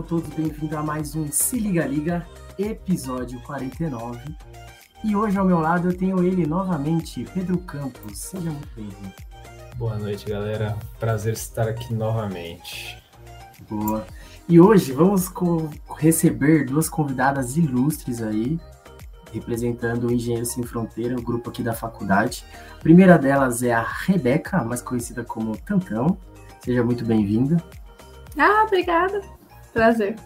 sejam 0.00 0.02
todos 0.02 0.28
bem-vindos 0.34 0.76
a 0.76 0.82
mais 0.82 1.14
um 1.14 1.30
Se 1.30 1.58
Liga 1.58 1.84
Liga, 1.86 2.26
episódio 2.58 3.40
49. 3.42 4.18
E 5.04 5.14
hoje 5.14 5.36
ao 5.36 5.44
meu 5.44 5.58
lado 5.58 5.88
eu 5.88 5.96
tenho 5.96 6.22
ele 6.22 6.46
novamente, 6.46 7.24
Pedro 7.34 7.58
Campos. 7.58 8.18
Seja 8.18 8.50
muito 8.50 8.68
bem-vindo. 8.74 9.12
Boa 9.76 9.98
noite, 9.98 10.26
galera. 10.26 10.76
Prazer 10.98 11.34
estar 11.34 11.68
aqui 11.68 11.92
novamente. 11.92 13.02
Boa. 13.68 14.06
E 14.48 14.60
hoje 14.60 14.92
vamos 14.92 15.30
receber 15.98 16.66
duas 16.66 16.88
convidadas 16.88 17.56
ilustres 17.56 18.22
aí, 18.22 18.58
representando 19.32 20.06
o 20.06 20.12
Engenheiro 20.12 20.46
Sem 20.46 20.62
Fronteira, 20.64 21.16
o 21.16 21.22
grupo 21.22 21.50
aqui 21.50 21.62
da 21.62 21.72
faculdade. 21.72 22.44
A 22.72 22.80
primeira 22.80 23.18
delas 23.18 23.62
é 23.62 23.72
a 23.72 23.82
Rebeca, 23.82 24.62
mais 24.64 24.80
conhecida 24.80 25.24
como 25.24 25.56
Tantão. 25.58 26.16
Seja 26.60 26.82
muito 26.82 27.04
bem-vinda. 27.04 27.62
Ah, 28.38 28.64
obrigada. 28.64 29.39
Prazer. 29.72 30.16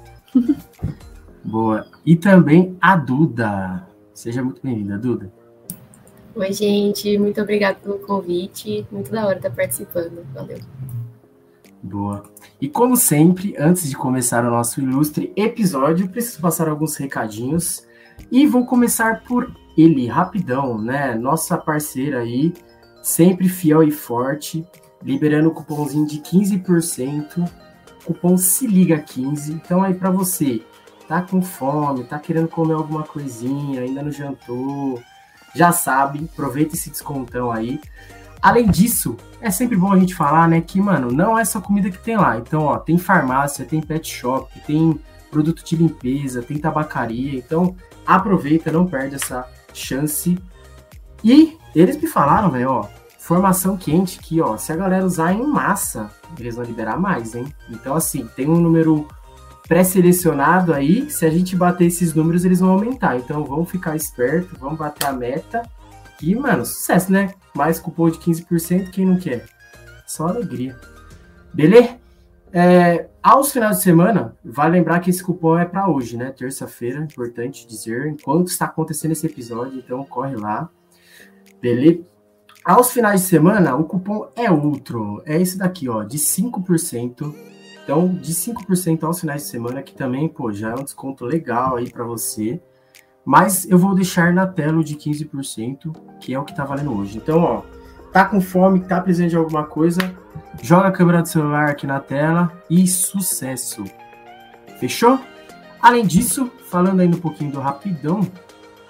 Boa. 1.44 1.86
E 2.04 2.16
também 2.16 2.76
a 2.80 2.96
Duda. 2.96 3.86
Seja 4.12 4.42
muito 4.42 4.60
bem-vinda, 4.62 4.98
Duda. 4.98 5.32
Oi, 6.34 6.52
gente. 6.52 7.16
Muito 7.18 7.40
obrigada 7.40 7.78
pelo 7.78 7.98
convite. 8.00 8.86
Muito 8.90 9.10
da 9.10 9.26
hora 9.26 9.36
estar 9.36 9.50
participando. 9.50 10.24
Valeu. 10.32 10.58
Boa. 11.82 12.24
E 12.60 12.68
como 12.68 12.96
sempre, 12.96 13.54
antes 13.58 13.88
de 13.88 13.96
começar 13.96 14.44
o 14.44 14.50
nosso 14.50 14.80
ilustre 14.80 15.32
episódio, 15.36 16.08
preciso 16.08 16.40
passar 16.40 16.68
alguns 16.68 16.96
recadinhos. 16.96 17.86
E 18.32 18.46
vou 18.46 18.64
começar 18.64 19.22
por 19.24 19.54
ele, 19.76 20.06
rapidão, 20.06 20.80
né? 20.80 21.14
Nossa 21.14 21.58
parceira 21.58 22.20
aí, 22.20 22.54
sempre 23.02 23.48
fiel 23.48 23.82
e 23.82 23.90
forte, 23.90 24.66
liberando 25.02 25.50
o 25.50 25.52
cupomzinho 25.52 26.06
de 26.06 26.18
15%, 26.20 27.48
cupom 28.04 28.36
se 28.36 28.66
liga 28.66 28.98
15. 28.98 29.52
Então 29.52 29.82
aí 29.82 29.94
para 29.94 30.10
você, 30.10 30.62
tá 31.08 31.22
com 31.22 31.42
fome, 31.42 32.04
tá 32.04 32.18
querendo 32.18 32.48
comer 32.48 32.74
alguma 32.74 33.02
coisinha, 33.02 33.80
ainda 33.80 34.02
não 34.02 34.10
jantou, 34.10 35.02
já 35.54 35.72
sabe, 35.72 36.28
aproveita 36.32 36.74
esse 36.74 36.90
descontão 36.90 37.50
aí. 37.50 37.80
Além 38.40 38.70
disso, 38.70 39.16
é 39.40 39.50
sempre 39.50 39.76
bom 39.76 39.90
a 39.90 39.98
gente 39.98 40.14
falar, 40.14 40.46
né, 40.48 40.60
que, 40.60 40.78
mano, 40.78 41.10
não 41.10 41.38
é 41.38 41.44
só 41.46 41.60
comida 41.62 41.90
que 41.90 41.98
tem 41.98 42.16
lá. 42.16 42.36
Então, 42.36 42.64
ó, 42.64 42.78
tem 42.78 42.98
farmácia, 42.98 43.64
tem 43.64 43.80
pet 43.80 44.06
shop, 44.06 44.60
tem 44.66 45.00
produto 45.30 45.64
de 45.64 45.76
limpeza, 45.76 46.42
tem 46.42 46.58
tabacaria. 46.58 47.38
Então, 47.38 47.74
aproveita, 48.06 48.70
não 48.70 48.86
perde 48.86 49.14
essa 49.14 49.48
chance. 49.72 50.38
E 51.22 51.56
eles 51.74 51.96
me 51.96 52.06
falaram, 52.06 52.50
velho, 52.50 52.70
ó, 52.70 52.88
formação 53.18 53.78
quente 53.78 54.18
que, 54.18 54.42
ó, 54.42 54.58
se 54.58 54.70
a 54.72 54.76
galera 54.76 55.06
usar 55.06 55.32
em 55.32 55.46
massa, 55.46 56.10
eles 56.42 56.56
vão 56.56 56.64
liberar 56.64 56.98
mais, 56.98 57.34
hein? 57.34 57.46
Então, 57.70 57.94
assim, 57.94 58.28
tem 58.36 58.48
um 58.48 58.60
número 58.60 59.06
pré-selecionado 59.66 60.74
aí, 60.74 61.10
se 61.10 61.24
a 61.24 61.30
gente 61.30 61.56
bater 61.56 61.86
esses 61.86 62.14
números, 62.14 62.44
eles 62.44 62.60
vão 62.60 62.70
aumentar. 62.70 63.16
Então, 63.16 63.44
vamos 63.44 63.70
ficar 63.70 63.96
esperto, 63.96 64.56
vamos 64.58 64.78
bater 64.78 65.06
a 65.06 65.12
meta. 65.12 65.62
E, 66.22 66.34
mano, 66.34 66.64
sucesso, 66.64 67.10
né? 67.10 67.32
Mais 67.54 67.78
cupom 67.78 68.10
de 68.10 68.18
15%, 68.18 68.90
quem 68.90 69.06
não 69.06 69.16
quer? 69.16 69.46
Só 70.06 70.28
alegria. 70.28 70.76
Beleza? 71.52 71.96
É, 72.52 73.08
aos 73.20 73.52
finais 73.52 73.78
de 73.78 73.82
semana, 73.82 74.36
vale 74.44 74.78
lembrar 74.78 75.00
que 75.00 75.10
esse 75.10 75.22
cupom 75.22 75.58
é 75.58 75.64
para 75.64 75.88
hoje, 75.88 76.16
né? 76.16 76.30
Terça-feira, 76.30 77.00
importante 77.00 77.66
dizer, 77.66 78.06
enquanto 78.06 78.48
está 78.48 78.66
acontecendo 78.66 79.10
esse 79.12 79.26
episódio, 79.26 79.78
então 79.78 80.04
corre 80.04 80.36
lá. 80.36 80.68
Beleza? 81.60 82.04
Aos 82.64 82.90
finais 82.92 83.20
de 83.20 83.26
semana, 83.26 83.76
o 83.76 83.84
cupom 83.84 84.26
é 84.34 84.50
outro. 84.50 85.22
É 85.26 85.38
esse 85.38 85.58
daqui, 85.58 85.86
ó, 85.86 86.02
de 86.02 86.16
5%. 86.16 87.34
Então, 87.82 88.08
de 88.08 88.32
5% 88.32 89.04
aos 89.04 89.20
finais 89.20 89.42
de 89.42 89.48
semana, 89.48 89.82
que 89.82 89.94
também, 89.94 90.26
pô, 90.26 90.50
já 90.50 90.70
é 90.70 90.74
um 90.74 90.82
desconto 90.82 91.26
legal 91.26 91.76
aí 91.76 91.90
para 91.90 92.04
você. 92.04 92.58
Mas 93.22 93.68
eu 93.68 93.76
vou 93.76 93.94
deixar 93.94 94.32
na 94.32 94.46
tela 94.46 94.78
o 94.78 94.84
de 94.84 94.96
15%, 94.96 95.94
que 96.18 96.32
é 96.32 96.38
o 96.38 96.44
que 96.44 96.56
tá 96.56 96.64
valendo 96.64 96.96
hoje. 96.96 97.18
Então, 97.18 97.38
ó, 97.40 97.62
tá 98.10 98.24
com 98.24 98.40
fome, 98.40 98.80
tá 98.80 98.98
precisando 98.98 99.28
de 99.28 99.36
alguma 99.36 99.64
coisa, 99.64 100.14
joga 100.62 100.88
a 100.88 100.92
câmera 100.92 101.20
do 101.20 101.28
celular 101.28 101.68
aqui 101.68 101.86
na 101.86 102.00
tela 102.00 102.50
e 102.70 102.88
sucesso. 102.88 103.84
Fechou? 104.80 105.20
Além 105.82 106.06
disso, 106.06 106.50
falando 106.70 107.00
ainda 107.00 107.14
um 107.14 107.20
pouquinho 107.20 107.52
do 107.52 107.60
rapidão, 107.60 108.22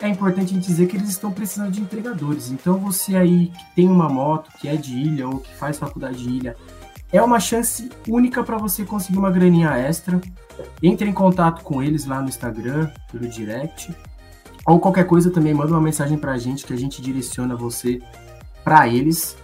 é 0.04 0.08
importante 0.10 0.50
a 0.50 0.54
gente 0.54 0.66
dizer 0.66 0.86
que 0.86 0.96
eles 0.96 1.08
estão 1.08 1.32
precisando 1.32 1.70
de 1.70 1.80
entregadores. 1.80 2.50
Então, 2.50 2.78
você 2.78 3.16
aí 3.16 3.46
que 3.46 3.74
tem 3.74 3.88
uma 3.88 4.08
moto, 4.08 4.50
que 4.58 4.68
é 4.68 4.76
de 4.76 4.94
ilha 4.94 5.26
ou 5.26 5.38
que 5.38 5.54
faz 5.54 5.78
faculdade 5.78 6.18
de 6.18 6.28
ilha, 6.28 6.56
é 7.10 7.22
uma 7.22 7.40
chance 7.40 7.90
única 8.06 8.44
para 8.44 8.58
você 8.58 8.84
conseguir 8.84 9.18
uma 9.18 9.30
graninha 9.30 9.70
extra. 9.70 10.20
Entre 10.82 11.08
em 11.08 11.12
contato 11.12 11.62
com 11.62 11.82
eles 11.82 12.04
lá 12.04 12.20
no 12.20 12.28
Instagram, 12.28 12.90
pelo 13.10 13.26
direct. 13.26 13.94
Ou 14.66 14.78
qualquer 14.78 15.04
coisa 15.04 15.30
também, 15.30 15.54
manda 15.54 15.72
uma 15.72 15.80
mensagem 15.80 16.18
para 16.18 16.32
a 16.32 16.38
gente 16.38 16.66
que 16.66 16.72
a 16.74 16.78
gente 16.78 17.00
direciona 17.00 17.56
você 17.56 17.98
para 18.62 18.86
eles. 18.86 19.36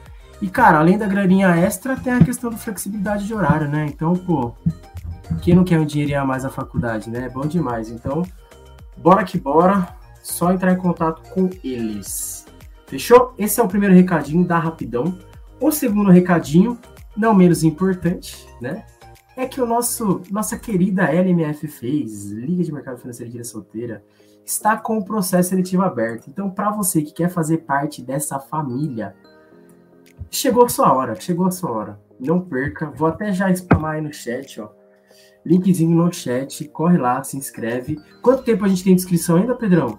E, 0.43 0.51
cara, 0.51 0.79
além 0.79 0.99
da 0.99 1.07
graninha 1.07 1.49
extra, 1.57 1.97
tem 1.97 2.13
a 2.13 2.25
questão 2.25 2.51
da 2.51 2.59
flexibilidade 2.59 3.27
de 3.27 3.35
horário, 3.35 3.69
né? 3.69 3.87
Então, 3.87 4.15
pô, 4.15 4.53
quem 5.41 5.55
não 5.55 5.65
quer 5.65 5.79
um 5.79 5.87
dinheirinho 5.87 6.21
a 6.21 6.25
mais 6.25 6.43
na 6.43 6.51
faculdade, 6.51 7.09
né? 7.09 7.27
É 7.27 7.29
bom 7.31 7.47
demais. 7.47 7.91
Então, 7.91 8.23
bora 8.99 9.25
que 9.25 9.39
bora 9.39 10.00
só 10.31 10.53
entrar 10.53 10.73
em 10.73 10.77
contato 10.77 11.23
com 11.31 11.51
eles. 11.63 12.47
Fechou? 12.87 13.35
Esse 13.39 13.61
é 13.61 13.63
o 13.63 13.69
primeiro 13.69 13.95
recadinho 13.95 14.45
da 14.45 14.59
Rapidão. 14.59 15.17
O 15.61 15.71
segundo 15.71 16.11
recadinho, 16.11 16.79
não 17.17 17.35
menos 17.35 17.63
importante, 17.63 18.47
né? 18.61 18.85
É 19.37 19.47
que 19.47 19.61
o 19.61 19.67
nosso 19.67 20.23
nossa 20.31 20.59
querida 20.59 21.05
LMF 21.05 21.69
fez, 21.69 22.31
Liga 22.31 22.65
de 22.65 22.73
Mercado 22.73 22.99
Financeiro 22.99 23.31
de 23.31 23.37
Ilha 23.39 23.45
Solteira, 23.45 24.05
está 24.45 24.77
com 24.77 24.99
o 24.99 25.05
processo 25.05 25.51
seletivo 25.51 25.83
aberto. 25.83 26.29
Então, 26.29 26.51
para 26.51 26.71
você 26.71 27.03
que 27.03 27.13
quer 27.13 27.31
fazer 27.31 27.59
parte 27.59 28.03
dessa 28.03 28.39
família, 28.39 29.15
chegou 30.31 30.65
a 30.65 30.69
sua 30.69 30.93
hora, 30.93 31.15
chegou 31.15 31.47
a 31.47 31.51
sua 31.51 31.71
hora. 31.71 32.01
Não 32.19 32.41
perca, 32.41 32.91
vou 32.91 33.09
até 33.09 33.33
já 33.33 33.51
spamar 33.55 33.95
aí 33.95 34.01
no 34.01 34.13
chat, 34.13 34.61
ó. 34.61 34.69
Linkzinho 35.45 35.97
no 35.97 36.13
chat, 36.13 36.69
corre 36.69 36.99
lá, 36.99 37.23
se 37.23 37.37
inscreve. 37.37 37.99
Quanto 38.21 38.43
tempo 38.43 38.65
a 38.65 38.69
gente 38.69 38.85
tem 38.85 38.95
de 38.95 39.01
inscrição 39.01 39.37
ainda, 39.37 39.55
Pedrão? 39.55 39.99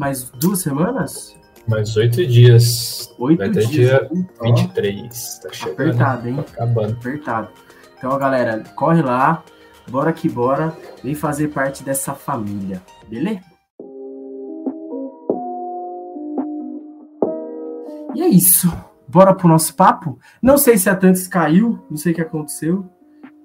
Mais 0.00 0.30
duas 0.30 0.60
semanas? 0.60 1.36
Mais 1.68 1.94
oito 1.94 2.26
dias. 2.26 3.14
Oito 3.18 3.36
Vai 3.36 3.50
dias. 3.50 3.68
dia 3.68 4.08
hein? 4.10 4.26
23. 4.42 5.38
Tá 5.40 5.52
chegando. 5.52 5.74
Apertado, 5.74 6.28
hein? 6.28 6.36
Tá 6.36 6.42
acabando. 6.54 6.92
Apertado. 6.94 7.48
Então, 7.98 8.18
galera, 8.18 8.64
corre 8.74 9.02
lá. 9.02 9.44
Bora 9.90 10.10
que 10.10 10.26
bora. 10.26 10.74
Vem 11.04 11.14
fazer 11.14 11.48
parte 11.48 11.84
dessa 11.84 12.14
família. 12.14 12.80
Beleza? 13.10 13.42
E 18.14 18.22
é 18.22 18.28
isso. 18.28 18.72
Bora 19.06 19.34
pro 19.34 19.48
nosso 19.48 19.74
papo? 19.74 20.18
Não 20.40 20.56
sei 20.56 20.78
se 20.78 20.88
a 20.88 20.96
Tantos 20.96 21.28
caiu, 21.28 21.78
não 21.90 21.98
sei 21.98 22.12
o 22.12 22.14
que 22.14 22.22
aconteceu, 22.22 22.88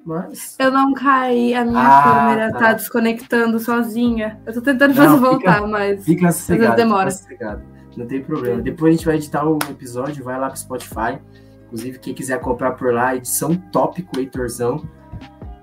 mas. 0.06 0.56
Eu 0.60 0.72
não 0.72 0.94
caí, 0.94 1.54
a 1.56 1.66
minha 1.66 1.80
Ah, 1.82 2.04
câmera 2.04 2.52
tá. 2.54 2.60
tá. 2.60 2.74
desconectando 2.74 3.60
sozinha. 3.60 4.40
Eu 4.46 4.54
tô 4.54 4.62
tentando 4.62 4.94
Não, 4.94 5.04
fazer 5.04 5.16
fica- 5.18 5.30
voltar, 5.30 5.68
mas. 5.68 6.04
Fica 6.06 6.32
sossegado. 6.32 6.76
demora. 6.76 7.10
Fica 7.12 7.24
sossegado. 7.24 7.64
Não 7.98 8.06
tem 8.06 8.22
problema. 8.22 8.62
Depois 8.62 8.94
a 8.94 8.96
gente 8.98 9.06
vai 9.06 9.16
editar 9.16 9.46
o 9.46 9.58
episódio, 9.70 10.24
vai 10.24 10.38
lá 10.40 10.50
pro 10.50 10.60
Spotify. 10.60 11.18
Inclusive, 11.66 11.98
quem 12.00 12.14
quiser 12.14 12.40
comprar 12.40 12.72
por 12.74 12.94
lá, 12.94 13.16
edição 13.16 13.56
top 13.72 14.02
com 14.04 14.18
o 14.18 14.20
Heitorzão. 14.20 14.88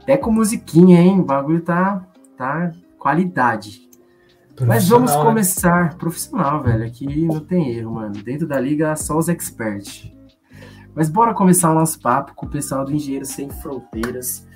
Até 0.02 0.16
com 0.16 0.30
musiquinha, 0.32 1.00
hein? 1.00 1.20
O 1.20 1.24
bagulho 1.24 1.60
tá, 1.60 2.02
tá 2.36 2.72
qualidade. 2.98 3.88
Mas 4.66 4.88
vamos 4.88 5.14
né? 5.14 5.22
começar. 5.22 5.94
Profissional, 5.96 6.62
velho. 6.62 6.84
Aqui 6.84 7.24
não 7.26 7.40
tem 7.40 7.70
erro, 7.76 7.94
mano. 7.94 8.12
Dentro 8.22 8.46
da 8.46 8.58
liga, 8.60 8.94
só 8.96 9.16
os 9.18 9.28
experts. 9.28 10.11
Mas 10.94 11.08
bora 11.08 11.34
começar 11.34 11.70
o 11.70 11.74
nosso 11.74 12.00
papo 12.00 12.34
com 12.34 12.46
o 12.46 12.48
pessoal 12.48 12.84
do 12.84 12.92
Engenheiros 12.92 13.30
Sem 13.30 13.48
Fronteiras. 13.48 14.46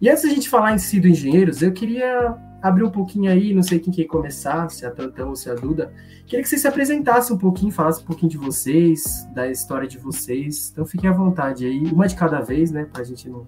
E 0.00 0.08
antes 0.08 0.22
da 0.22 0.30
gente 0.30 0.48
falar 0.48 0.74
em 0.74 0.78
si 0.78 1.00
do 1.00 1.08
Engenheiros, 1.08 1.62
eu 1.62 1.72
queria 1.72 2.36
abrir 2.62 2.84
um 2.84 2.90
pouquinho 2.90 3.30
aí, 3.30 3.54
não 3.54 3.62
sei 3.62 3.78
quem 3.78 3.92
quer 3.92 4.04
começar, 4.04 4.68
se 4.70 4.84
é 4.84 4.88
a 4.88 4.90
Tantão 4.90 5.28
ou 5.28 5.36
se 5.36 5.48
é 5.48 5.52
a 5.52 5.54
Duda. 5.54 5.92
Queria 6.26 6.42
que 6.42 6.48
vocês 6.48 6.60
se 6.60 6.68
apresentassem 6.68 7.36
um 7.36 7.38
pouquinho, 7.38 7.70
falassem 7.70 8.02
um 8.02 8.06
pouquinho 8.06 8.30
de 8.30 8.38
vocês, 8.38 9.26
da 9.34 9.48
história 9.48 9.86
de 9.86 9.98
vocês. 9.98 10.70
Então 10.72 10.84
fiquem 10.84 11.08
à 11.08 11.12
vontade 11.12 11.64
aí, 11.64 11.84
uma 11.92 12.06
de 12.06 12.16
cada 12.16 12.40
vez, 12.40 12.70
né, 12.70 12.86
pra 12.92 13.04
gente 13.04 13.28
não... 13.28 13.46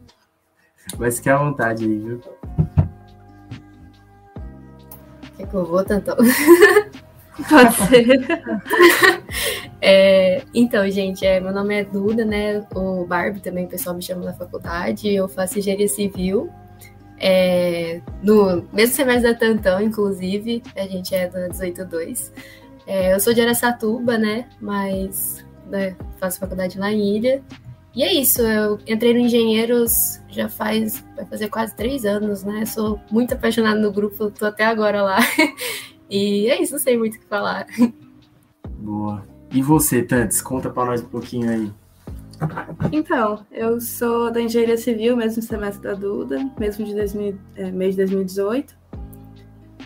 Mas 0.98 1.16
fiquem 1.16 1.32
à 1.32 1.38
vontade 1.38 1.84
aí, 1.84 1.98
viu? 1.98 2.20
Quer 5.36 5.46
que 5.46 5.54
eu 5.54 5.66
vou, 5.66 5.84
Tantão? 5.84 6.16
Pode 7.48 7.74
ser. 7.74 8.26
É, 9.80 10.42
então, 10.52 10.88
gente, 10.90 11.24
é, 11.24 11.40
meu 11.40 11.52
nome 11.52 11.74
é 11.74 11.84
Duda, 11.84 12.24
né? 12.24 12.66
O 12.74 13.04
Barbie 13.04 13.40
também, 13.40 13.66
o 13.66 13.68
pessoal 13.68 13.94
me 13.94 14.02
chama 14.02 14.24
na 14.24 14.32
faculdade. 14.32 15.12
Eu 15.12 15.28
faço 15.28 15.58
engenharia 15.58 15.88
civil. 15.88 16.50
É, 17.20 18.00
no 18.22 18.66
mesmo 18.72 18.94
semestre 18.94 19.32
da 19.32 19.38
Tantão, 19.38 19.80
inclusive, 19.80 20.62
a 20.76 20.86
gente 20.86 21.14
é 21.14 21.28
da 21.28 21.52
182. 21.52 22.32
É, 22.86 23.14
eu 23.14 23.20
sou 23.20 23.34
de 23.34 23.40
Aracatuba, 23.40 24.16
né? 24.16 24.46
Mas 24.60 25.44
né, 25.66 25.96
faço 26.18 26.40
faculdade 26.40 26.78
lá 26.78 26.90
em 26.90 27.16
Ilha. 27.16 27.42
e 27.94 28.02
é 28.02 28.12
isso, 28.12 28.42
eu 28.42 28.78
entrei 28.86 29.12
no 29.12 29.20
Engenheiros 29.20 30.20
já 30.30 30.48
faz, 30.48 31.04
vai 31.16 31.26
fazer 31.26 31.48
quase 31.48 31.74
três 31.74 32.04
anos, 32.04 32.44
né? 32.44 32.64
Sou 32.66 33.00
muito 33.10 33.34
apaixonada 33.34 33.78
no 33.78 33.92
grupo, 33.92 34.30
tô 34.30 34.46
até 34.46 34.64
agora 34.64 35.02
lá. 35.02 35.18
e 36.08 36.48
é 36.48 36.62
isso, 36.62 36.72
não 36.72 36.80
sei 36.80 36.96
muito 36.96 37.16
o 37.16 37.20
que 37.20 37.26
falar. 37.26 37.66
Boa. 38.78 39.37
E 39.50 39.62
você, 39.62 40.02
Tantes, 40.02 40.42
conta 40.42 40.68
para 40.70 40.84
nós 40.84 41.02
um 41.02 41.08
pouquinho 41.08 41.50
aí. 41.50 41.72
Então, 42.92 43.44
eu 43.50 43.80
sou 43.80 44.30
da 44.30 44.40
Engenharia 44.40 44.76
Civil, 44.76 45.16
mesmo 45.16 45.42
semestre 45.42 45.82
da 45.82 45.94
Duda, 45.94 46.48
mesmo 46.58 46.84
de 46.84 46.94
2000, 46.94 47.38
é, 47.56 47.70
mês 47.70 47.96
de 47.96 48.02
2018. 48.04 48.76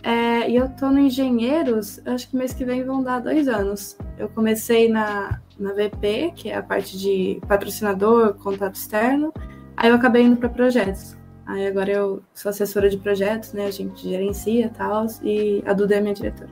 É, 0.03 0.51
e 0.51 0.57
eu 0.57 0.69
tô 0.69 0.91
no 0.91 0.99
Engenheiros, 0.99 2.01
acho 2.05 2.29
que 2.29 2.37
mês 2.37 2.53
que 2.53 2.65
vem 2.65 2.85
vão 2.85 3.03
dar 3.03 3.21
dois 3.21 3.47
anos. 3.49 3.97
Eu 4.19 4.29
comecei 4.29 4.89
na, 4.89 5.41
na 5.59 5.73
VP, 5.73 6.33
que 6.35 6.51
é 6.51 6.57
a 6.57 6.63
parte 6.63 6.99
de 6.99 7.41
patrocinador, 7.47 8.35
contato 8.35 8.75
externo. 8.75 9.33
Aí 9.77 9.89
eu 9.89 9.95
acabei 9.95 10.23
indo 10.23 10.37
para 10.37 10.49
projetos. 10.49 11.17
Aí 11.47 11.67
agora 11.67 11.91
eu 11.91 12.23
sou 12.35 12.51
assessora 12.51 12.91
de 12.91 12.99
projetos, 12.99 13.53
né? 13.53 13.67
A 13.67 13.71
gente 13.71 14.09
gerencia 14.09 14.67
e 14.67 14.71
tal, 14.71 15.07
e 15.23 15.63
a 15.67 15.73
Duda 15.73 15.95
é 15.95 16.01
minha 16.01 16.15
diretora. 16.15 16.51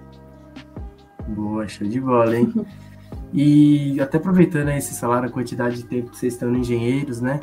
Boa, 1.28 1.66
show 1.68 1.86
de 1.86 2.00
bola, 2.00 2.36
hein? 2.36 2.52
e 3.32 4.00
até 4.00 4.18
aproveitando 4.18 4.68
aí 4.68 4.78
esse 4.78 4.94
salário, 4.94 5.28
a 5.28 5.32
quantidade 5.32 5.76
de 5.76 5.84
tempo 5.84 6.10
que 6.10 6.18
vocês 6.18 6.34
estão 6.34 6.50
no 6.50 6.58
Engenheiros, 6.58 7.20
né? 7.20 7.40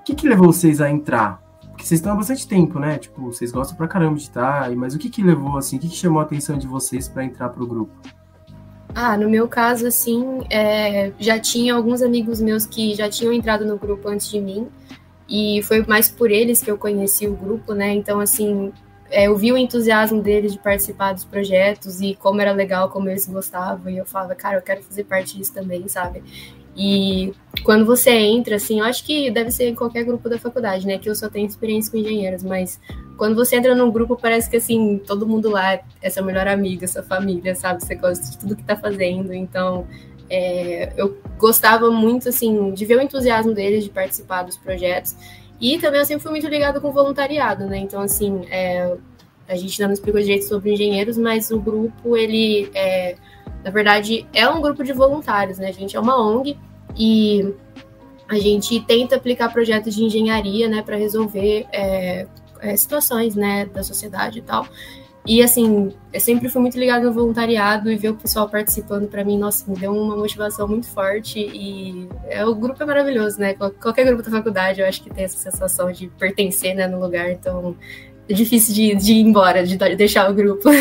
O 0.00 0.04
que, 0.04 0.14
que 0.14 0.28
levou 0.28 0.52
vocês 0.52 0.80
a 0.80 0.90
entrar? 0.90 1.40
Porque 1.60 1.84
vocês 1.84 1.98
estão 1.98 2.12
há 2.12 2.16
bastante 2.16 2.48
tempo, 2.48 2.78
né? 2.78 2.96
Tipo, 2.96 3.32
vocês 3.32 3.52
gostam 3.52 3.76
pra 3.76 3.86
caramba 3.86 4.16
de 4.16 4.22
estar, 4.22 4.70
mas 4.74 4.94
o 4.94 4.98
que, 4.98 5.10
que 5.10 5.22
levou, 5.22 5.58
assim, 5.58 5.76
o 5.76 5.80
que, 5.80 5.88
que 5.88 5.96
chamou 5.96 6.20
a 6.20 6.22
atenção 6.22 6.56
de 6.56 6.66
vocês 6.66 7.06
para 7.06 7.24
entrar 7.24 7.50
pro 7.50 7.66
grupo? 7.66 7.92
Ah, 8.94 9.18
no 9.18 9.28
meu 9.28 9.46
caso, 9.46 9.86
assim, 9.86 10.40
é, 10.48 11.12
já 11.18 11.38
tinha 11.38 11.74
alguns 11.74 12.00
amigos 12.00 12.40
meus 12.40 12.64
que 12.64 12.94
já 12.94 13.10
tinham 13.10 13.30
entrado 13.30 13.66
no 13.66 13.76
grupo 13.76 14.08
antes 14.08 14.30
de 14.30 14.40
mim, 14.40 14.68
e 15.28 15.60
foi 15.64 15.84
mais 15.84 16.08
por 16.08 16.30
eles 16.30 16.62
que 16.62 16.70
eu 16.70 16.78
conheci 16.78 17.26
o 17.26 17.36
grupo, 17.36 17.74
né? 17.74 17.92
Então, 17.92 18.20
assim, 18.20 18.72
é, 19.10 19.26
eu 19.26 19.36
vi 19.36 19.52
o 19.52 19.56
entusiasmo 19.56 20.22
deles 20.22 20.52
de 20.52 20.58
participar 20.58 21.12
dos 21.12 21.24
projetos 21.24 22.00
e 22.00 22.14
como 22.14 22.40
era 22.40 22.52
legal, 22.52 22.90
como 22.90 23.08
eles 23.08 23.26
gostavam, 23.26 23.90
e 23.90 23.98
eu 23.98 24.04
falava, 24.04 24.34
cara, 24.34 24.56
eu 24.56 24.62
quero 24.62 24.82
fazer 24.82 25.04
parte 25.04 25.36
disso 25.36 25.52
também, 25.52 25.86
sabe? 25.88 26.22
E 26.76 27.32
quando 27.64 27.86
você 27.86 28.10
entra, 28.10 28.56
assim, 28.56 28.80
eu 28.80 28.84
acho 28.84 29.02
que 29.02 29.30
deve 29.30 29.50
ser 29.50 29.68
em 29.68 29.74
qualquer 29.74 30.04
grupo 30.04 30.28
da 30.28 30.38
faculdade, 30.38 30.86
né? 30.86 30.98
Que 30.98 31.08
eu 31.08 31.14
só 31.14 31.28
tenho 31.28 31.46
experiência 31.46 31.90
com 31.90 31.96
engenheiros, 31.96 32.42
mas 32.42 32.78
quando 33.16 33.34
você 33.34 33.56
entra 33.56 33.74
num 33.74 33.90
grupo, 33.90 34.14
parece 34.14 34.50
que, 34.50 34.58
assim, 34.58 34.98
todo 34.98 35.26
mundo 35.26 35.48
lá 35.48 35.80
é 36.02 36.10
seu 36.10 36.22
melhor 36.22 36.46
amigo, 36.46 36.86
sua 36.86 37.02
família, 37.02 37.54
sabe? 37.54 37.82
Você 37.82 37.94
gosta 37.94 38.30
de 38.30 38.38
tudo 38.38 38.54
que 38.54 38.62
tá 38.62 38.76
fazendo. 38.76 39.32
Então, 39.32 39.86
é, 40.28 40.92
eu 40.98 41.16
gostava 41.38 41.90
muito, 41.90 42.28
assim, 42.28 42.72
de 42.72 42.84
ver 42.84 42.98
o 42.98 43.00
entusiasmo 43.00 43.54
deles 43.54 43.82
de 43.82 43.88
participar 43.88 44.42
dos 44.42 44.58
projetos. 44.58 45.16
E 45.60 45.78
também 45.78 46.00
eu 46.00 46.06
sempre 46.06 46.22
fui 46.22 46.32
muito 46.32 46.48
ligado 46.48 46.80
com 46.80 46.92
voluntariado, 46.92 47.66
né? 47.66 47.78
Então, 47.78 48.00
assim, 48.00 48.46
é, 48.50 48.96
a 49.48 49.56
gente 49.56 49.80
ainda 49.80 49.88
não 49.88 49.94
explicou 49.94 50.20
direito 50.20 50.46
sobre 50.46 50.72
engenheiros, 50.72 51.16
mas 51.16 51.50
o 51.50 51.58
grupo, 51.58 52.16
ele 52.16 52.70
é 52.74 53.16
na 53.66 53.72
verdade, 53.72 54.24
é 54.32 54.48
um 54.48 54.60
grupo 54.60 54.84
de 54.84 54.92
voluntários, 54.92 55.58
né? 55.58 55.66
A 55.66 55.72
gente 55.72 55.96
é 55.96 56.00
uma 56.00 56.16
ONG 56.16 56.56
e 56.96 57.52
a 58.28 58.38
gente 58.38 58.80
tenta 58.80 59.16
aplicar 59.16 59.52
projetos 59.52 59.92
de 59.92 60.04
engenharia, 60.04 60.68
né, 60.68 60.82
para 60.82 60.94
resolver 60.94 61.66
é, 61.72 62.28
é, 62.60 62.76
situações, 62.76 63.34
né, 63.34 63.66
da 63.66 63.82
sociedade 63.82 64.38
e 64.38 64.42
tal. 64.42 64.68
E 65.26 65.42
assim, 65.42 65.92
eu 66.12 66.20
sempre 66.20 66.48
fui 66.48 66.62
muito 66.62 66.78
ligado 66.78 67.04
no 67.04 67.12
voluntariado 67.12 67.90
e 67.90 67.96
ver 67.96 68.10
o 68.10 68.14
pessoal 68.14 68.48
participando 68.48 69.08
para 69.08 69.24
mim, 69.24 69.36
nossa, 69.36 69.68
me 69.68 69.76
deu 69.76 69.92
uma 69.92 70.16
motivação 70.16 70.68
muito 70.68 70.86
forte 70.88 71.40
e 71.40 72.08
é, 72.28 72.46
o 72.46 72.54
grupo 72.54 72.80
é 72.80 72.86
maravilhoso, 72.86 73.40
né? 73.40 73.54
Qualquer 73.54 74.06
grupo 74.06 74.22
da 74.22 74.30
faculdade 74.30 74.80
eu 74.80 74.86
acho 74.86 75.02
que 75.02 75.10
tem 75.10 75.24
essa 75.24 75.36
sensação 75.36 75.90
de 75.90 76.06
pertencer, 76.10 76.76
né, 76.76 76.86
no 76.86 77.00
lugar, 77.00 77.32
então 77.32 77.76
é 78.28 78.32
difícil 78.32 78.72
de, 78.72 78.94
de 78.94 79.14
ir 79.14 79.22
embora, 79.22 79.66
de 79.66 79.76
deixar 79.96 80.30
o 80.30 80.34
grupo. 80.34 80.68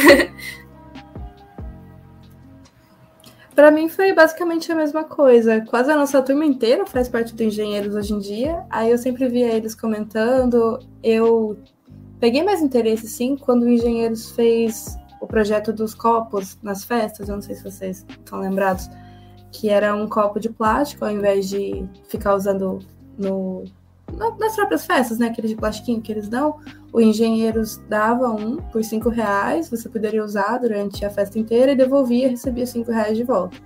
Para 3.55 3.71
mim 3.71 3.87
foi 3.87 4.13
basicamente 4.13 4.71
a 4.71 4.75
mesma 4.75 5.05
coisa. 5.05 5.61
Quase 5.61 5.89
a 5.89 5.95
nossa 5.95 6.21
turma 6.21 6.45
inteira 6.45 6.85
faz 6.85 7.07
parte 7.07 7.33
do 7.33 7.41
Engenheiros 7.41 7.95
hoje 7.95 8.13
em 8.13 8.19
dia. 8.19 8.63
Aí 8.69 8.91
eu 8.91 8.97
sempre 8.97 9.29
via 9.29 9.53
eles 9.53 9.73
comentando. 9.73 10.77
Eu 11.01 11.57
peguei 12.19 12.43
mais 12.43 12.61
interesse, 12.61 13.07
sim, 13.07 13.35
quando 13.37 13.63
o 13.63 13.69
Engenheiros 13.69 14.31
fez 14.31 14.97
o 15.21 15.27
projeto 15.27 15.73
dos 15.73 15.93
copos 15.93 16.57
nas 16.61 16.83
festas. 16.83 17.29
Eu 17.29 17.35
não 17.35 17.41
sei 17.41 17.55
se 17.55 17.63
vocês 17.63 18.05
estão 18.09 18.39
lembrados. 18.39 18.89
Que 19.51 19.69
era 19.69 19.95
um 19.95 20.07
copo 20.07 20.39
de 20.39 20.49
plástico, 20.49 21.05
ao 21.05 21.11
invés 21.11 21.47
de 21.47 21.87
ficar 22.09 22.35
usando 22.35 22.79
no 23.17 23.63
nas 24.39 24.55
próprias 24.55 24.85
festas, 24.85 25.17
né? 25.17 25.27
Aquele 25.27 25.47
de 25.47 25.55
plastiquinho 25.55 26.01
que 26.01 26.11
eles 26.11 26.29
dão, 26.29 26.59
o 26.93 27.01
engenheiros 27.01 27.77
dava 27.89 28.29
um 28.29 28.57
por 28.57 28.83
cinco 28.83 29.09
reais, 29.09 29.69
você 29.69 29.89
poderia 29.89 30.23
usar 30.23 30.59
durante 30.59 31.03
a 31.03 31.09
festa 31.09 31.39
inteira 31.39 31.71
e 31.71 31.75
devolvia 31.75 32.27
e 32.27 32.29
recebia 32.29 32.65
cinco 32.65 32.91
reais 32.91 33.17
de 33.17 33.23
volta. 33.23 33.57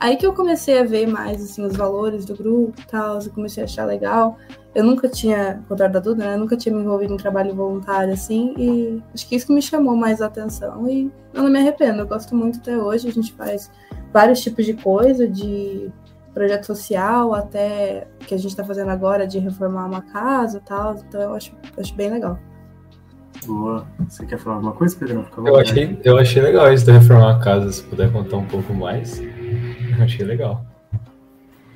Aí 0.00 0.16
que 0.16 0.24
eu 0.24 0.32
comecei 0.32 0.78
a 0.78 0.84
ver 0.84 1.08
mais 1.08 1.42
assim, 1.42 1.64
os 1.64 1.76
valores 1.76 2.24
do 2.24 2.36
grupo 2.36 2.74
e 2.80 2.86
tal, 2.86 3.18
eu 3.20 3.30
comecei 3.30 3.62
a 3.62 3.66
achar 3.66 3.84
legal. 3.84 4.36
Eu 4.74 4.84
nunca 4.84 5.08
tinha, 5.08 5.60
contrário 5.68 5.92
da 5.92 5.98
Duda, 5.98 6.24
né? 6.24 6.34
Eu 6.34 6.38
nunca 6.38 6.56
tinha 6.56 6.72
me 6.72 6.82
envolvido 6.82 7.14
em 7.14 7.16
trabalho 7.16 7.52
voluntário 7.54 8.12
assim, 8.12 8.54
e 8.56 9.02
acho 9.12 9.28
que 9.28 9.34
isso 9.34 9.46
que 9.46 9.52
me 9.52 9.60
chamou 9.60 9.96
mais 9.96 10.22
a 10.22 10.26
atenção. 10.26 10.88
E 10.88 11.10
eu 11.34 11.42
não 11.42 11.50
me 11.50 11.58
arrependo, 11.58 12.00
eu 12.00 12.06
gosto 12.06 12.36
muito 12.36 12.60
até 12.60 12.78
hoje. 12.78 13.08
A 13.08 13.12
gente 13.12 13.32
faz 13.32 13.70
vários 14.12 14.40
tipos 14.40 14.64
de 14.64 14.74
coisa, 14.74 15.26
de 15.26 15.90
projeto 16.32 16.66
social, 16.66 17.34
até 17.34 18.06
que 18.20 18.34
a 18.34 18.38
gente 18.38 18.50
está 18.50 18.62
fazendo 18.62 18.90
agora 18.90 19.26
de 19.26 19.40
reformar 19.40 19.86
uma 19.86 20.02
casa 20.02 20.58
e 20.58 20.60
tal. 20.60 20.94
Então 20.94 21.20
eu 21.20 21.34
acho, 21.34 21.52
acho 21.76 21.94
bem 21.96 22.10
legal. 22.10 22.38
Boa. 23.44 23.84
Você 24.08 24.24
quer 24.26 24.38
falar 24.38 24.56
alguma 24.56 24.72
coisa, 24.72 24.96
Pedro? 24.96 25.26
Eu 25.44 25.56
achei, 25.56 25.98
eu 26.04 26.16
achei 26.18 26.40
legal 26.40 26.72
isso 26.72 26.84
de 26.84 26.92
reformar 26.92 27.36
a 27.36 27.38
casa, 27.40 27.72
se 27.72 27.82
puder 27.82 28.12
contar 28.12 28.36
um 28.36 28.46
pouco 28.46 28.72
mais. 28.72 29.20
Eu 29.98 30.04
achei 30.04 30.24
legal. 30.24 30.64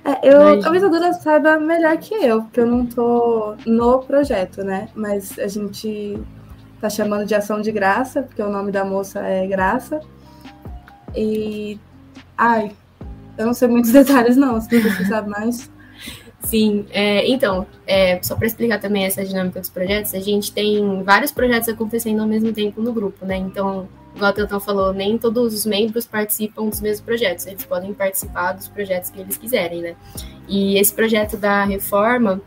É, 0.04 0.32
eu, 0.32 0.42
Mas... 0.42 0.62
talvez 0.62 0.84
a 0.84 0.88
Duda 0.88 1.12
saiba 1.12 1.58
melhor 1.58 1.96
que 1.96 2.14
eu, 2.14 2.42
porque 2.42 2.60
eu 2.60 2.66
não 2.66 2.86
tô 2.86 3.54
no 3.66 4.00
projeto, 4.00 4.64
né? 4.64 4.88
Mas 4.94 5.38
a 5.38 5.46
gente 5.46 6.18
tá 6.80 6.90
chamando 6.90 7.24
de 7.24 7.34
ação 7.34 7.60
de 7.60 7.70
graça, 7.70 8.22
porque 8.22 8.42
o 8.42 8.50
nome 8.50 8.72
da 8.72 8.84
moça 8.84 9.20
é 9.20 9.46
Graça. 9.46 10.00
E. 11.14 11.78
Ai, 12.36 12.72
eu 13.38 13.46
não 13.46 13.54
sei 13.54 13.68
muitos 13.68 13.90
detalhes, 13.92 14.36
não, 14.36 14.60
se 14.60 14.80
você 14.80 15.04
sabe 15.04 15.28
mais. 15.28 15.70
Sim, 16.40 16.84
é, 16.90 17.28
então, 17.30 17.64
é, 17.86 18.20
só 18.20 18.34
para 18.34 18.48
explicar 18.48 18.80
também 18.80 19.04
essa 19.04 19.24
dinâmica 19.24 19.60
dos 19.60 19.70
projetos, 19.70 20.12
a 20.12 20.18
gente 20.18 20.52
tem 20.52 21.02
vários 21.04 21.30
projetos 21.30 21.68
acontecendo 21.68 22.20
ao 22.20 22.26
mesmo 22.26 22.52
tempo 22.52 22.82
no 22.82 22.92
grupo, 22.92 23.24
né? 23.24 23.36
Então, 23.36 23.88
igual 24.14 24.30
o 24.30 24.34
Teutão 24.34 24.60
falou, 24.60 24.92
nem 24.92 25.18
todos 25.18 25.54
os 25.54 25.66
membros 25.66 26.06
participam 26.06 26.68
dos 26.68 26.80
mesmos 26.80 27.04
projetos, 27.04 27.46
eles 27.46 27.64
podem 27.64 27.92
participar 27.94 28.52
dos 28.52 28.68
projetos 28.68 29.10
que 29.10 29.20
eles 29.20 29.36
quiserem, 29.36 29.82
né? 29.82 29.96
E 30.48 30.78
esse 30.78 30.92
projeto 30.92 31.36
da 31.36 31.64
reforma, 31.64 32.40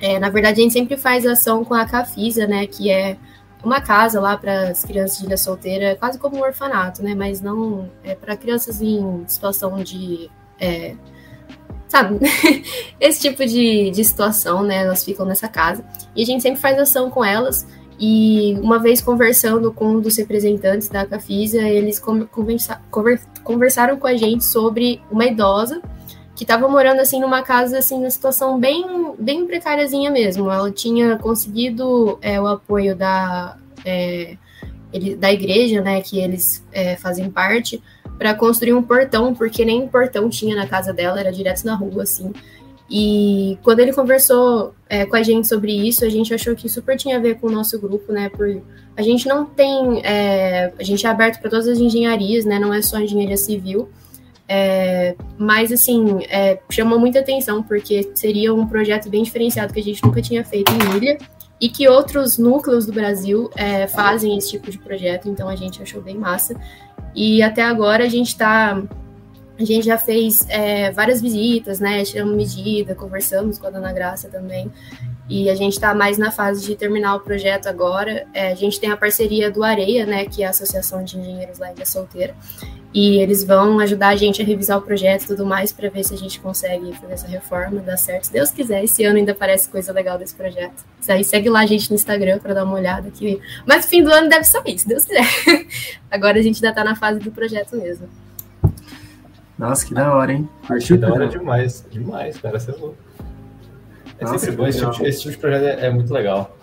é, 0.00 0.18
na 0.18 0.30
verdade, 0.30 0.60
a 0.60 0.62
gente 0.62 0.72
sempre 0.72 0.96
faz 0.96 1.26
ação 1.26 1.64
com 1.64 1.74
a 1.74 1.84
Cafisa, 1.84 2.46
né? 2.46 2.66
Que 2.66 2.90
é 2.90 3.16
uma 3.62 3.80
casa 3.80 4.20
lá 4.20 4.36
para 4.36 4.70
as 4.70 4.84
crianças 4.84 5.18
de 5.18 5.26
ilha 5.26 5.36
solteira, 5.36 5.96
quase 5.96 6.18
como 6.18 6.36
um 6.36 6.42
orfanato, 6.42 7.02
né? 7.02 7.14
Mas 7.14 7.40
não 7.40 7.90
é 8.04 8.14
para 8.14 8.36
crianças 8.36 8.80
em 8.80 9.24
situação 9.26 9.82
de. 9.82 10.30
É, 10.60 10.94
sabe? 11.88 12.18
Esse 13.00 13.20
tipo 13.20 13.44
de, 13.44 13.90
de 13.90 14.04
situação, 14.04 14.62
né? 14.62 14.82
Elas 14.84 15.04
ficam 15.04 15.26
nessa 15.26 15.48
casa. 15.48 15.84
E 16.14 16.22
a 16.22 16.26
gente 16.26 16.42
sempre 16.42 16.60
faz 16.60 16.78
ação 16.78 17.10
com 17.10 17.24
elas. 17.24 17.66
E 17.98 18.56
uma 18.62 18.78
vez 18.78 19.00
conversando 19.00 19.72
com 19.72 19.86
um 19.86 20.00
dos 20.00 20.16
representantes 20.16 20.88
da 20.88 21.04
Cafisa, 21.04 21.60
eles 21.60 21.98
conversa, 21.98 22.80
conversaram 23.42 23.96
com 23.96 24.06
a 24.06 24.16
gente 24.16 24.44
sobre 24.44 25.00
uma 25.10 25.26
idosa 25.26 25.82
que 26.36 26.44
estava 26.44 26.68
morando 26.68 27.00
assim 27.00 27.20
numa 27.20 27.42
casa 27.42 27.78
assim 27.78 27.96
numa 27.96 28.10
situação 28.10 28.60
bem 28.60 29.14
bem 29.18 29.44
precáriazinha 29.46 30.10
mesmo. 30.10 30.50
Ela 30.50 30.70
tinha 30.70 31.18
conseguido 31.18 32.18
é, 32.22 32.40
o 32.40 32.46
apoio 32.46 32.94
da 32.94 33.56
é, 33.84 34.36
ele, 34.92 35.16
da 35.16 35.32
igreja, 35.32 35.80
né, 35.80 36.00
que 36.00 36.18
eles 36.18 36.64
é, 36.72 36.96
fazem 36.96 37.30
parte, 37.30 37.82
para 38.18 38.34
construir 38.34 38.72
um 38.72 38.82
portão, 38.82 39.34
porque 39.34 39.64
nem 39.64 39.86
portão 39.86 40.28
tinha 40.28 40.56
na 40.56 40.66
casa 40.66 40.92
dela, 40.92 41.20
era 41.20 41.30
direto 41.30 41.64
na 41.64 41.74
rua 41.74 42.02
assim. 42.02 42.32
E 42.90 43.58
quando 43.62 43.80
ele 43.80 43.92
conversou 43.92 44.74
é, 44.88 45.04
com 45.04 45.14
a 45.14 45.22
gente 45.22 45.46
sobre 45.46 45.72
isso, 45.72 46.04
a 46.04 46.08
gente 46.08 46.32
achou 46.32 46.54
que 46.56 46.68
super 46.68 46.96
tinha 46.96 47.18
a 47.18 47.20
ver 47.20 47.38
com 47.38 47.46
o 47.46 47.50
nosso 47.50 47.78
grupo, 47.78 48.12
né? 48.12 48.30
Por 48.30 48.62
a 48.96 49.02
gente 49.02 49.28
não 49.28 49.44
tem, 49.44 50.00
é, 50.04 50.72
a 50.78 50.82
gente 50.82 51.06
é 51.06 51.08
aberto 51.08 51.40
para 51.40 51.50
todas 51.50 51.68
as 51.68 51.78
engenharias, 51.78 52.44
né? 52.44 52.58
Não 52.58 52.72
é 52.72 52.82
só 52.82 52.98
engenharia 52.98 53.36
civil. 53.36 53.88
É, 54.48 55.14
mas, 55.36 55.70
assim, 55.70 56.24
é, 56.30 56.58
chamou 56.70 56.98
muita 56.98 57.20
atenção, 57.20 57.62
porque 57.62 58.10
seria 58.14 58.54
um 58.54 58.66
projeto 58.66 59.10
bem 59.10 59.22
diferenciado 59.22 59.72
que 59.74 59.80
a 59.80 59.82
gente 59.82 60.02
nunca 60.02 60.22
tinha 60.22 60.42
feito 60.42 60.72
em 60.72 60.96
Ilha 60.96 61.18
e 61.60 61.68
que 61.68 61.86
outros 61.86 62.38
núcleos 62.38 62.86
do 62.86 62.92
Brasil 62.92 63.50
é, 63.54 63.86
fazem 63.86 64.36
esse 64.38 64.50
tipo 64.50 64.70
de 64.70 64.78
projeto, 64.78 65.28
então 65.28 65.48
a 65.48 65.54
gente 65.54 65.82
achou 65.82 66.00
bem 66.00 66.16
massa. 66.16 66.58
E 67.14 67.42
até 67.42 67.62
agora 67.62 68.04
a 68.04 68.08
gente 68.08 68.28
está 68.28 68.82
A 69.58 69.64
gente 69.64 69.86
já 69.86 69.98
fez 69.98 70.46
é, 70.48 70.92
várias 70.92 71.20
visitas, 71.20 71.80
né? 71.80 72.04
Tiramos 72.04 72.36
medida, 72.36 72.94
conversamos 72.94 73.58
com 73.58 73.66
a 73.66 73.70
Dona 73.70 73.92
Graça 73.92 74.28
também. 74.28 74.70
E 75.28 75.50
a 75.50 75.54
gente 75.56 75.72
está 75.72 75.92
mais 75.94 76.16
na 76.16 76.30
fase 76.30 76.64
de 76.64 76.76
terminar 76.76 77.16
o 77.16 77.20
projeto 77.20 77.66
agora. 77.66 78.26
É, 78.32 78.52
a 78.52 78.54
gente 78.54 78.78
tem 78.78 78.90
a 78.90 78.96
parceria 78.96 79.50
do 79.50 79.64
Areia, 79.64 80.06
né? 80.06 80.24
Que 80.26 80.44
é 80.44 80.46
a 80.46 80.50
Associação 80.50 81.02
de 81.02 81.18
Engenheiros 81.18 81.58
lá 81.58 81.72
Ilha 81.72 81.84
Solteira. 81.84 82.36
E 82.94 83.18
eles 83.18 83.44
vão 83.44 83.80
ajudar 83.80 84.08
a 84.08 84.16
gente 84.16 84.40
a 84.40 84.44
revisar 84.44 84.78
o 84.78 84.82
projeto 84.82 85.24
e 85.24 85.26
tudo 85.26 85.44
mais 85.44 85.72
para 85.72 85.90
ver 85.90 86.04
se 86.04 86.14
a 86.14 86.16
gente 86.16 86.40
consegue 86.40 86.94
fazer 86.94 87.12
essa 87.12 87.26
reforma, 87.26 87.80
dar 87.80 87.98
certo. 87.98 88.24
Se 88.24 88.32
Deus 88.32 88.50
quiser, 88.50 88.82
esse 88.84 89.04
ano 89.04 89.18
ainda 89.18 89.34
parece 89.34 89.68
coisa 89.68 89.92
legal 89.92 90.16
desse 90.16 90.34
projeto. 90.34 90.84
Isso 90.98 91.12
aí, 91.12 91.24
segue 91.24 91.50
lá 91.50 91.60
a 91.60 91.66
gente 91.66 91.90
no 91.90 91.96
Instagram 91.96 92.38
para 92.38 92.54
dar 92.54 92.64
uma 92.64 92.76
olhada 92.76 93.08
aqui. 93.08 93.40
Mas 93.66 93.86
fim 93.86 94.02
do 94.02 94.10
ano 94.10 94.28
deve 94.28 94.44
sair, 94.44 94.78
se 94.78 94.88
Deus 94.88 95.04
quiser. 95.04 95.26
Agora 96.10 96.38
a 96.38 96.42
gente 96.42 96.56
ainda 96.56 96.70
está 96.70 96.84
na 96.84 96.96
fase 96.96 97.18
do 97.18 97.30
projeto 97.30 97.76
mesmo. 97.76 98.08
Nossa, 99.58 99.84
que 99.84 99.92
da 99.92 100.14
hora, 100.14 100.32
hein? 100.32 100.48
Achei 100.70 100.96
da 100.96 101.12
hora 101.12 101.26
demais, 101.26 101.84
demais, 101.90 102.38
cara, 102.38 102.60
você 102.60 102.70
é 102.70 102.74
louco. 102.74 102.96
É 104.18 104.24
Nossa, 104.24 104.38
sempre 104.38 104.56
bom, 104.56 104.66
esse 104.66 104.78
tipo, 104.78 104.92
de, 104.92 105.06
esse 105.06 105.20
tipo, 105.20 105.32
de, 105.32 105.38
projeto 105.38 105.64
é, 105.64 105.86
é 105.86 105.90
muito 105.90 106.12
legal. 106.12 106.56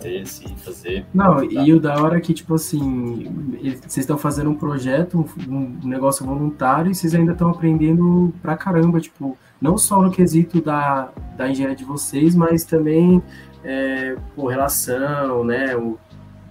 Ter, 0.00 0.26
se 0.26 0.48
fazer. 0.56 1.06
Não, 1.14 1.36
tá. 1.36 1.44
e 1.44 1.72
o 1.72 1.78
da 1.80 2.00
hora 2.02 2.18
é 2.18 2.20
que, 2.20 2.34
tipo 2.34 2.54
assim, 2.54 3.56
vocês 3.60 3.98
estão 3.98 4.18
fazendo 4.18 4.50
um 4.50 4.54
projeto, 4.54 5.24
um, 5.48 5.54
um 5.84 5.88
negócio 5.88 6.26
voluntário, 6.26 6.90
e 6.90 6.94
vocês 6.94 7.14
ainda 7.14 7.32
estão 7.32 7.50
aprendendo 7.50 8.34
pra 8.42 8.56
caramba, 8.56 9.00
tipo, 9.00 9.38
não 9.60 9.78
só 9.78 10.02
no 10.02 10.10
quesito 10.10 10.60
da, 10.60 11.10
da 11.36 11.48
engenharia 11.48 11.76
de 11.76 11.84
vocês, 11.84 12.34
mas 12.34 12.64
também 12.64 13.22
é, 13.64 14.16
por 14.34 14.48
relação, 14.48 15.44
né? 15.44 15.74
O, 15.76 15.98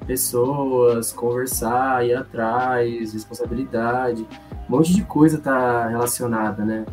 pessoas, 0.04 1.12
conversar, 1.12 2.06
ir 2.06 2.16
atrás, 2.16 3.14
responsabilidade 3.14 4.26
um 4.68 4.78
monte 4.78 4.94
de 4.94 5.04
coisa 5.04 5.38
tá 5.38 5.88
relacionada, 5.88 6.64
né? 6.64 6.86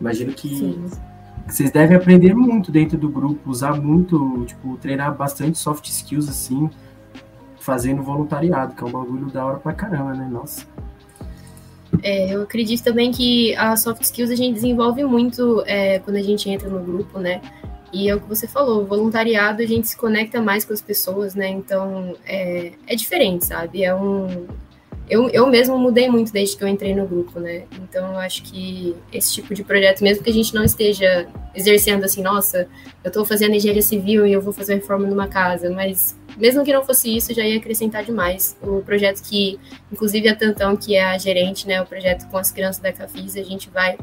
Imagino 0.00 0.32
que 0.32 0.48
Sim. 0.48 0.84
vocês 1.46 1.70
devem 1.70 1.96
aprender 1.96 2.34
muito 2.34 2.70
dentro 2.70 2.96
do 2.96 3.08
grupo, 3.08 3.50
usar 3.50 3.80
muito, 3.80 4.44
tipo, 4.46 4.76
treinar 4.76 5.14
bastante 5.16 5.58
soft 5.58 5.86
skills 5.86 6.28
assim, 6.28 6.70
fazendo 7.58 8.02
voluntariado, 8.02 8.74
que 8.74 8.82
é 8.82 8.86
um 8.86 8.90
bagulho 8.90 9.26
da 9.26 9.44
hora 9.44 9.58
pra 9.58 9.72
caramba, 9.72 10.14
né? 10.14 10.28
Nossa. 10.30 10.64
É, 12.02 12.32
eu 12.32 12.42
acredito 12.42 12.84
também 12.84 13.10
que 13.10 13.56
a 13.56 13.76
soft 13.76 14.02
skills 14.02 14.30
a 14.30 14.36
gente 14.36 14.54
desenvolve 14.54 15.02
muito 15.04 15.64
é, 15.66 15.98
quando 15.98 16.16
a 16.16 16.22
gente 16.22 16.48
entra 16.48 16.68
no 16.68 16.80
grupo, 16.80 17.18
né? 17.18 17.40
E 17.92 18.08
é 18.08 18.14
o 18.14 18.20
que 18.20 18.28
você 18.28 18.46
falou, 18.46 18.86
voluntariado 18.86 19.62
a 19.62 19.66
gente 19.66 19.88
se 19.88 19.96
conecta 19.96 20.40
mais 20.40 20.64
com 20.64 20.72
as 20.72 20.82
pessoas, 20.82 21.34
né? 21.34 21.48
Então 21.48 22.16
é, 22.26 22.72
é 22.86 22.94
diferente, 22.94 23.46
sabe? 23.46 23.82
É 23.82 23.94
um, 23.94 24.46
eu, 25.08 25.28
eu 25.30 25.46
mesmo 25.46 25.78
mudei 25.78 26.08
muito 26.08 26.30
desde 26.32 26.56
que 26.56 26.62
eu 26.62 26.68
entrei 26.68 26.94
no 26.94 27.06
grupo, 27.06 27.40
né? 27.40 27.62
Então 27.80 28.12
eu 28.12 28.18
acho 28.18 28.42
que 28.42 28.94
esse 29.10 29.32
tipo 29.32 29.54
de 29.54 29.64
projeto, 29.64 30.02
mesmo 30.02 30.22
que 30.22 30.28
a 30.28 30.32
gente 30.32 30.54
não 30.54 30.62
esteja 30.62 31.26
exercendo 31.54 32.04
assim, 32.04 32.22
nossa, 32.22 32.68
eu 33.02 33.08
estou 33.08 33.24
fazendo 33.24 33.54
engenharia 33.54 33.82
civil 33.82 34.26
e 34.26 34.32
eu 34.32 34.42
vou 34.42 34.52
fazer 34.52 34.74
reforma 34.74 35.06
numa 35.06 35.26
casa, 35.26 35.70
mas 35.70 36.14
mesmo 36.36 36.62
que 36.62 36.72
não 36.72 36.84
fosse 36.84 37.16
isso, 37.16 37.32
já 37.32 37.42
ia 37.42 37.56
acrescentar 37.56 38.04
demais. 38.04 38.56
O 38.62 38.82
projeto 38.82 39.22
que, 39.22 39.58
inclusive 39.90 40.28
a 40.28 40.36
Tantão, 40.36 40.76
que 40.76 40.94
é 40.94 41.02
a 41.02 41.16
gerente, 41.16 41.66
né, 41.66 41.80
o 41.80 41.86
projeto 41.86 42.28
com 42.28 42.36
as 42.36 42.50
crianças 42.50 42.82
da 42.82 42.92
Cafis, 42.92 43.36
a 43.36 43.42
gente 43.42 43.70
vai 43.70 43.96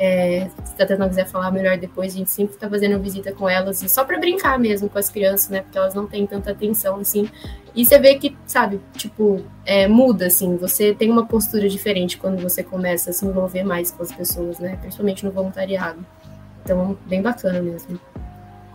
é, 0.00 0.48
se 0.64 0.82
a 0.82 0.96
não 0.96 1.10
quiser 1.10 1.26
falar 1.26 1.50
melhor 1.50 1.76
depois, 1.76 2.14
a 2.14 2.16
gente 2.16 2.30
sempre 2.30 2.54
está 2.54 2.68
fazendo 2.70 2.98
visita 2.98 3.32
com 3.32 3.46
elas, 3.46 3.82
e 3.82 3.88
só 3.88 4.02
para 4.02 4.18
brincar 4.18 4.58
mesmo 4.58 4.88
com 4.88 4.98
as 4.98 5.10
crianças, 5.10 5.50
né? 5.50 5.60
Porque 5.60 5.76
elas 5.76 5.94
não 5.94 6.06
têm 6.06 6.26
tanta 6.26 6.52
atenção, 6.52 6.96
assim. 6.96 7.28
E 7.76 7.84
você 7.84 7.98
vê 7.98 8.14
que, 8.14 8.34
sabe, 8.46 8.80
tipo, 8.94 9.44
é, 9.66 9.86
muda, 9.86 10.26
assim. 10.26 10.56
Você 10.56 10.94
tem 10.94 11.10
uma 11.10 11.26
postura 11.26 11.68
diferente 11.68 12.16
quando 12.16 12.40
você 12.40 12.62
começa 12.62 13.10
a 13.10 13.12
se 13.12 13.26
envolver 13.26 13.62
mais 13.62 13.90
com 13.90 14.02
as 14.02 14.10
pessoas, 14.10 14.58
né? 14.58 14.78
Principalmente 14.80 15.22
no 15.22 15.30
voluntariado. 15.30 16.04
Então, 16.64 16.96
bem 17.06 17.20
bacana 17.20 17.60
mesmo. 17.60 18.00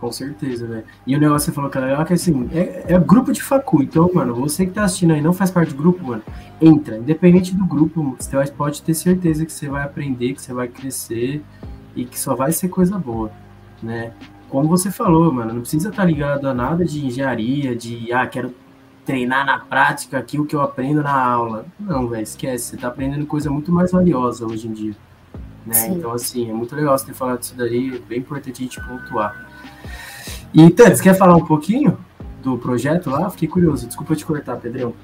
Com 0.00 0.12
certeza, 0.12 0.66
velho. 0.66 0.84
E 1.06 1.16
o 1.16 1.20
negócio 1.20 1.46
que 1.46 1.52
você 1.52 1.54
falou 1.54 1.70
que 1.70 1.78
é 1.78 1.80
legal 1.80 2.02
é 2.02 2.04
que 2.04 2.12
assim, 2.12 2.48
é, 2.52 2.94
é 2.94 2.98
grupo 2.98 3.32
de 3.32 3.42
facu. 3.42 3.82
Então, 3.82 4.10
mano, 4.12 4.34
você 4.34 4.66
que 4.66 4.72
tá 4.72 4.84
assistindo 4.84 5.14
aí 5.14 5.22
não 5.22 5.32
faz 5.32 5.50
parte 5.50 5.70
do 5.70 5.76
grupo, 5.76 6.06
mano, 6.06 6.22
entra. 6.60 6.98
Independente 6.98 7.54
do 7.54 7.64
grupo, 7.64 8.14
você 8.18 8.52
pode 8.52 8.82
ter 8.82 8.94
certeza 8.94 9.46
que 9.46 9.52
você 9.52 9.68
vai 9.68 9.84
aprender, 9.84 10.34
que 10.34 10.42
você 10.42 10.52
vai 10.52 10.68
crescer 10.68 11.42
e 11.94 12.04
que 12.04 12.18
só 12.20 12.34
vai 12.34 12.52
ser 12.52 12.68
coisa 12.68 12.98
boa, 12.98 13.30
né? 13.82 14.12
Como 14.50 14.68
você 14.68 14.90
falou, 14.90 15.32
mano, 15.32 15.54
não 15.54 15.60
precisa 15.62 15.88
estar 15.88 16.02
tá 16.02 16.06
ligado 16.06 16.46
a 16.46 16.54
nada 16.54 16.84
de 16.84 17.04
engenharia, 17.04 17.74
de, 17.74 18.12
ah, 18.12 18.26
quero 18.26 18.54
treinar 19.04 19.46
na 19.46 19.58
prática 19.58 20.18
aquilo 20.18 20.44
que 20.44 20.54
eu 20.54 20.60
aprendo 20.60 21.02
na 21.02 21.24
aula. 21.24 21.66
Não, 21.80 22.08
velho, 22.08 22.22
esquece. 22.22 22.70
Você 22.70 22.76
tá 22.76 22.88
aprendendo 22.88 23.24
coisa 23.26 23.50
muito 23.50 23.72
mais 23.72 23.92
valiosa 23.92 24.44
hoje 24.44 24.68
em 24.68 24.72
dia. 24.72 24.94
Né? 25.66 25.88
Então, 25.88 26.12
assim, 26.12 26.48
é 26.48 26.52
muito 26.52 26.74
legal 26.76 26.96
você 26.96 27.06
ter 27.06 27.14
falado 27.14 27.40
disso 27.40 27.54
daí, 27.56 27.96
é 27.96 27.98
bem 27.98 28.18
importante 28.18 28.62
a 28.62 28.64
gente 28.64 28.80
pontuar. 28.80 29.46
E, 30.54 30.70
Tânis, 30.70 31.00
quer 31.00 31.14
falar 31.14 31.36
um 31.36 31.44
pouquinho 31.44 31.98
do 32.42 32.56
projeto 32.56 33.10
lá? 33.10 33.28
Fiquei 33.28 33.48
curioso. 33.48 33.86
Desculpa 33.86 34.14
te 34.14 34.24
cortar, 34.24 34.56
Pedrão. 34.56 34.94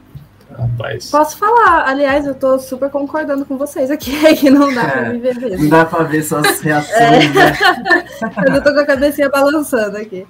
Rapaz. 0.57 1.11
Posso 1.11 1.37
falar? 1.38 1.88
Aliás, 1.88 2.26
eu 2.26 2.35
tô 2.35 2.59
super 2.59 2.90
concordando 2.90 3.45
com 3.45 3.57
vocês 3.57 3.90
aqui, 3.90 4.12
que 4.37 4.50
não 4.50 4.73
dá 4.73 4.83
é, 4.83 4.90
pra 4.90 5.09
me 5.11 5.19
ver 5.19 5.35
mesmo. 5.37 5.62
Não 5.62 5.71
dá 5.71 5.85
pra 5.85 6.04
ver 6.04 6.23
suas 6.23 6.61
reações, 6.61 7.00
é. 7.00 7.28
né? 8.50 8.57
eu 8.57 8.62
tô 8.62 8.73
com 8.73 8.81
a 8.81 8.87
cabecinha 8.87 9.28
balançando 9.28 9.97
aqui. 9.97 10.26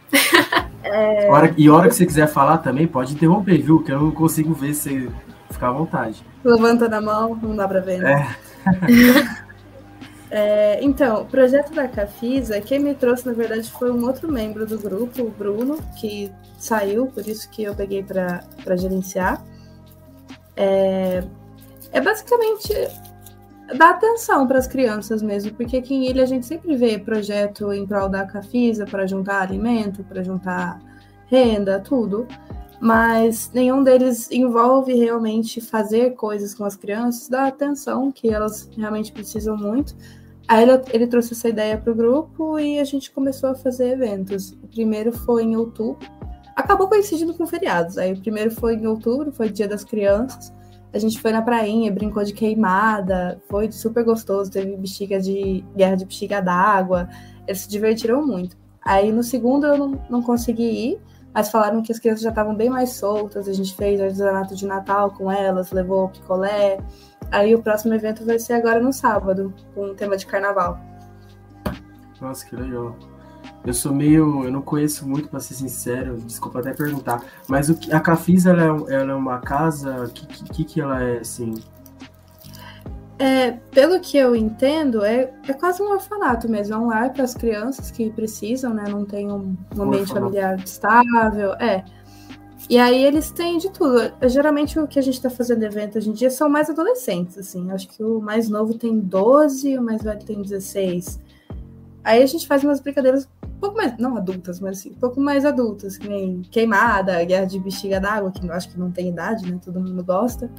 É... 0.82 1.28
Hora, 1.28 1.52
e 1.56 1.68
hora 1.68 1.88
que 1.88 1.94
você 1.94 2.06
quiser 2.06 2.28
falar 2.28 2.58
também, 2.58 2.86
pode 2.86 3.14
interromper, 3.14 3.60
viu? 3.60 3.82
Que 3.82 3.92
eu 3.92 4.00
não 4.00 4.10
consigo 4.10 4.54
ver 4.54 4.74
se 4.74 5.10
ficar 5.50 5.68
à 5.68 5.72
vontade. 5.72 6.24
Levanta 6.44 6.88
na 6.88 7.00
mão, 7.00 7.38
não 7.42 7.54
dá 7.54 7.68
pra 7.68 7.80
ver, 7.80 7.98
né? 7.98 8.36
É. 8.68 9.41
É, 10.34 10.82
então, 10.82 11.20
o 11.20 11.26
projeto 11.26 11.74
da 11.74 11.86
Cafisa, 11.86 12.58
quem 12.58 12.78
me 12.78 12.94
trouxe, 12.94 13.26
na 13.26 13.34
verdade, 13.34 13.70
foi 13.70 13.92
um 13.92 14.02
outro 14.06 14.32
membro 14.32 14.64
do 14.64 14.78
grupo, 14.78 15.24
o 15.24 15.30
Bruno, 15.30 15.76
que 16.00 16.32
saiu, 16.56 17.06
por 17.08 17.28
isso 17.28 17.50
que 17.50 17.64
eu 17.64 17.74
peguei 17.74 18.02
para 18.02 18.40
gerenciar. 18.74 19.44
É, 20.56 21.22
é 21.92 22.00
basicamente 22.00 22.72
dar 23.76 23.90
atenção 23.90 24.46
para 24.46 24.58
as 24.58 24.66
crianças 24.66 25.20
mesmo, 25.22 25.52
porque 25.52 25.76
aqui 25.76 25.94
em 25.94 26.08
Ilha 26.08 26.22
a 26.22 26.26
gente 26.26 26.46
sempre 26.46 26.76
vê 26.76 26.98
projeto 26.98 27.70
em 27.70 27.86
prol 27.86 28.08
da 28.08 28.24
Cafisa 28.24 28.86
para 28.86 29.06
juntar 29.06 29.42
alimento, 29.42 30.02
para 30.02 30.22
juntar 30.22 30.80
renda, 31.26 31.78
tudo, 31.78 32.26
mas 32.80 33.50
nenhum 33.52 33.82
deles 33.82 34.30
envolve 34.30 34.94
realmente 34.94 35.60
fazer 35.60 36.14
coisas 36.14 36.54
com 36.54 36.64
as 36.64 36.74
crianças, 36.74 37.28
dar 37.28 37.48
atenção 37.48 38.10
que 38.10 38.30
elas 38.30 38.66
realmente 38.74 39.12
precisam 39.12 39.58
muito. 39.58 39.94
Aí 40.48 40.66
ele, 40.92 41.06
trouxe 41.06 41.34
essa 41.34 41.48
ideia 41.48 41.78
para 41.78 41.92
o 41.92 41.94
grupo 41.94 42.58
e 42.58 42.78
a 42.78 42.84
gente 42.84 43.10
começou 43.10 43.50
a 43.50 43.54
fazer 43.54 43.92
eventos. 43.92 44.52
O 44.62 44.68
primeiro 44.68 45.12
foi 45.12 45.44
em 45.44 45.56
outubro, 45.56 46.06
acabou 46.56 46.88
coincidindo 46.88 47.34
com 47.34 47.46
feriados. 47.46 47.96
Aí 47.96 48.12
o 48.12 48.20
primeiro 48.20 48.50
foi 48.50 48.74
em 48.74 48.86
outubro, 48.86 49.32
foi 49.32 49.48
Dia 49.48 49.68
das 49.68 49.84
Crianças. 49.84 50.52
A 50.92 50.98
gente 50.98 51.18
foi 51.20 51.32
na 51.32 51.40
prainha, 51.40 51.90
brincou 51.90 52.22
de 52.22 52.34
queimada, 52.34 53.40
foi 53.48 53.72
super 53.72 54.04
gostoso, 54.04 54.50
teve 54.50 54.76
bexiga 54.76 55.18
de 55.18 55.64
guerra 55.74 55.96
de 55.96 56.04
bexiga 56.04 56.40
d'água. 56.42 57.08
Eles 57.46 57.62
se 57.62 57.68
divertiram 57.68 58.26
muito. 58.26 58.56
Aí 58.84 59.10
no 59.10 59.22
segundo 59.22 59.66
eu 59.66 59.78
não, 59.78 60.00
não 60.10 60.22
consegui 60.22 60.90
ir, 60.90 61.00
mas 61.32 61.50
falaram 61.50 61.80
que 61.82 61.92
as 61.92 61.98
crianças 61.98 62.22
já 62.22 62.28
estavam 62.28 62.54
bem 62.54 62.68
mais 62.68 62.90
soltas. 62.90 63.48
A 63.48 63.52
gente 63.54 63.74
fez 63.74 64.00
artesanato 64.00 64.54
de 64.54 64.66
Natal 64.66 65.12
com 65.12 65.32
elas, 65.32 65.72
levou 65.72 66.10
picolé. 66.10 66.78
Aí 67.32 67.54
o 67.54 67.62
próximo 67.62 67.94
evento 67.94 68.24
vai 68.24 68.38
ser 68.38 68.52
agora 68.52 68.78
no 68.78 68.92
sábado, 68.92 69.54
com 69.74 69.86
um 69.86 69.94
tema 69.94 70.16
de 70.18 70.26
carnaval. 70.26 70.78
Nossa, 72.20 72.46
que 72.46 72.54
legal. 72.54 72.94
Eu 73.64 73.72
sou 73.72 73.92
meio. 73.92 74.44
Eu 74.44 74.52
não 74.52 74.60
conheço 74.60 75.08
muito, 75.08 75.28
para 75.28 75.40
ser 75.40 75.54
sincero, 75.54 76.18
desculpa 76.18 76.60
até 76.60 76.74
perguntar. 76.74 77.24
Mas 77.48 77.70
o 77.70 77.74
que, 77.74 77.92
a 77.92 77.98
Cafis 77.98 78.44
ela 78.44 78.62
é, 78.62 78.94
ela 78.94 79.12
é 79.12 79.14
uma 79.14 79.40
casa. 79.40 80.04
O 80.04 80.10
que, 80.10 80.26
que, 80.26 80.64
que 80.64 80.80
ela 80.80 81.02
é 81.02 81.18
assim? 81.18 81.54
É, 83.18 83.52
pelo 83.70 84.00
que 84.00 84.18
eu 84.18 84.34
entendo, 84.34 85.04
é, 85.04 85.32
é 85.48 85.52
quase 85.52 85.80
um 85.80 85.92
orfanato 85.92 86.48
mesmo, 86.48 86.74
é 86.74 86.78
um 86.78 86.86
lar 86.88 87.12
para 87.12 87.22
as 87.22 87.34
crianças 87.34 87.90
que 87.90 88.10
precisam, 88.10 88.74
né? 88.74 88.84
Não 88.88 89.04
tem 89.04 89.30
um, 89.30 89.56
um 89.76 89.82
ambiente 89.82 90.12
familiar 90.12 90.58
estável. 90.58 91.52
É. 91.54 91.84
E 92.68 92.78
aí 92.78 93.04
eles 93.04 93.30
têm 93.30 93.58
de 93.58 93.70
tudo. 93.70 94.12
Geralmente 94.28 94.78
o 94.78 94.86
que 94.86 94.98
a 94.98 95.02
gente 95.02 95.14
está 95.14 95.28
fazendo 95.28 95.62
evento 95.62 95.98
hoje 95.98 96.08
em 96.08 96.12
dia 96.12 96.30
são 96.30 96.48
mais 96.48 96.70
adolescentes, 96.70 97.36
assim. 97.36 97.70
Acho 97.70 97.88
que 97.88 98.02
o 98.02 98.20
mais 98.20 98.48
novo 98.48 98.74
tem 98.74 98.98
12, 98.98 99.76
o 99.76 99.82
mais 99.82 100.02
velho 100.02 100.24
tem 100.24 100.40
16. 100.40 101.20
Aí 102.04 102.22
a 102.22 102.26
gente 102.26 102.46
faz 102.46 102.64
umas 102.64 102.80
brincadeiras 102.80 103.28
um 103.44 103.60
pouco 103.60 103.76
mais, 103.76 103.96
não 103.96 104.16
adultas, 104.16 104.58
mas 104.58 104.78
assim, 104.78 104.90
um 104.90 104.98
pouco 104.98 105.20
mais 105.20 105.44
adultas, 105.44 105.96
que 105.96 106.08
nem 106.08 106.42
queimada, 106.50 107.22
guerra 107.24 107.44
de 107.44 107.60
bexiga 107.60 108.00
d'água, 108.00 108.32
que 108.32 108.44
eu 108.44 108.52
acho 108.52 108.68
que 108.68 108.78
não 108.78 108.90
tem 108.90 109.10
idade, 109.10 109.50
né? 109.50 109.60
Todo 109.64 109.78
mundo 109.78 110.02
gosta. 110.02 110.50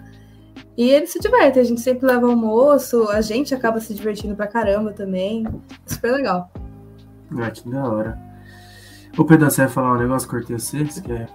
E 0.77 0.89
eles 0.89 1.11
se 1.11 1.19
divertem, 1.19 1.61
a 1.61 1.65
gente 1.65 1.81
sempre 1.81 2.07
leva 2.07 2.27
almoço, 2.27 3.09
a 3.09 3.21
gente 3.21 3.53
acaba 3.53 3.79
se 3.79 3.93
divertindo 3.93 4.35
pra 4.35 4.47
caramba 4.47 4.93
também. 4.93 5.45
Super 5.85 6.13
legal. 6.13 6.49
Ah, 7.37 7.51
que 7.51 7.67
da 7.69 7.83
hora. 7.83 8.17
Ô 9.17 9.25
Pedro, 9.25 9.49
você 9.49 9.63
vai 9.63 9.69
falar 9.69 9.93
um 9.93 9.99
negócio, 9.99 10.29
cortei 10.29 10.57
você? 10.57 10.83
Você 10.83 11.01
quer 11.01 11.27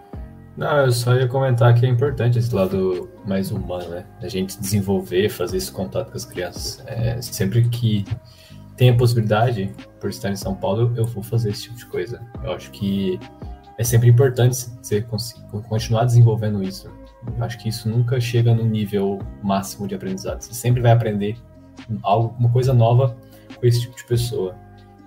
Não, 0.58 0.76
eu 0.78 0.90
só 0.90 1.14
ia 1.14 1.28
comentar 1.28 1.72
que 1.72 1.86
é 1.86 1.88
importante 1.88 2.36
esse 2.36 2.52
lado 2.52 3.08
mais 3.24 3.52
humano, 3.52 3.90
né? 3.90 4.04
A 4.20 4.26
gente 4.26 4.58
desenvolver, 4.58 5.28
fazer 5.28 5.56
esse 5.56 5.70
contato 5.70 6.10
com 6.10 6.16
as 6.16 6.24
crianças. 6.24 6.82
É, 6.84 7.22
sempre 7.22 7.68
que 7.68 8.04
tem 8.76 8.90
a 8.90 8.96
possibilidade, 8.96 9.72
por 10.00 10.10
estar 10.10 10.30
em 10.30 10.34
São 10.34 10.56
Paulo, 10.56 10.92
eu 10.96 11.04
vou 11.04 11.22
fazer 11.22 11.50
esse 11.50 11.62
tipo 11.62 11.76
de 11.76 11.86
coisa. 11.86 12.20
Eu 12.42 12.50
acho 12.50 12.72
que 12.72 13.20
é 13.78 13.84
sempre 13.84 14.08
importante 14.08 14.68
você 14.82 15.00
continuar 15.68 16.04
desenvolvendo 16.06 16.60
isso. 16.60 16.90
Eu 17.24 17.44
acho 17.44 17.56
que 17.58 17.68
isso 17.68 17.88
nunca 17.88 18.20
chega 18.20 18.52
no 18.52 18.64
nível 18.64 19.20
máximo 19.40 19.86
de 19.86 19.94
aprendizado. 19.94 20.40
Você 20.42 20.54
sempre 20.54 20.82
vai 20.82 20.90
aprender 20.90 21.36
algo, 22.02 22.34
uma 22.36 22.50
coisa 22.50 22.74
nova 22.74 23.16
com 23.54 23.64
esse 23.64 23.82
tipo 23.82 23.94
de 23.96 24.04
pessoa. 24.04 24.56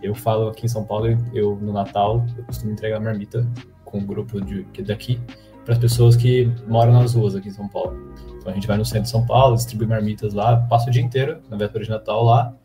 Eu 0.01 0.15
falo 0.15 0.48
aqui 0.48 0.65
em 0.65 0.70
São 0.70 0.86
Paulo, 0.86 1.08
eu 1.34 1.58
no 1.58 1.74
Natal, 1.74 2.25
eu 2.38 2.46
costumo 2.46 2.72
entregar 2.72 3.01
marmita 3.01 3.46
com 3.91 4.00
um 4.00 4.05
grupo 4.05 4.41
de, 4.41 4.65
daqui 4.83 5.19
para 5.63 5.74
as 5.74 5.79
pessoas 5.79 6.15
que 6.15 6.51
moram 6.67 6.93
nas 6.93 7.13
ruas 7.13 7.36
aqui 7.36 7.50
em 7.50 7.51
São 7.51 7.67
Paulo. 7.67 8.12
Então 8.38 8.51
a 8.51 8.55
gente 8.55 8.67
vai 8.67 8.77
no 8.77 8.86
centro 8.86 9.03
de 9.03 9.10
São 9.10 9.25
Paulo, 9.25 9.55
distribui 9.55 9.86
marmitas 9.86 10.33
lá, 10.33 10.57
passa 10.57 10.89
o 10.89 10.91
dia 10.91 11.01
inteiro 11.01 11.39
na 11.50 11.57
véspera 11.57 11.83
de 11.83 11.89
Natal 11.89 12.24
lá. 12.24 12.55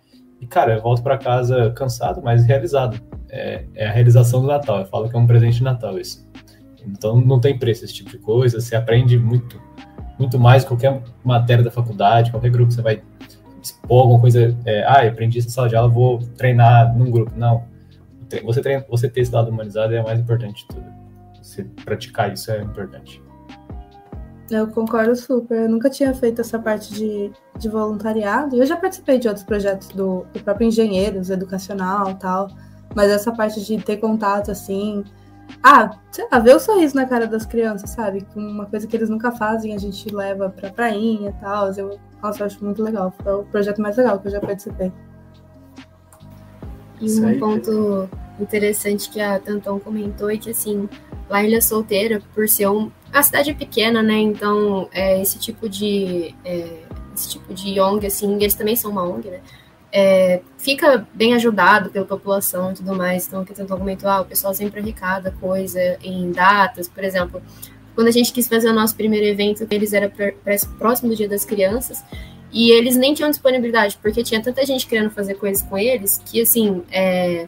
E 0.40 0.47
cara, 0.47 0.75
eu 0.75 0.83
volto 0.83 1.02
para 1.02 1.18
casa 1.18 1.71
cansado, 1.71 2.23
mas 2.23 2.45
realizado. 2.45 3.00
É, 3.28 3.64
é, 3.75 3.87
a 3.88 3.92
realização 3.92 4.40
do 4.40 4.47
Natal. 4.47 4.78
Eu 4.78 4.87
falo 4.87 5.09
que 5.09 5.16
é 5.16 5.18
um 5.18 5.26
presente 5.26 5.56
de 5.56 5.64
Natal 5.64 5.99
isso. 5.99 6.26
Então 6.87 7.21
não 7.21 7.40
tem 7.40 7.59
preço 7.59 7.85
esse 7.85 7.92
tipo 7.92 8.11
de 8.11 8.18
coisa. 8.18 8.61
Você 8.61 8.76
aprende 8.76 9.18
muito, 9.18 9.61
muito 10.18 10.38
mais 10.38 10.64
qualquer 10.64 11.02
matéria 11.25 11.64
da 11.64 11.71
faculdade, 11.71 12.30
qualquer 12.30 12.50
grupo 12.50 12.73
você 12.73 12.80
vai 12.80 13.02
expor 13.61 14.02
alguma 14.02 14.21
coisa. 14.21 14.56
É, 14.64 14.85
ah, 14.87 15.04
eu 15.04 15.11
aprendi 15.11 15.38
essa 15.38 15.50
sala 15.50 15.68
de 15.68 15.76
aula, 15.76 15.88
vou 15.88 16.18
treinar 16.18 16.97
num 16.97 17.11
grupo. 17.11 17.33
Não. 17.37 17.64
Você, 18.45 18.61
treina, 18.61 18.85
você 18.88 19.09
ter 19.09 19.21
esse 19.21 19.33
lado 19.33 19.50
humanizado 19.50 19.95
é 19.95 20.00
o 20.00 20.04
mais 20.04 20.18
importante 20.18 20.62
de 20.62 20.68
tudo. 20.68 20.96
Você 21.47 21.62
praticar 21.85 22.33
isso 22.33 22.50
é 22.50 22.61
importante. 22.61 23.23
Eu 24.50 24.67
concordo 24.67 25.15
super. 25.15 25.62
Eu 25.62 25.69
nunca 25.69 25.88
tinha 25.88 26.12
feito 26.12 26.41
essa 26.41 26.59
parte 26.59 26.93
de, 26.93 27.31
de 27.57 27.69
voluntariado. 27.69 28.57
Eu 28.57 28.67
já 28.67 28.76
participei 28.76 29.19
de 29.19 29.29
outros 29.29 29.45
projetos 29.45 29.88
do, 29.88 30.26
do 30.33 30.41
próprio 30.43 30.67
Engenheiros, 30.67 31.31
educacional 31.31 32.15
tal. 32.15 32.49
Mas 32.95 33.11
essa 33.11 33.33
parte 33.33 33.65
de 33.65 33.79
ter 33.79 33.99
contato, 33.99 34.50
assim. 34.50 35.05
Ah, 35.62 35.97
sei 36.11 36.26
lá, 36.31 36.41
ver 36.41 36.57
o 36.57 36.61
sorriso 36.61 36.97
na 36.97 37.07
cara 37.07 37.29
das 37.29 37.47
crianças, 37.47 37.91
sabe? 37.91 38.26
Uma 38.35 38.67
coisa 38.67 38.85
que 38.87 38.97
eles 38.97 39.09
nunca 39.09 39.31
fazem, 39.31 39.73
a 39.73 39.79
gente 39.79 40.12
leva 40.12 40.50
pra 40.50 40.71
prainha 40.71 41.31
e 41.31 41.41
tal. 41.41 41.73
Eu, 41.75 41.97
nossa, 42.21 42.43
eu 42.43 42.47
acho 42.47 42.65
muito 42.65 42.83
legal. 42.83 43.15
Foi 43.23 43.33
o 43.33 43.45
projeto 43.45 43.81
mais 43.81 43.97
legal 43.97 44.19
que 44.19 44.26
eu 44.26 44.33
já 44.33 44.41
participei. 44.41 44.93
E 47.00 47.21
um 47.21 47.38
ponto 47.38 48.09
interessante 48.41 49.11
que 49.11 49.21
a 49.21 49.38
Tanton 49.38 49.79
comentou 49.79 50.31
é 50.31 50.37
que, 50.37 50.50
assim, 50.50 50.88
lá 51.28 51.42
Ilha 51.42 51.61
Solteira, 51.61 52.23
por 52.35 52.49
ser 52.49 52.68
um, 52.68 52.90
cidade 53.23 53.50
é 53.50 53.54
pequena, 53.54 54.02
né? 54.02 54.18
Então, 54.18 54.88
é, 54.92 55.21
esse 55.21 55.38
tipo 55.38 55.68
de 55.68 56.35
é, 56.45 56.83
esse 57.14 57.30
tipo 57.30 57.52
de 57.54 57.80
ONG, 57.80 58.06
assim, 58.06 58.35
eles 58.35 58.54
também 58.54 58.76
são 58.76 58.90
uma 58.90 59.02
ONG, 59.02 59.30
né? 59.30 59.40
É, 59.92 60.42
fica 60.59 61.06
bem 61.14 61.33
ajudado 61.35 61.88
pela 61.90 62.04
população 62.04 62.73
e 62.73 62.75
tudo 62.75 62.95
mais. 62.95 63.26
Então, 63.26 63.45
que 63.45 63.54
Tanton 63.54 63.78
comentou, 63.78 64.11
ah, 64.11 64.21
o 64.21 64.25
pessoal 64.26 64.52
sempre 64.52 64.80
arrecada 64.80 65.35
coisa 65.40 65.80
em 66.02 66.30
datas, 66.33 66.88
por 66.88 67.02
exemplo. 67.02 67.42
Quando 67.95 68.09
a 68.09 68.11
gente 68.11 68.30
quis 68.30 68.47
fazer 68.47 68.68
o 68.68 68.75
nosso 68.75 68.95
primeiro 68.95 69.25
evento, 69.25 69.66
eles 69.71 69.95
era 69.95 70.12
próximo 70.78 71.09
do 71.09 71.16
Dia 71.16 71.28
das 71.28 71.47
Crianças, 71.47 72.04
e 72.52 72.71
eles 72.71 72.95
nem 72.95 73.14
tinham 73.14 73.30
disponibilidade, 73.30 73.99
porque 74.02 74.23
tinha 74.23 74.42
tanta 74.42 74.64
gente 74.66 74.87
querendo 74.87 75.11
fazer 75.11 75.35
coisas 75.35 75.62
com 75.62 75.78
eles, 75.78 76.21
que 76.26 76.42
assim, 76.42 76.83
é, 76.90 77.47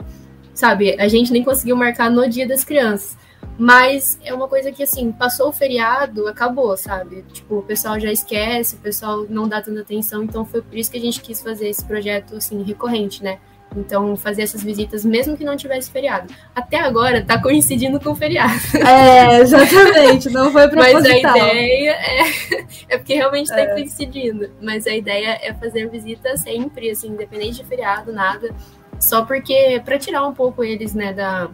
sabe, 0.54 0.96
a 0.98 1.06
gente 1.06 1.30
nem 1.32 1.44
conseguiu 1.44 1.76
marcar 1.76 2.10
no 2.10 2.26
dia 2.28 2.48
das 2.48 2.64
crianças. 2.64 3.16
Mas 3.58 4.20
é 4.24 4.32
uma 4.32 4.46
coisa 4.46 4.70
que, 4.70 4.84
assim, 4.84 5.10
passou 5.10 5.48
o 5.48 5.52
feriado, 5.52 6.28
acabou, 6.28 6.76
sabe? 6.76 7.24
Tipo, 7.32 7.58
o 7.58 7.62
pessoal 7.62 7.98
já 7.98 8.12
esquece, 8.12 8.76
o 8.76 8.78
pessoal 8.78 9.26
não 9.28 9.48
dá 9.48 9.60
tanta 9.60 9.80
atenção, 9.80 10.22
então 10.22 10.44
foi 10.44 10.62
por 10.62 10.78
isso 10.78 10.88
que 10.88 10.96
a 10.96 11.00
gente 11.00 11.20
quis 11.20 11.42
fazer 11.42 11.68
esse 11.68 11.84
projeto, 11.84 12.36
assim, 12.36 12.62
recorrente, 12.62 13.20
né? 13.20 13.40
Então, 13.76 14.16
fazer 14.16 14.42
essas 14.42 14.62
visitas, 14.62 15.04
mesmo 15.04 15.36
que 15.36 15.44
não 15.44 15.56
tivesse 15.56 15.90
feriado. 15.90 16.32
Até 16.54 16.78
agora, 16.78 17.22
tá 17.22 17.40
coincidindo 17.40 18.00
com 18.00 18.10
o 18.10 18.14
feriado. 18.14 18.54
É, 18.74 19.40
exatamente, 19.40 20.30
não 20.30 20.52
foi 20.52 20.68
proposital. 20.68 21.02
Mas 21.02 21.06
a 21.06 21.52
ideia 21.52 21.90
é, 21.90 22.64
é 22.90 22.98
porque 22.98 23.14
realmente 23.14 23.48
tá 23.48 23.60
é. 23.60 23.66
coincidindo. 23.66 24.50
Mas 24.62 24.86
a 24.86 24.94
ideia 24.94 25.38
é 25.42 25.52
fazer 25.52 25.88
visita 25.90 26.36
sempre, 26.36 26.90
assim, 26.90 27.08
independente 27.08 27.56
de 27.56 27.64
feriado, 27.64 28.12
nada. 28.12 28.54
Só 28.98 29.24
porque, 29.24 29.82
para 29.84 29.98
tirar 29.98 30.26
um 30.26 30.32
pouco 30.32 30.64
eles, 30.64 30.94
né, 30.94 31.12
da, 31.12 31.50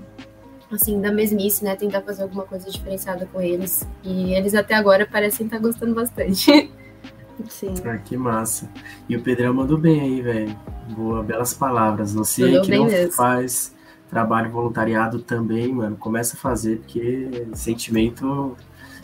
assim, 0.75 1.01
da 1.01 1.13
mesmice, 1.13 1.65
né, 1.65 1.75
tentar 1.77 2.03
fazer 2.03 2.23
alguma 2.23 2.45
coisa 2.45 2.71
diferenciada 2.71 3.27
com 3.27 3.41
eles. 3.41 3.87
E 4.03 4.35
eles 4.35 4.55
até 4.55 4.75
agora 4.75 5.07
parecem 5.07 5.47
estar 5.47 5.59
tá 5.59 5.63
gostando 5.63 5.95
bastante. 5.95 6.71
Sim. 7.49 7.75
Ah, 7.85 7.99
que 7.99 8.17
massa. 8.17 8.71
E 9.09 9.17
o 9.17 9.23
Pedrão 9.23 9.53
mandou 9.53 9.77
bem 9.77 10.01
aí, 10.01 10.23
velho. 10.23 10.57
Boa, 10.91 11.23
belas 11.23 11.53
palavras. 11.53 12.15
Você 12.15 12.45
mandou 12.45 12.63
que 12.63 12.77
não 12.77 12.85
mesmo. 12.85 13.13
faz 13.13 13.75
trabalho 14.09 14.51
voluntariado 14.51 15.19
também, 15.19 15.73
mano, 15.73 15.97
começa 15.97 16.37
a 16.37 16.39
fazer, 16.39 16.79
porque 16.79 17.49
sentimento 17.53 18.25
não 18.25 18.57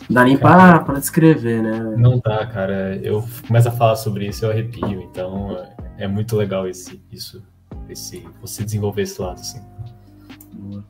dá 0.09 0.23
nem 0.23 0.37
cara, 0.37 0.75
pra, 0.75 0.85
pra 0.85 0.99
descrever, 0.99 1.61
né? 1.61 1.79
Não 1.97 2.19
dá, 2.19 2.45
cara. 2.45 2.95
Eu 2.97 3.23
começo 3.45 3.67
a 3.67 3.71
falar 3.71 3.97
sobre 3.97 4.27
isso, 4.27 4.45
eu 4.45 4.51
arrepio. 4.51 5.01
Então 5.01 5.57
é 5.97 6.07
muito 6.07 6.35
legal 6.35 6.67
esse, 6.67 7.01
isso, 7.11 7.43
esse, 7.89 8.25
você 8.41 8.63
desenvolver 8.63 9.01
esse 9.01 9.21
lado, 9.21 9.39
assim. 9.39 9.61
Boa. 10.53 10.83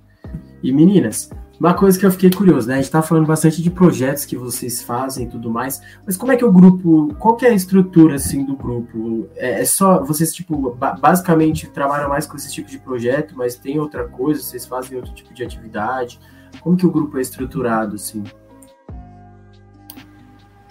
E 0.63 0.71
meninas, 0.71 1.29
uma 1.59 1.73
coisa 1.73 1.99
que 1.99 2.05
eu 2.05 2.11
fiquei 2.11 2.29
curioso, 2.29 2.67
né? 2.67 2.75
A 2.75 2.77
gente 2.77 2.89
tá 2.89 3.01
falando 3.01 3.27
bastante 3.27 3.61
de 3.61 3.69
projetos 3.69 4.25
que 4.25 4.35
vocês 4.35 4.81
fazem 4.81 5.25
e 5.25 5.29
tudo 5.29 5.49
mais, 5.49 5.81
mas 6.05 6.17
como 6.17 6.31
é 6.31 6.35
que 6.35 6.43
o 6.43 6.51
grupo, 6.51 7.13
qual 7.19 7.35
que 7.35 7.45
é 7.45 7.49
a 7.49 7.53
estrutura, 7.53 8.15
assim, 8.15 8.43
do 8.43 8.55
grupo? 8.55 9.27
É, 9.35 9.61
é 9.61 9.65
só, 9.65 10.03
vocês, 10.03 10.33
tipo, 10.33 10.75
basicamente 10.99 11.67
trabalham 11.67 12.09
mais 12.09 12.25
com 12.25 12.35
esse 12.35 12.51
tipo 12.51 12.69
de 12.69 12.79
projeto, 12.79 13.35
mas 13.37 13.55
tem 13.55 13.79
outra 13.79 14.07
coisa, 14.07 14.41
vocês 14.41 14.65
fazem 14.65 14.97
outro 14.97 15.13
tipo 15.13 15.33
de 15.33 15.43
atividade? 15.43 16.19
Como 16.61 16.75
que 16.75 16.85
o 16.85 16.91
grupo 16.91 17.17
é 17.17 17.21
estruturado, 17.21 17.95
assim? 17.95 18.23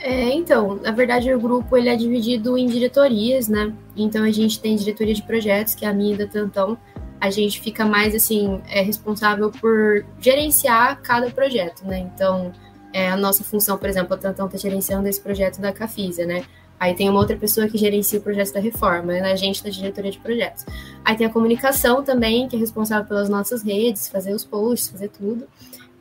É, 0.03 0.33
então, 0.33 0.77
na 0.83 0.93
verdade 0.93 1.33
o 1.33 1.39
grupo 1.39 1.77
ele 1.77 1.91
é 1.91 1.95
dividido 1.95 2.57
em 2.57 2.67
diretorias, 2.67 3.49
né? 3.49 3.73
Então 3.95 4.25
a 4.25 4.31
gente 4.31 4.59
tem 4.59 4.75
diretoria 4.75 5.15
de 5.15 5.23
projetos, 5.23 5.75
que 5.75 5.85
é 5.85 5.89
a 5.89 5.93
minha 5.93 6.15
e 6.15 6.19
da 6.19 6.27
Tantão, 6.27 6.79
a 7.21 7.31
gente 7.31 7.61
fica 7.61 7.85
mais 7.85 8.15
assim 8.15 8.61
é 8.69 8.81
responsável 8.81 9.51
por 9.51 10.05
gerenciar 10.21 11.01
cada 11.03 11.31
projeto, 11.31 11.85
né? 11.85 11.99
Então, 11.99 12.53
é, 12.93 13.11
a 13.11 13.17
nossa 13.17 13.45
função, 13.45 13.77
por 13.77 13.89
exemplo, 13.89 14.15
a 14.15 14.17
Tantão 14.17 14.47
está 14.47 14.57
gerenciando 14.57 15.07
esse 15.07 15.21
projeto 15.21 15.61
da 15.61 15.73
Cafisa, 15.73 16.25
né? 16.25 16.45
Aí 16.79 16.95
tem 16.95 17.11
uma 17.11 17.21
outra 17.21 17.37
pessoa 17.37 17.69
que 17.69 17.77
gerencia 17.77 18.19
o 18.19 18.23
projeto 18.23 18.55
da 18.55 18.61
reforma, 18.61 19.13
né? 19.13 19.31
a 19.31 19.37
gente 19.37 19.63
da 19.63 19.69
diretoria 19.69 20.11
de 20.11 20.19
projetos. 20.19 20.65
Aí 21.05 21.15
tem 21.15 21.27
a 21.27 21.31
comunicação 21.31 22.03
também, 22.03 22.49
que 22.49 22.57
é 22.57 22.59
responsável 22.59 23.07
pelas 23.07 23.29
nossas 23.29 23.63
redes, 23.63 24.09
fazer 24.09 24.33
os 24.33 24.47
posts, 24.47 24.89
fazer 24.89 25.11
tudo. 25.11 25.47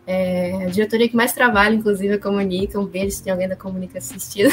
É, 0.07 0.67
a 0.67 0.69
diretoria 0.69 1.09
que 1.09 1.17
mais 1.17 1.33
trabalha, 1.33 1.75
inclusive, 1.75 2.13
é 2.13 2.15
a 2.15 2.19
Comunica. 2.19 2.79
Um 2.79 2.85
beijo 2.85 3.11
se 3.11 3.21
tem 3.21 3.33
alguém 3.33 3.49
da 3.49 3.57
Comunica 3.57 3.97
assistindo. 3.97 4.49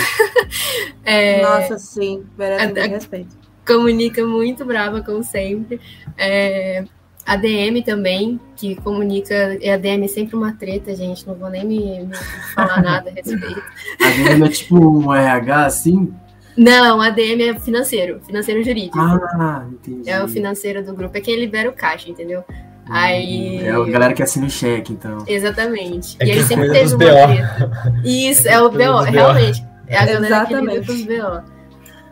é, 1.05 1.41
Nossa, 1.43 1.79
sim, 1.79 2.27
merece 2.37 2.81
a, 2.81 2.87
respeito 2.89 3.46
comunica 3.67 4.25
muito 4.25 4.65
brava, 4.65 5.03
como 5.03 5.23
sempre. 5.23 5.81
É, 6.17 6.85
a 7.27 7.37
DM 7.37 7.83
também, 7.83 8.41
que 8.55 8.77
comunica. 8.77 9.59
E 9.61 9.69
a 9.69 9.77
DM 9.77 10.05
é 10.05 10.09
sempre 10.09 10.37
uma 10.37 10.53
treta, 10.53 10.95
gente. 10.95 11.27
Não 11.27 11.35
vou 11.35 11.51
nem 11.51 11.67
me, 11.67 12.05
me 12.05 12.17
falar 12.55 12.81
nada 12.81 13.11
a 13.11 13.13
respeito. 13.13 13.63
A 14.01 14.11
DM 14.11 14.47
é 14.47 14.49
tipo 14.49 14.79
um 14.79 15.13
RH 15.13 15.67
assim? 15.67 16.15
Não, 16.57 17.03
a 17.03 17.11
DM 17.11 17.43
é 17.43 17.59
financeiro, 17.61 18.19
financeiro 18.25 18.65
jurídico. 18.65 18.99
Ah, 18.99 19.67
entendi. 19.71 20.09
É 20.09 20.23
o 20.25 20.29
financeiro 20.29 20.83
do 20.83 20.95
grupo, 20.95 21.19
é 21.19 21.21
quem 21.21 21.39
libera 21.39 21.69
o 21.69 21.73
caixa, 21.73 22.09
entendeu? 22.09 22.43
Aí. 22.89 23.59
É 23.59 23.73
a 23.73 23.85
galera 23.85 24.15
que 24.15 24.23
assina 24.23 24.47
o 24.47 24.51
cheque, 24.51 24.95
então. 24.95 25.19
Exatamente. 25.27 26.17
É 26.19 26.27
e 26.27 26.31
aí 26.31 26.43
sempre 26.45 26.71
teve 26.71 26.95
uma 26.95 26.99
treta. 26.99 28.01
Isso, 28.03 28.49
é 28.49 28.59
o 28.59 28.71
BO, 28.71 29.01
realmente. 29.03 29.63
É 29.87 29.99
a 29.99 30.07
galera 30.07 30.27
Exatamente. 30.27 30.87
que 30.87 30.93
lida 30.93 31.09
com 31.09 31.33
os 31.33 31.43
BO. 31.43 31.56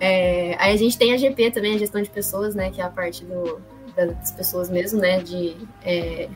É, 0.00 0.56
aí 0.58 0.72
a 0.72 0.76
gente 0.76 0.98
tem 0.98 1.12
a 1.12 1.16
GP 1.16 1.50
também, 1.50 1.74
a 1.74 1.78
gestão 1.78 2.02
de 2.02 2.10
pessoas, 2.10 2.54
né? 2.54 2.70
Que 2.70 2.80
é 2.80 2.84
a 2.84 2.90
parte 2.90 3.24
do, 3.24 3.60
das 3.96 4.32
pessoas 4.32 4.68
mesmo, 4.70 5.00
né? 5.00 5.20
De. 5.20 5.56
É, 5.84 6.28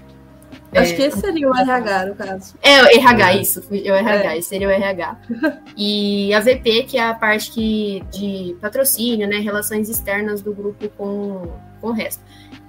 Acho 0.73 0.93
é, 0.93 0.97
que 0.97 1.03
esse 1.03 1.21
seria 1.21 1.49
o 1.49 1.57
RH, 1.57 2.07
no 2.07 2.15
caso. 2.15 2.55
É, 2.63 2.83
o 2.83 2.87
RH, 2.87 3.35
isso. 3.35 3.65
O 3.71 3.75
RH, 3.75 4.35
é. 4.35 4.39
esse 4.39 4.49
seria 4.49 4.69
o 4.69 4.71
RH. 4.71 5.19
E 5.77 6.35
a 6.35 6.41
VP, 6.41 6.85
que 6.85 6.99
é 6.99 7.05
a 7.05 7.15
parte 7.15 7.53
que, 7.53 8.03
de 8.11 8.57
patrocínio, 8.61 9.29
né? 9.29 9.39
Relações 9.39 9.89
externas 9.89 10.43
do 10.43 10.53
grupo 10.53 10.89
com, 10.91 11.53
com 11.81 11.89
o 11.89 11.93
resto. 11.93 12.23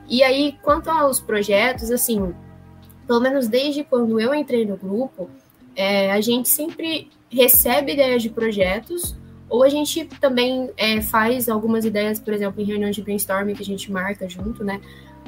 E 0.07 0.23
aí, 0.23 0.57
quanto 0.61 0.89
aos 0.89 1.19
projetos, 1.19 1.91
assim, 1.91 2.33
pelo 3.07 3.19
menos 3.19 3.47
desde 3.47 3.83
quando 3.83 4.19
eu 4.19 4.33
entrei 4.33 4.65
no 4.65 4.77
grupo, 4.77 5.29
é, 5.75 6.11
a 6.11 6.21
gente 6.21 6.49
sempre 6.49 7.09
recebe 7.31 7.93
ideias 7.93 8.21
de 8.21 8.29
projetos 8.29 9.15
ou 9.49 9.63
a 9.63 9.69
gente 9.69 10.05
também 10.21 10.69
é, 10.77 11.01
faz 11.01 11.49
algumas 11.49 11.85
ideias, 11.85 12.19
por 12.19 12.33
exemplo, 12.33 12.61
em 12.61 12.65
reunião 12.65 12.91
de 12.91 13.01
brainstorming 13.01 13.55
que 13.55 13.63
a 13.63 13.65
gente 13.65 13.91
marca 13.91 14.29
junto, 14.29 14.63
né? 14.63 14.79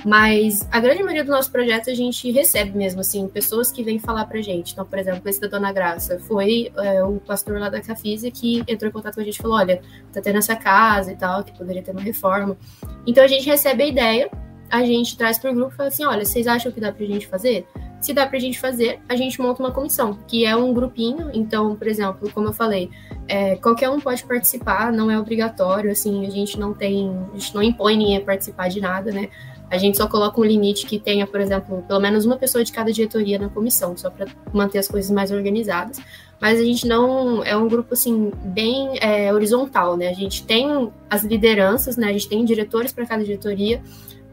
Mas 0.05 0.67
a 0.71 0.79
grande 0.79 1.03
maioria 1.03 1.23
do 1.23 1.31
nosso 1.31 1.51
projeto 1.51 1.89
a 1.89 1.93
gente 1.93 2.31
recebe 2.31 2.75
mesmo, 2.75 3.01
assim, 3.01 3.27
pessoas 3.27 3.71
que 3.71 3.83
vêm 3.83 3.99
falar 3.99 4.25
pra 4.25 4.41
gente. 4.41 4.73
Então, 4.73 4.85
por 4.85 4.97
exemplo, 4.97 5.21
esse 5.29 5.39
da 5.39 5.47
Dona 5.47 5.71
Graça 5.71 6.19
foi 6.19 6.71
é, 6.77 7.03
o 7.03 7.19
pastor 7.19 7.59
lá 7.59 7.69
da 7.69 7.81
Cafisa 7.81 8.31
que 8.31 8.63
entrou 8.67 8.89
em 8.89 8.91
contato 8.91 9.15
com 9.15 9.21
a 9.21 9.23
gente 9.23 9.35
e 9.35 9.41
falou: 9.41 9.57
olha, 9.57 9.81
tá 10.11 10.21
tendo 10.21 10.37
essa 10.37 10.55
casa 10.55 11.11
e 11.11 11.15
tal, 11.15 11.43
que 11.43 11.55
poderia 11.55 11.83
ter 11.83 11.91
uma 11.91 12.01
reforma. 12.01 12.57
Então 13.05 13.23
a 13.23 13.27
gente 13.27 13.45
recebe 13.45 13.83
a 13.83 13.87
ideia, 13.87 14.31
a 14.69 14.83
gente 14.83 15.17
traz 15.17 15.37
pro 15.37 15.53
grupo 15.53 15.73
e 15.73 15.77
fala 15.77 15.89
assim: 15.89 16.05
olha, 16.05 16.25
vocês 16.25 16.47
acham 16.47 16.71
que 16.71 16.79
dá 16.79 16.91
pra 16.91 17.05
gente 17.05 17.27
fazer? 17.27 17.67
Se 18.01 18.13
dá 18.13 18.25
pra 18.25 18.39
gente 18.39 18.59
fazer, 18.59 18.99
a 19.07 19.15
gente 19.15 19.39
monta 19.39 19.61
uma 19.61 19.71
comissão, 19.71 20.17
que 20.27 20.43
é 20.43 20.55
um 20.55 20.73
grupinho. 20.73 21.29
Então, 21.33 21.75
por 21.75 21.87
exemplo, 21.87 22.29
como 22.33 22.47
eu 22.47 22.53
falei, 22.53 22.89
é, 23.27 23.55
qualquer 23.57 23.89
um 23.89 23.99
pode 23.99 24.23
participar, 24.23 24.91
não 24.91 25.09
é 25.09 25.19
obrigatório, 25.19 25.91
assim, 25.91 26.25
a 26.25 26.29
gente 26.29 26.59
não 26.59 26.73
tem, 26.73 27.15
a 27.31 27.37
gente 27.37 27.53
não 27.53 27.61
impõe 27.61 27.95
ninguém 27.95 28.17
a 28.17 28.21
participar 28.21 28.69
de 28.69 28.81
nada, 28.81 29.11
né? 29.11 29.29
A 29.69 29.77
gente 29.77 29.95
só 29.95 30.05
coloca 30.05 30.41
um 30.41 30.43
limite 30.43 30.85
que 30.85 30.99
tenha, 30.99 31.25
por 31.25 31.39
exemplo, 31.39 31.81
pelo 31.87 31.99
menos 32.01 32.25
uma 32.25 32.35
pessoa 32.35 32.61
de 32.61 32.73
cada 32.73 32.91
diretoria 32.91 33.39
na 33.39 33.47
comissão, 33.47 33.95
só 33.95 34.09
para 34.09 34.25
manter 34.51 34.79
as 34.79 34.87
coisas 34.87 35.09
mais 35.09 35.31
organizadas. 35.31 35.97
Mas 36.41 36.59
a 36.59 36.63
gente 36.63 36.85
não 36.85 37.41
é 37.41 37.55
um 37.55 37.69
grupo 37.69 37.93
assim 37.93 38.33
bem 38.43 38.97
é, 38.99 39.33
horizontal, 39.33 39.95
né? 39.95 40.09
A 40.09 40.13
gente 40.13 40.43
tem 40.43 40.91
as 41.09 41.23
lideranças, 41.23 41.95
né? 41.95 42.09
A 42.09 42.11
gente 42.11 42.27
tem 42.27 42.43
diretores 42.43 42.91
para 42.91 43.05
cada 43.05 43.23
diretoria, 43.23 43.81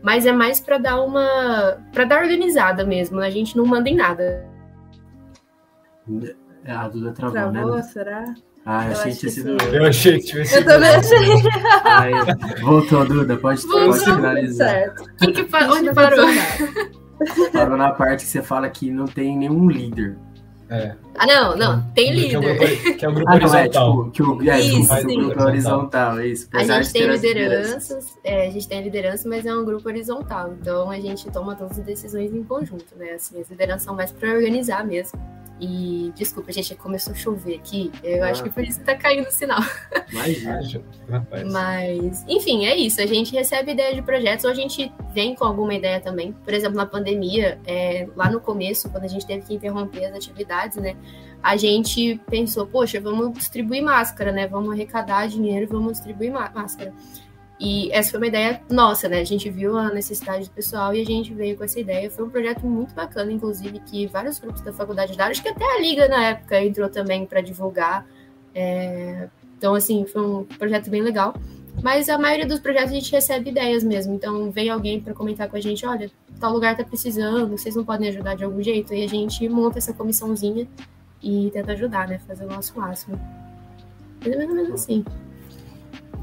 mas 0.03 0.27
é 0.27 0.33
mais 0.33 0.61
para 0.61 0.79
dar 0.79 1.01
uma 1.01 1.79
para 1.93 2.05
dar 2.05 2.23
organizada 2.23 2.85
mesmo. 2.85 3.19
Né? 3.19 3.27
A 3.27 3.31
gente 3.31 3.57
não 3.57 3.67
manda 3.67 3.89
em 3.89 3.97
nada. 3.97 4.47
É, 6.65 6.73
a 6.73 6.89
Duda 6.89 7.13
travou, 7.13 7.53
Travou, 7.53 7.77
né? 7.77 7.83
será? 7.83 8.25
Ah, 8.65 8.85
eu 8.87 8.93
Eu 8.93 8.99
achei 8.99 9.13
que 9.13 9.19
tinha 9.19 9.31
que 9.31 9.31
sido. 9.31 9.75
Eu 9.75 9.85
achei 9.87 10.19
que 10.19 10.25
tivesse 10.27 10.57
Eu 10.57 10.65
também 10.65 10.91
achei. 10.91 11.19
Aí, 11.85 12.61
voltou, 12.63 13.05
Duda. 13.07 13.37
Pode, 13.37 13.67
pode 13.67 13.99
Voltou. 13.99 14.15
finalizar. 14.17 14.69
Certo. 14.69 15.05
Que 15.17 15.31
Ixi, 15.31 15.71
onde 15.71 15.95
parou? 15.95 16.27
Parou 17.53 17.77
na 17.77 17.93
parte 17.93 18.25
que 18.25 18.31
você 18.31 18.43
fala 18.43 18.69
que 18.69 18.91
não 18.91 19.07
tem 19.07 19.37
nenhum 19.39 19.69
líder. 19.69 20.19
É. 20.71 20.95
Ah, 21.17 21.27
não, 21.27 21.57
não, 21.57 21.83
tem 21.95 22.13
Que 22.15 22.35
é 22.35 22.39
um 22.39 22.43
líder. 22.43 22.59
grupo, 22.59 22.99
que 22.99 23.05
é 23.05 23.09
um 23.09 23.15
grupo 23.15 23.31
Ah, 23.31 23.39
não, 23.39 23.47
é 23.47 23.61
horizontal. 23.61 24.11
tipo, 24.11 24.39
que 24.39 24.47
o, 24.47 24.51
é, 24.51 24.61
Isso, 24.61 24.93
o 24.93 24.97
grupo 25.03 25.09
sim. 25.09 25.33
é 25.41 25.43
horizontal, 25.43 26.19
é 26.19 26.27
isso. 26.27 26.49
A 26.53 26.63
gente 26.65 26.93
tem 26.93 27.07
lideranças, 27.07 28.19
é, 28.23 28.47
a 28.47 28.51
gente 28.51 28.69
tem 28.69 28.83
liderança, 28.83 29.29
mas 29.29 29.47
é 29.47 29.55
um 29.55 29.65
grupo 29.65 29.89
horizontal. 29.89 30.55
Então 30.61 30.91
a 30.91 31.01
gente 31.01 31.31
toma 31.31 31.57
todas 31.57 31.79
as 31.79 31.85
decisões 31.85 32.33
em 32.35 32.45
conjunto, 32.45 32.95
né? 32.97 33.13
Assim, 33.13 33.41
as 33.41 33.49
lideranças 33.51 33.83
são 33.83 33.95
mais 33.95 34.13
para 34.13 34.31
organizar 34.33 34.85
mesmo. 34.87 35.19
E 35.61 36.13
desculpa, 36.15 36.53
gente, 36.53 36.75
começou 36.77 37.13
a 37.13 37.17
chover 37.17 37.57
aqui. 37.57 37.91
Eu 38.03 38.23
Ah. 38.25 38.31
acho 38.31 38.43
que 38.45 38.51
por 38.51 38.63
isso 38.63 38.79
que 38.79 38.85
tá 38.87 38.95
caindo 38.95 39.27
o 39.27 39.31
sinal. 39.31 39.61
Ah, 40.49 40.63
já- 40.63 40.81
Rapaz. 41.11 41.53
Mas, 41.53 42.25
enfim, 42.27 42.65
é 42.67 42.75
isso. 42.77 43.01
A 43.01 43.07
gente 43.07 43.33
recebe 43.35 43.73
ideia 43.73 43.95
de 43.95 44.01
projetos 44.03 44.45
ou 44.45 44.51
a 44.51 44.55
gente 44.55 44.91
vem 45.13 45.35
com 45.35 45.45
alguma 45.45 45.75
ideia 45.75 46.01
também. 46.01 46.33
Por 46.45 46.55
exemplo, 46.55 46.77
na 46.77 46.87
pandemia, 46.87 47.59
é, 47.67 48.09
lá 48.17 48.31
no 48.31 48.41
começo, 48.41 48.89
quando 48.91 49.05
a 49.05 49.09
gente 49.09 49.27
teve 49.27 49.45
que 49.45 49.55
interromper 49.55 50.07
as 50.07 50.15
atividades, 50.15 50.79
né? 50.79 50.97
A 51.43 51.57
gente 51.57 52.19
pensou, 52.31 52.67
poxa, 52.67 52.99
vamos 53.01 53.33
distribuir 53.37 53.83
máscara, 53.83 54.33
né? 54.33 54.47
Vamos 54.47 54.71
arrecadar 54.73 55.29
dinheiro, 55.29 55.69
vamos 55.71 55.93
distribuir 55.93 56.33
má- 56.33 56.51
máscara. 56.55 56.93
E 57.61 57.91
essa 57.93 58.11
foi 58.11 58.21
uma 58.21 58.27
ideia 58.29 58.61
nossa, 58.71 59.09
né? 59.09 59.19
A 59.19 59.25
gente 59.25 59.51
viu 59.51 59.77
a 59.77 59.91
necessidade 59.91 60.45
do 60.45 60.51
pessoal 60.51 60.95
e 60.95 61.01
a 61.01 61.05
gente 61.05 61.35
veio 61.35 61.57
com 61.57 61.65
essa 61.65 61.81
ideia. 61.81 62.09
Foi 62.11 62.25
um 62.25 62.31
projeto 62.31 62.65
muito 62.65 62.95
bacana, 62.95 63.33
inclusive, 63.33 63.81
que 63.81 64.07
vários 64.07 64.39
grupos 64.39 64.61
da 64.61 64.73
faculdade 64.73 65.11
ajudaram. 65.11 65.33
Acho 65.33 65.43
que 65.43 65.49
até 65.49 65.65
a 65.65 65.81
Liga, 65.81 66.07
na 66.09 66.25
época, 66.27 66.63
entrou 66.63 66.89
também 66.89 67.27
para 67.27 67.41
divulgar. 67.41 68.07
É, 68.55 69.29
Então, 69.57 69.75
assim, 69.75 70.07
foi 70.07 70.23
um 70.23 70.45
projeto 70.45 70.89
bem 70.89 71.03
legal. 71.03 71.35
Mas 71.83 72.09
a 72.09 72.19
maioria 72.19 72.47
dos 72.47 72.61
projetos 72.61 72.91
a 72.91 72.95
gente 72.95 73.11
recebe 73.11 73.51
ideias 73.51 73.83
mesmo. 73.85 74.15
Então, 74.15 74.51
vem 74.51 74.69
alguém 74.71 75.01
para 75.01 75.15
comentar 75.15 75.49
com 75.49 75.57
a 75.57 75.61
gente: 75.61 75.85
olha, 75.87 76.11
tal 76.39 76.53
lugar 76.53 76.77
tá 76.77 76.85
precisando, 76.85 77.57
vocês 77.57 77.75
não 77.75 77.85
podem 77.85 78.09
ajudar 78.09 78.37
de 78.37 78.45
algum 78.45 78.63
jeito. 78.63 78.95
E 78.95 79.05
a 79.05 79.09
gente 79.09 79.49
monta 79.49 79.79
essa 79.79 79.93
comissãozinha 79.93 80.67
e 81.23 81.51
tenta 81.53 81.73
ajudar, 81.73 82.09
né? 82.09 82.19
Fazer 82.27 82.45
o 82.45 82.49
nosso 82.49 82.79
máximo. 82.79 83.19
Mais 84.25 84.33
ou 84.33 84.39
menos 84.39 84.71
assim. 84.73 85.05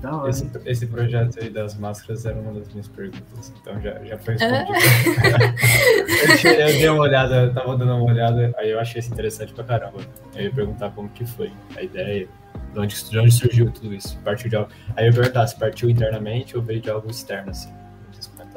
Da 0.01 0.15
hora. 0.17 0.29
Esse, 0.29 0.49
esse 0.65 0.87
projeto 0.87 1.39
aí 1.41 1.49
das 1.49 1.75
máscaras 1.77 2.25
era 2.25 2.37
uma 2.37 2.53
das 2.53 2.67
minhas 2.69 2.87
perguntas, 2.87 3.51
então 3.61 3.79
já, 3.81 3.93
já 4.03 4.17
foi 4.17 4.35
Ah. 4.41 4.65
respondido. 4.65 6.47
eu, 6.47 6.51
eu 6.59 6.67
dei 6.67 6.89
uma 6.89 7.01
olhada, 7.01 7.35
eu 7.43 7.53
tava 7.53 7.77
dando 7.77 7.95
uma 7.95 8.03
olhada, 8.05 8.53
aí 8.57 8.71
eu 8.71 8.79
achei 8.79 8.99
isso 8.99 9.11
interessante 9.11 9.53
pra 9.53 9.63
caramba. 9.63 9.97
Eu 10.35 10.43
ia 10.43 10.51
perguntar 10.51 10.91
como 10.91 11.09
que 11.09 11.25
foi 11.25 11.51
a 11.75 11.81
ideia, 11.81 12.27
de 12.73 12.79
onde, 12.79 13.09
de 13.09 13.17
onde 13.19 13.31
surgiu 13.31 13.71
tudo 13.71 13.93
isso. 13.93 14.17
Partiu 14.23 14.49
de 14.49 14.55
algo. 14.55 14.69
Aí 14.95 15.05
eu 15.05 15.09
ia 15.11 15.13
perguntar 15.15 15.47
se 15.47 15.57
partiu 15.57 15.89
internamente 15.89 16.55
ou 16.57 16.61
veio 16.63 16.81
de 16.81 16.89
algo 16.89 17.09
externo, 17.09 17.49
assim. 17.51 17.71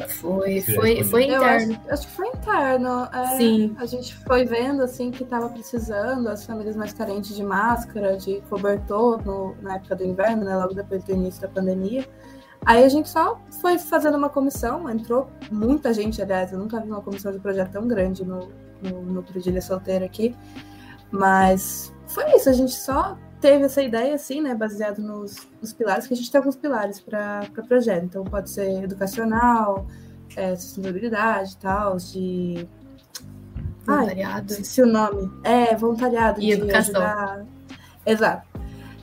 Foi, 0.07 0.61
foi, 0.61 1.03
foi 1.03 1.25
interno. 1.25 1.75
acho, 1.83 1.91
acho 1.93 2.07
que 2.07 2.13
foi 2.15 2.29
interno. 2.29 3.09
é, 3.13 3.37
Sim. 3.37 3.77
A 3.79 3.85
gente 3.87 4.15
foi 4.15 4.45
vendo 4.45 4.83
assim 4.83 5.11
que 5.11 5.25
estava 5.25 5.49
precisando, 5.49 6.29
as 6.29 6.45
famílias 6.47 6.77
mais 6.77 6.93
carentes 6.93 7.35
de 7.35 7.43
máscara, 7.43 8.17
de 8.17 8.41
cobertor 8.49 9.25
no- 9.25 9.57
na 9.61 9.75
época 9.75 9.97
do 9.97 10.05
inverno, 10.05 10.45
né? 10.45 10.57
Logo 10.57 10.73
depois 10.75 11.03
do 11.03 11.13
início 11.13 11.43
da 11.43 11.49
pandemia. 11.49 12.07
Aí 12.65 12.85
a 12.85 12.89
gente 12.89 13.09
só 13.09 13.41
foi 13.61 13.79
fazendo 13.79 14.17
uma 14.17 14.29
comissão, 14.29 14.89
entrou 14.91 15.29
muita 15.51 15.93
gente, 15.93 16.21
aliás, 16.21 16.53
eu 16.53 16.59
nunca 16.59 16.81
vi 16.81 16.89
uma 16.91 17.01
comissão 17.01 17.33
de 17.33 17.39
projeto 17.39 17.71
tão 17.73 17.87
grande 17.89 18.25
no, 18.25 18.49
no 18.83 19.03
núcleo 19.03 19.41
de 19.43 19.49
Ilha 19.49 19.63
Solteira 19.63 20.05
aqui. 20.05 20.37
Mas 21.11 21.93
foi 22.07 22.25
isso, 22.37 22.49
a 22.49 22.53
gente 22.53 22.73
só 22.75 23.17
teve 23.41 23.65
essa 23.65 23.83
ideia, 23.83 24.15
assim, 24.15 24.41
né, 24.41 24.55
baseado 24.55 25.01
nos, 25.01 25.49
nos 25.61 25.73
pilares, 25.73 26.07
que 26.07 26.15
a 26.15 26.17
gente 26.17 26.31
tem 26.31 26.39
alguns 26.39 26.57
pilares 26.57 27.01
para 27.01 27.47
o 27.57 27.67
projeto. 27.67 28.05
Então, 28.05 28.25
pode 28.25 28.51
ser 28.51 28.83
educacional, 28.83 29.87
é, 30.37 30.55
sustentabilidade 30.57 31.53
e 31.53 31.57
tal, 31.57 31.97
de. 31.97 32.69
Ai, 33.87 33.97
Voluntariado. 33.97 34.53
esqueci 34.53 34.83
o 34.83 34.87
nome. 34.87 35.31
É, 35.43 35.75
voluntariado. 35.75 36.41
E 36.41 36.47
de 36.47 36.53
educação. 36.53 37.01
ajudar. 37.01 37.47
Exato. 38.05 38.49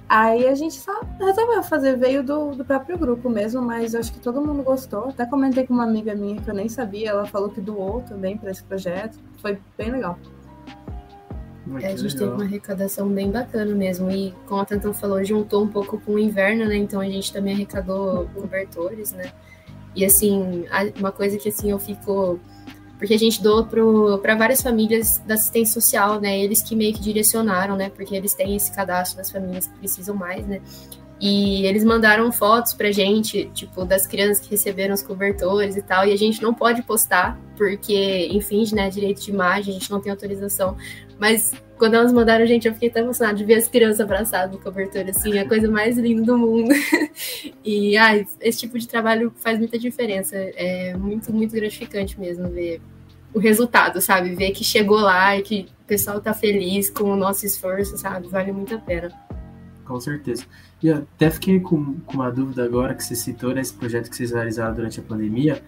Aí 0.08 0.48
a 0.48 0.54
gente 0.54 0.76
só 0.76 1.02
resolveu 1.20 1.64
fazer, 1.64 1.98
veio 1.98 2.24
do, 2.24 2.52
do 2.52 2.64
próprio 2.64 2.96
grupo 2.98 3.28
mesmo, 3.28 3.62
mas 3.62 3.96
eu 3.96 4.00
acho 4.00 4.14
que 4.14 4.20
todo 4.20 4.40
mundo 4.40 4.62
gostou. 4.62 5.10
Até 5.10 5.26
comentei 5.26 5.66
com 5.66 5.74
uma 5.74 5.84
amiga 5.84 6.14
minha 6.14 6.40
que 6.40 6.48
eu 6.48 6.54
nem 6.54 6.70
sabia, 6.70 7.10
ela 7.10 7.26
falou 7.26 7.50
que 7.50 7.60
doou 7.60 8.02
também 8.02 8.38
para 8.38 8.52
esse 8.52 8.64
projeto. 8.64 9.18
Foi 9.42 9.60
bem 9.76 9.92
legal. 9.92 10.20
É, 11.82 11.88
a 11.88 11.96
gente 11.96 12.14
teve 12.14 12.26
legal. 12.26 12.36
uma 12.36 12.44
arrecadação 12.44 13.10
bem 13.10 13.32
bacana 13.32 13.74
mesmo. 13.74 14.12
E 14.12 14.34
como 14.46 14.62
a 14.62 14.66
Tantan 14.66 14.94
falou, 14.94 15.24
juntou 15.24 15.64
um 15.64 15.68
pouco 15.68 16.00
com 16.00 16.14
o 16.14 16.20
inverno, 16.20 16.66
né? 16.66 16.76
Então 16.78 17.02
a 17.02 17.06
gente 17.06 17.34
também 17.34 17.54
arrecadou 17.54 18.30
cobertores, 18.34 19.12
né? 19.12 19.32
E 19.96 20.06
assim, 20.06 20.66
uma 21.00 21.12
coisa 21.12 21.38
que 21.38 21.50
assim 21.50 21.72
eu 21.72 21.80
fico. 21.80 22.40
Porque 22.98 23.14
a 23.14 23.20
gente 23.20 23.42
doa 23.42 23.66
para 24.22 24.36
várias 24.36 24.62
famílias 24.62 25.22
da 25.26 25.34
assistência 25.34 25.74
social, 25.74 26.22
né? 26.22 26.40
Eles 26.40 26.62
que 26.62 26.76
meio 26.76 26.94
que 26.94 27.02
direcionaram, 27.02 27.76
né? 27.76 27.90
Porque 27.90 28.16
eles 28.16 28.34
têm 28.34 28.56
esse 28.56 28.72
cadastro 28.72 29.18
das 29.18 29.32
famílias 29.32 29.68
que 29.68 29.78
precisam 29.80 30.16
mais, 30.16 30.46
né? 30.48 30.62
E 31.20 31.66
eles 31.66 31.84
mandaram 31.84 32.32
fotos 32.32 32.74
pra 32.74 32.92
gente, 32.92 33.50
tipo, 33.54 33.86
das 33.86 34.06
crianças 34.06 34.40
que 34.40 34.52
receberam 34.52 34.94
os 34.94 35.02
cobertores 35.02 35.78
e 35.78 35.82
tal. 35.82 36.06
E 36.06 36.12
a 36.12 36.18
gente 36.18 36.42
não 36.42 36.54
pode 36.54 36.84
postar, 36.84 37.40
porque, 37.58 38.28
enfim, 38.32 38.66
né? 38.74 38.90
Direito 38.90 39.22
de 39.22 39.32
imagem, 39.32 39.76
a 39.76 39.80
gente 39.80 39.90
não 39.90 40.02
tem 40.02 40.12
autorização. 40.12 40.76
Mas 41.18 41.54
quando 41.78 41.94
elas 41.94 42.12
mandaram, 42.12 42.46
gente, 42.46 42.68
eu 42.68 42.74
fiquei 42.74 42.90
tão 42.90 43.04
emocionada 43.04 43.38
de 43.38 43.46
ver 43.46 43.56
as 43.56 43.68
crianças 43.68 44.02
abraçadas 44.02 44.52
no 44.52 44.62
cobertor, 44.62 45.06
assim, 45.10 45.40
a 45.40 45.48
coisa 45.48 45.70
mais 45.70 45.98
linda 45.98 46.24
do 46.24 46.38
mundo. 46.38 46.74
e, 47.64 47.98
ai, 47.98 48.28
esse 48.42 48.60
tipo 48.60 48.78
de 48.78 48.88
trabalho 48.88 49.34
faz 49.38 49.58
muita 49.58 49.80
diferença. 49.80 50.36
É 50.36 50.96
muito, 50.98 51.34
muito 51.34 51.56
gratificante 51.56 52.20
mesmo 52.20 52.50
ver 52.50 52.82
o 53.34 53.40
resultado, 53.40 54.02
sabe? 54.02 54.36
Ver 54.36 54.52
que 54.52 54.64
chegou 54.64 55.00
lá 55.00 55.38
e 55.38 55.42
que 55.42 55.68
o 55.84 55.86
pessoal 55.86 56.20
tá 56.20 56.34
feliz 56.34 56.90
com 56.90 57.06
o 57.06 57.16
nosso 57.16 57.46
esforço, 57.46 57.98
sabe? 57.98 58.28
Vale 58.28 58.52
muito 58.52 58.76
a 58.76 58.80
pena. 58.80 59.12
Com 59.86 60.00
certeza. 60.00 60.46
E 60.82 60.90
até 60.90 61.30
fiquei 61.30 61.60
com, 61.60 62.00
com 62.02 62.14
uma 62.16 62.32
dúvida 62.32 62.64
agora 62.64 62.96
que 62.96 63.04
você 63.04 63.16
citou 63.16 63.54
nesse 63.54 63.74
projeto 63.74 64.10
que 64.10 64.16
vocês 64.16 64.32
realizaram 64.32 64.74
durante 64.74 65.00
a 65.00 65.04
pandemia, 65.04 65.64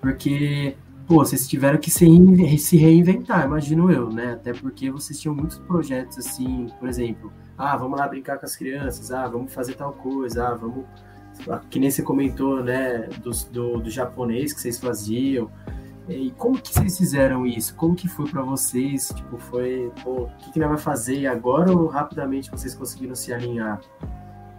porque, 0.00 0.76
pô, 1.06 1.16
vocês 1.16 1.48
tiveram 1.48 1.78
que 1.78 1.90
se, 1.90 2.58
se 2.58 2.76
reinventar, 2.76 3.46
imagino 3.46 3.90
eu, 3.90 4.10
né? 4.10 4.32
Até 4.32 4.52
porque 4.52 4.90
vocês 4.90 5.18
tinham 5.18 5.34
muitos 5.34 5.58
projetos 5.58 6.18
assim, 6.18 6.66
por 6.78 6.88
exemplo, 6.88 7.32
ah, 7.56 7.76
vamos 7.76 7.98
lá 7.98 8.06
brincar 8.06 8.38
com 8.38 8.44
as 8.44 8.56
crianças, 8.56 9.10
ah, 9.10 9.26
vamos 9.26 9.52
fazer 9.52 9.74
tal 9.74 9.92
coisa, 9.92 10.48
ah, 10.48 10.54
vamos. 10.54 10.84
Que 11.70 11.80
nem 11.80 11.90
você 11.90 12.02
comentou, 12.02 12.62
né, 12.62 13.08
do, 13.22 13.30
do, 13.50 13.80
do 13.80 13.90
japonês 13.90 14.52
que 14.52 14.60
vocês 14.60 14.78
faziam. 14.78 15.50
E 16.08 16.30
como 16.32 16.60
que 16.60 16.74
vocês 16.74 16.98
fizeram 16.98 17.46
isso? 17.46 17.74
Como 17.74 17.94
que 17.94 18.08
foi 18.08 18.28
pra 18.28 18.42
vocês? 18.42 19.08
Tipo, 19.14 19.38
foi, 19.38 19.90
pô, 20.02 20.22
o 20.22 20.30
que, 20.38 20.52
que 20.52 20.58
nós 20.58 20.68
vai 20.68 20.78
fazer 20.78 21.26
agora 21.26 21.70
ou 21.70 21.86
rapidamente 21.86 22.50
vocês 22.50 22.74
conseguiram 22.74 23.14
se 23.14 23.32
alinhar? 23.32 23.80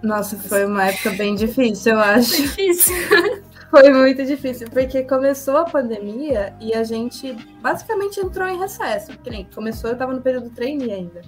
Nossa, 0.01 0.37
foi 0.37 0.65
uma 0.65 0.87
época 0.87 1.11
bem 1.11 1.35
difícil, 1.35 1.93
eu 1.93 1.99
acho. 1.99 2.35
Difícil. 2.35 2.93
Foi 3.73 3.91
muito 3.91 4.23
difícil, 4.23 4.69
porque 4.69 5.01
começou 5.01 5.57
a 5.57 5.63
pandemia 5.63 6.53
e 6.61 6.75
a 6.75 6.83
gente 6.83 7.33
basicamente 7.59 8.19
entrou 8.19 8.47
em 8.47 8.59
recesso. 8.59 9.17
Que 9.17 9.31
nem 9.31 9.45
começou, 9.45 9.89
eu 9.89 9.93
estava 9.93 10.13
no 10.13 10.21
período 10.21 10.51
trainee 10.51 10.91
ainda. 10.91 11.23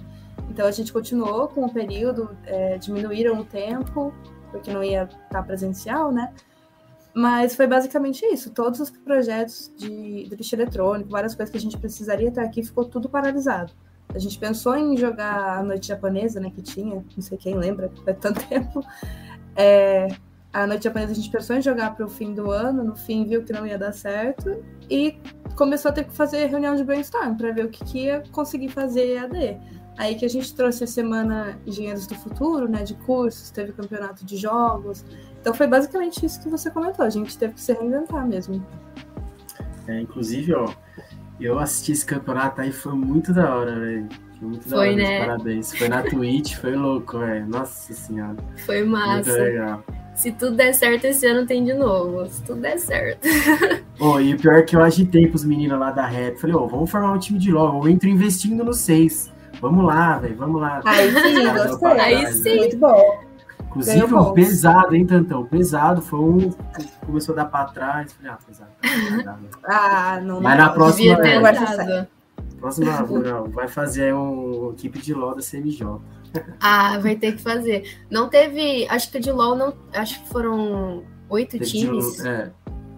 Então 0.48 0.64
a 0.64 0.70
gente 0.70 0.92
continuou 0.92 1.48
com 1.48 1.64
o 1.64 1.72
período, 1.72 2.36
é, 2.44 2.78
diminuíram 2.78 3.40
o 3.40 3.44
tempo, 3.44 4.14
porque 4.52 4.72
não 4.72 4.84
ia 4.84 5.08
estar 5.24 5.42
presencial, 5.42 6.12
né? 6.12 6.32
Mas 7.16 7.56
foi 7.56 7.66
basicamente 7.66 8.26
isso. 8.26 8.50
Todos 8.50 8.78
os 8.78 8.90
projetos 8.90 9.72
de, 9.74 10.28
de 10.28 10.36
lixo 10.36 10.54
eletrônico, 10.54 11.08
várias 11.08 11.34
coisas 11.34 11.50
que 11.50 11.56
a 11.56 11.60
gente 11.60 11.78
precisaria 11.78 12.28
estar 12.28 12.42
aqui, 12.42 12.62
ficou 12.62 12.84
tudo 12.84 13.08
paralisado. 13.08 13.72
A 14.14 14.18
gente 14.18 14.38
pensou 14.38 14.76
em 14.76 14.94
jogar 14.98 15.60
a 15.60 15.62
noite 15.62 15.88
japonesa, 15.88 16.38
né, 16.38 16.52
que 16.54 16.60
tinha, 16.60 17.02
não 17.16 17.22
sei 17.22 17.38
quem 17.38 17.56
lembra, 17.56 17.90
faz 18.04 18.18
tanto 18.20 18.46
tempo. 18.46 18.84
É, 19.56 20.08
a 20.52 20.66
noite 20.66 20.84
japonesa 20.84 21.12
a 21.12 21.14
gente 21.14 21.30
pensou 21.30 21.56
em 21.56 21.62
jogar 21.62 21.96
para 21.96 22.04
o 22.04 22.08
fim 22.08 22.34
do 22.34 22.50
ano, 22.50 22.84
no 22.84 22.94
fim 22.94 23.24
viu 23.24 23.42
que 23.42 23.50
não 23.50 23.66
ia 23.66 23.78
dar 23.78 23.92
certo 23.92 24.62
e 24.90 25.18
começou 25.56 25.90
a 25.90 25.92
ter 25.92 26.04
que 26.04 26.12
fazer 26.12 26.44
reunião 26.48 26.76
de 26.76 26.84
brainstorm 26.84 27.34
para 27.34 27.50
ver 27.50 27.64
o 27.64 27.70
que, 27.70 27.82
que 27.82 28.04
ia 28.04 28.22
conseguir 28.30 28.68
fazer 28.68 29.16
AD. 29.16 29.58
Aí 29.98 30.14
que 30.14 30.24
a 30.24 30.28
gente 30.28 30.54
trouxe 30.54 30.84
a 30.84 30.86
semana 30.86 31.58
Engenheiros 31.66 32.06
do 32.06 32.14
Futuro, 32.14 32.68
né, 32.68 32.82
de 32.82 32.94
cursos, 32.94 33.50
teve 33.50 33.72
campeonato 33.72 34.24
de 34.24 34.36
jogos. 34.36 35.04
Então 35.40 35.54
foi 35.54 35.66
basicamente 35.66 36.24
isso 36.26 36.42
que 36.42 36.48
você 36.48 36.70
comentou, 36.70 37.04
a 37.04 37.10
gente 37.10 37.36
teve 37.38 37.54
que 37.54 37.60
se 37.60 37.72
reinventar 37.72 38.26
mesmo. 38.26 38.64
É, 39.88 40.00
inclusive, 40.00 40.52
ó, 40.54 40.68
eu 41.40 41.58
assisti 41.58 41.92
esse 41.92 42.04
campeonato 42.04 42.60
aí, 42.60 42.72
foi 42.72 42.94
muito 42.94 43.32
da 43.32 43.54
hora, 43.54 43.78
velho. 43.78 44.08
Foi 44.38 44.48
muito 44.48 44.68
da 44.68 44.76
Foi, 44.76 44.88
hora, 44.88 44.96
né? 44.96 45.20
parabéns. 45.20 45.74
Foi 45.74 45.88
na 45.88 46.02
Twitch, 46.02 46.56
foi 46.56 46.76
louco, 46.76 47.18
velho. 47.18 47.46
Nossa 47.46 47.94
senhora. 47.94 48.36
Foi 48.66 48.80
Muito 48.84 48.90
massa. 48.90 49.32
legal. 49.32 49.82
Se 50.14 50.32
tudo 50.32 50.56
der 50.56 50.74
certo, 50.74 51.04
esse 51.06 51.26
ano 51.26 51.46
tem 51.46 51.64
de 51.64 51.72
novo. 51.72 52.26
Se 52.26 52.42
tudo 52.42 52.60
der 52.60 52.78
certo. 52.78 53.26
Ô, 54.00 54.18
e 54.20 54.34
o 54.34 54.38
pior 54.38 54.56
é 54.58 54.62
que 54.62 54.76
eu 54.76 54.82
agitei 54.82 55.26
pros 55.26 55.44
meninos 55.44 55.78
lá 55.78 55.90
da 55.90 56.06
rap. 56.06 56.38
Falei, 56.38 56.54
ô, 56.56 56.66
vamos 56.66 56.90
formar 56.90 57.12
um 57.12 57.18
time 57.18 57.38
de 57.38 57.50
LOL. 57.50 57.82
Eu 57.84 57.88
entro 57.90 58.08
investindo 58.08 58.62
no 58.64 58.74
6. 58.74 59.32
Vamos 59.60 59.84
lá, 59.84 60.18
velho, 60.18 60.36
vamos 60.36 60.60
lá. 60.60 60.80
Aí 60.84 61.10
sim, 61.12 61.52
gostei. 61.52 62.00
Aí 62.00 62.32
sim. 62.32 62.56
Muito 62.56 62.78
bom. 62.78 63.20
Inclusive, 63.68 64.08
pontos. 64.08 64.32
pesado, 64.32 64.94
hein, 64.94 65.06
Tantão? 65.06 65.44
Pesado. 65.44 66.00
Foi 66.00 66.18
um 66.20 66.50
que 66.50 66.88
começou 67.04 67.34
a 67.34 67.36
dar 67.36 67.44
pra 67.46 67.64
trás. 67.66 68.12
Falei, 68.14 68.32
ah, 68.32 68.38
pesado. 68.46 68.70
Não 69.10 69.22
dá, 69.24 69.32
não. 69.32 69.48
Ah, 69.64 70.20
não. 70.22 70.40
Mas 70.40 70.58
não. 70.58 70.64
na 70.66 70.72
próxima- 70.72 71.16
Devia 71.16 71.22
ter 71.22 71.50
entrado. 71.50 72.06
Próxima, 72.58 73.02
Bruno, 73.02 73.50
vai 73.50 73.68
fazer 73.68 74.14
um 74.14 74.72
equipe 74.72 74.98
de 74.98 75.12
LOL 75.12 75.34
da 75.34 75.42
CMJ. 75.42 75.86
Ah, 76.60 76.98
vai 76.98 77.16
ter 77.16 77.32
que 77.32 77.42
fazer. 77.42 77.98
Não 78.10 78.28
teve. 78.28 78.86
Acho 78.88 79.10
que 79.10 79.18
de 79.20 79.30
LOL 79.30 79.54
não. 79.56 79.74
Acho 79.94 80.22
que 80.22 80.28
foram 80.30 81.02
oito 81.28 81.58
times. 81.58 82.24
É, 82.24 82.50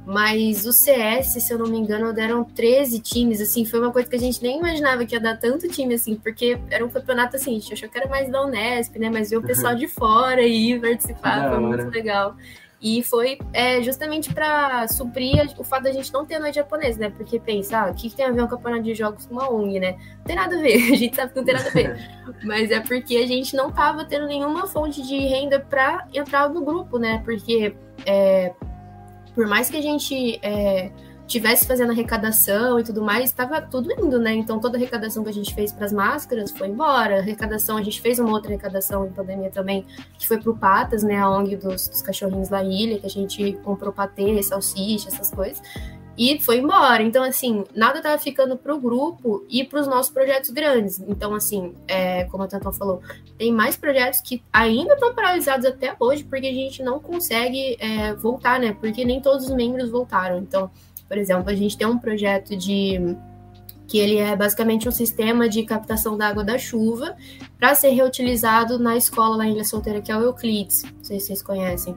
Mas 0.08 0.64
o 0.64 0.72
CS, 0.72 1.34
se 1.34 1.52
eu 1.52 1.58
não 1.58 1.66
me 1.66 1.76
engano, 1.76 2.14
deram 2.14 2.42
13 2.42 2.98
times, 2.98 3.42
assim, 3.42 3.66
foi 3.66 3.78
uma 3.78 3.92
coisa 3.92 4.08
que 4.08 4.16
a 4.16 4.18
gente 4.18 4.42
nem 4.42 4.58
imaginava 4.58 5.04
que 5.04 5.14
ia 5.14 5.20
dar 5.20 5.36
tanto 5.36 5.68
time, 5.68 5.92
assim, 5.92 6.16
porque 6.16 6.58
era 6.70 6.82
um 6.82 6.88
campeonato 6.88 7.36
assim, 7.36 7.50
a 7.50 7.60
gente 7.60 7.74
achou 7.74 7.90
que 7.90 7.98
era 7.98 8.08
mais 8.08 8.30
da 8.32 8.42
Unesp, 8.42 8.98
né? 8.98 9.10
Mas 9.10 9.28
viu 9.28 9.40
o 9.40 9.42
pessoal 9.42 9.74
de 9.74 9.86
fora 9.86 10.40
e 10.40 10.80
participar, 10.80 11.50
foi 11.50 11.60
muito 11.60 11.90
legal. 11.90 12.34
E 12.80 13.02
foi 13.02 13.36
é, 13.52 13.82
justamente 13.82 14.32
para 14.32 14.88
suprir 14.88 15.46
o 15.58 15.64
fato 15.64 15.82
da 15.82 15.92
gente 15.92 16.10
não 16.10 16.24
ter 16.24 16.38
noite 16.38 16.54
japonesa, 16.54 16.98
né? 16.98 17.10
Porque 17.14 17.38
pensa, 17.38 17.78
ah, 17.78 17.90
o 17.90 17.94
que, 17.94 18.08
que 18.08 18.16
tem 18.16 18.24
a 18.24 18.30
ver 18.30 18.42
um 18.42 18.48
campeonato 18.48 18.84
de 18.84 18.94
jogos 18.94 19.26
com 19.26 19.34
uma 19.34 19.52
ONG, 19.52 19.78
né? 19.78 19.98
Não 20.16 20.24
tem 20.24 20.36
nada 20.36 20.56
a 20.56 20.62
ver, 20.62 20.76
a 20.90 20.96
gente 20.96 21.14
sabe 21.14 21.32
que 21.34 21.38
não 21.38 21.44
tem 21.44 21.54
nada 21.54 21.68
a 21.68 21.72
ver. 21.72 22.10
Mas 22.44 22.70
é 22.70 22.80
porque 22.80 23.18
a 23.18 23.26
gente 23.26 23.54
não 23.54 23.70
tava 23.70 24.06
tendo 24.06 24.26
nenhuma 24.26 24.66
fonte 24.66 25.02
de 25.02 25.18
renda 25.18 25.60
para 25.60 26.06
entrar 26.14 26.48
no 26.48 26.64
grupo, 26.64 26.98
né? 26.98 27.20
Porque 27.26 27.76
é, 28.06 28.54
por 29.38 29.46
mais 29.46 29.70
que 29.70 29.76
a 29.76 29.80
gente 29.80 30.40
é, 30.42 30.90
tivesse 31.28 31.64
fazendo 31.64 31.92
arrecadação 31.92 32.80
e 32.80 32.82
tudo 32.82 33.00
mais, 33.00 33.26
estava 33.26 33.62
tudo 33.62 33.92
indo, 33.92 34.18
né? 34.18 34.34
Então 34.34 34.58
toda 34.58 34.76
a 34.76 34.78
arrecadação 34.80 35.22
que 35.22 35.30
a 35.30 35.32
gente 35.32 35.54
fez 35.54 35.70
para 35.70 35.84
as 35.84 35.92
máscaras 35.92 36.50
foi 36.50 36.66
embora. 36.66 37.14
A 37.14 37.18
arrecadação, 37.20 37.76
a 37.76 37.82
gente 37.82 38.00
fez 38.00 38.18
uma 38.18 38.32
outra 38.32 38.50
arrecadação 38.50 39.06
em 39.06 39.12
pandemia 39.12 39.48
também, 39.48 39.86
que 40.18 40.26
foi 40.26 40.38
pro 40.38 40.56
Patas, 40.56 41.04
né? 41.04 41.18
A 41.18 41.30
ONG 41.30 41.54
dos, 41.54 41.88
dos 41.88 42.02
cachorrinhos 42.02 42.48
da 42.48 42.64
ilha, 42.64 42.98
que 42.98 43.06
a 43.06 43.08
gente 43.08 43.52
comprou 43.62 43.92
patê, 43.92 44.42
salsicha, 44.42 45.06
essas 45.06 45.30
coisas. 45.30 45.62
E 46.18 46.40
foi 46.40 46.58
embora. 46.58 47.00
Então, 47.00 47.22
assim, 47.22 47.62
nada 47.72 48.02
tava 48.02 48.18
ficando 48.18 48.56
pro 48.56 48.80
grupo 48.80 49.46
e 49.48 49.62
pros 49.62 49.86
nossos 49.86 50.12
projetos 50.12 50.50
grandes. 50.50 50.98
Então, 51.06 51.32
assim, 51.32 51.74
é, 51.86 52.24
como 52.24 52.42
a 52.42 52.48
Tanton 52.48 52.72
falou, 52.72 53.00
tem 53.38 53.52
mais 53.52 53.76
projetos 53.76 54.20
que 54.20 54.42
ainda 54.52 54.94
estão 54.94 55.14
paralisados 55.14 55.64
até 55.64 55.94
hoje, 56.00 56.24
porque 56.24 56.48
a 56.48 56.52
gente 56.52 56.82
não 56.82 56.98
consegue 56.98 57.76
é, 57.78 58.14
voltar, 58.14 58.58
né? 58.58 58.76
Porque 58.80 59.04
nem 59.04 59.20
todos 59.20 59.46
os 59.46 59.54
membros 59.54 59.90
voltaram. 59.90 60.38
Então, 60.38 60.68
por 61.06 61.16
exemplo, 61.16 61.48
a 61.48 61.54
gente 61.54 61.78
tem 61.78 61.86
um 61.86 61.98
projeto 61.98 62.56
de 62.56 63.16
que 63.86 63.96
ele 63.96 64.18
é 64.18 64.36
basicamente 64.36 64.86
um 64.86 64.92
sistema 64.92 65.48
de 65.48 65.62
captação 65.62 66.18
da 66.18 66.28
água 66.28 66.44
da 66.44 66.58
chuva 66.58 67.16
para 67.58 67.74
ser 67.74 67.90
reutilizado 67.90 68.78
na 68.78 68.96
escola 68.96 69.36
lá 69.36 69.46
em 69.46 69.52
Ilha 69.52 69.64
Solteira, 69.64 70.02
que 70.02 70.12
é 70.12 70.16
o 70.16 70.20
Euclides. 70.20 70.82
Não 70.82 71.04
sei 71.04 71.18
se 71.18 71.28
vocês 71.28 71.42
conhecem. 71.42 71.96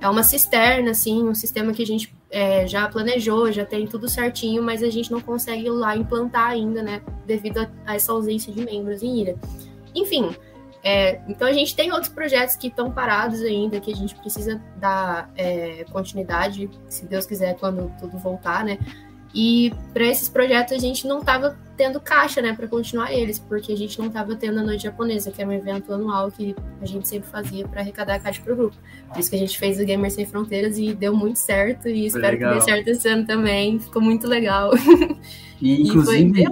É 0.00 0.08
uma 0.08 0.22
cisterna, 0.22 0.92
assim, 0.92 1.26
um 1.26 1.34
sistema 1.34 1.72
que 1.72 1.82
a 1.82 1.86
gente 1.86 2.13
é, 2.34 2.66
já 2.66 2.88
planejou, 2.88 3.52
já 3.52 3.64
tem 3.64 3.86
tudo 3.86 4.08
certinho, 4.08 4.60
mas 4.60 4.82
a 4.82 4.90
gente 4.90 5.08
não 5.12 5.20
consegue 5.20 5.66
ir 5.66 5.70
lá 5.70 5.96
implantar 5.96 6.48
ainda, 6.48 6.82
né? 6.82 7.00
Devido 7.24 7.58
a, 7.58 7.70
a 7.86 7.94
essa 7.94 8.10
ausência 8.10 8.52
de 8.52 8.64
membros 8.64 9.04
em 9.04 9.20
ilha. 9.20 9.36
Enfim, 9.94 10.34
é, 10.82 11.20
então 11.28 11.46
a 11.46 11.52
gente 11.52 11.76
tem 11.76 11.92
outros 11.92 12.10
projetos 12.12 12.56
que 12.56 12.66
estão 12.66 12.90
parados 12.90 13.40
ainda, 13.40 13.78
que 13.78 13.92
a 13.92 13.94
gente 13.94 14.16
precisa 14.16 14.60
dar 14.78 15.30
é, 15.36 15.84
continuidade, 15.92 16.68
se 16.88 17.06
Deus 17.06 17.24
quiser, 17.24 17.56
quando 17.56 17.88
tudo 18.00 18.18
voltar, 18.18 18.64
né? 18.64 18.78
E 19.32 19.72
para 19.92 20.02
esses 20.04 20.28
projetos 20.28 20.72
a 20.72 20.78
gente 20.78 21.06
não 21.06 21.20
estava 21.20 21.56
tendo 21.76 22.00
caixa, 22.00 22.40
né, 22.40 22.54
para 22.54 22.68
continuar 22.68 23.12
eles, 23.12 23.38
porque 23.38 23.72
a 23.72 23.76
gente 23.76 23.98
não 23.98 24.06
estava 24.06 24.34
tendo 24.36 24.60
a 24.60 24.62
noite 24.62 24.84
japonesa, 24.84 25.30
que 25.30 25.42
é 25.42 25.46
um 25.46 25.52
evento 25.52 25.92
anual 25.92 26.30
que 26.30 26.54
a 26.80 26.86
gente 26.86 27.06
sempre 27.08 27.28
fazia 27.28 27.66
para 27.66 27.80
arrecadar 27.80 28.20
caixa 28.20 28.40
para 28.42 28.52
o 28.52 28.56
grupo. 28.56 28.76
Por 29.08 29.18
isso 29.18 29.30
que 29.30 29.36
a 29.36 29.38
gente 29.38 29.58
fez 29.58 29.80
o 29.80 29.84
Gamers 29.84 30.14
Sem 30.14 30.26
Fronteiras 30.26 30.78
e 30.78 30.94
deu 30.94 31.14
muito 31.14 31.38
certo 31.38 31.88
e 31.88 32.06
espero 32.06 32.32
legal. 32.34 32.52
que 32.52 32.58
dê 32.58 32.64
certo 32.64 32.88
esse 32.88 33.08
ano 33.08 33.26
também. 33.26 33.78
Ficou 33.78 34.00
muito 34.02 34.26
legal. 34.26 34.72
E, 35.62 35.82
E 35.82 35.90
foi 35.90 36.18
inclusive, 36.18 36.44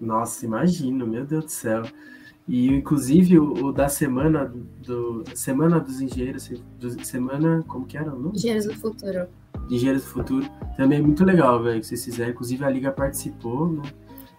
nossa, 0.00 0.44
imagino, 0.44 1.06
meu 1.06 1.24
Deus 1.24 1.44
do 1.44 1.50
céu. 1.50 1.84
E 2.46 2.66
inclusive 2.66 3.38
o, 3.38 3.66
o 3.66 3.72
da 3.72 3.88
semana 3.88 4.52
do 4.82 5.24
semana 5.34 5.80
dos 5.80 6.00
engenheiros, 6.00 6.50
do, 6.78 7.04
semana, 7.04 7.64
como 7.66 7.86
que 7.86 7.96
era 7.96 8.12
o 8.12 8.18
nome? 8.18 8.36
Engenheiros 8.36 8.66
do 8.66 8.74
Futuro. 8.74 9.26
Engenheiros 9.70 10.02
do 10.02 10.08
Futuro, 10.08 10.46
também 10.76 10.98
é 10.98 11.02
muito 11.02 11.24
legal, 11.24 11.62
velho, 11.62 11.80
que 11.80 11.86
vocês 11.86 12.04
fizeram. 12.04 12.32
Inclusive 12.32 12.64
a 12.64 12.68
liga 12.68 12.92
participou, 12.92 13.72
né? 13.72 13.82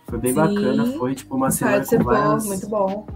Foi 0.08 0.20
bem 0.20 0.32
Sim, 0.34 0.38
bacana, 0.38 0.86
foi 0.98 1.16
tipo 1.16 1.36
uma 1.36 1.50
semana 1.52 1.84
com 1.86 2.04
várias... 2.04 2.46
muito 2.46 2.70
bom. 2.70 3.08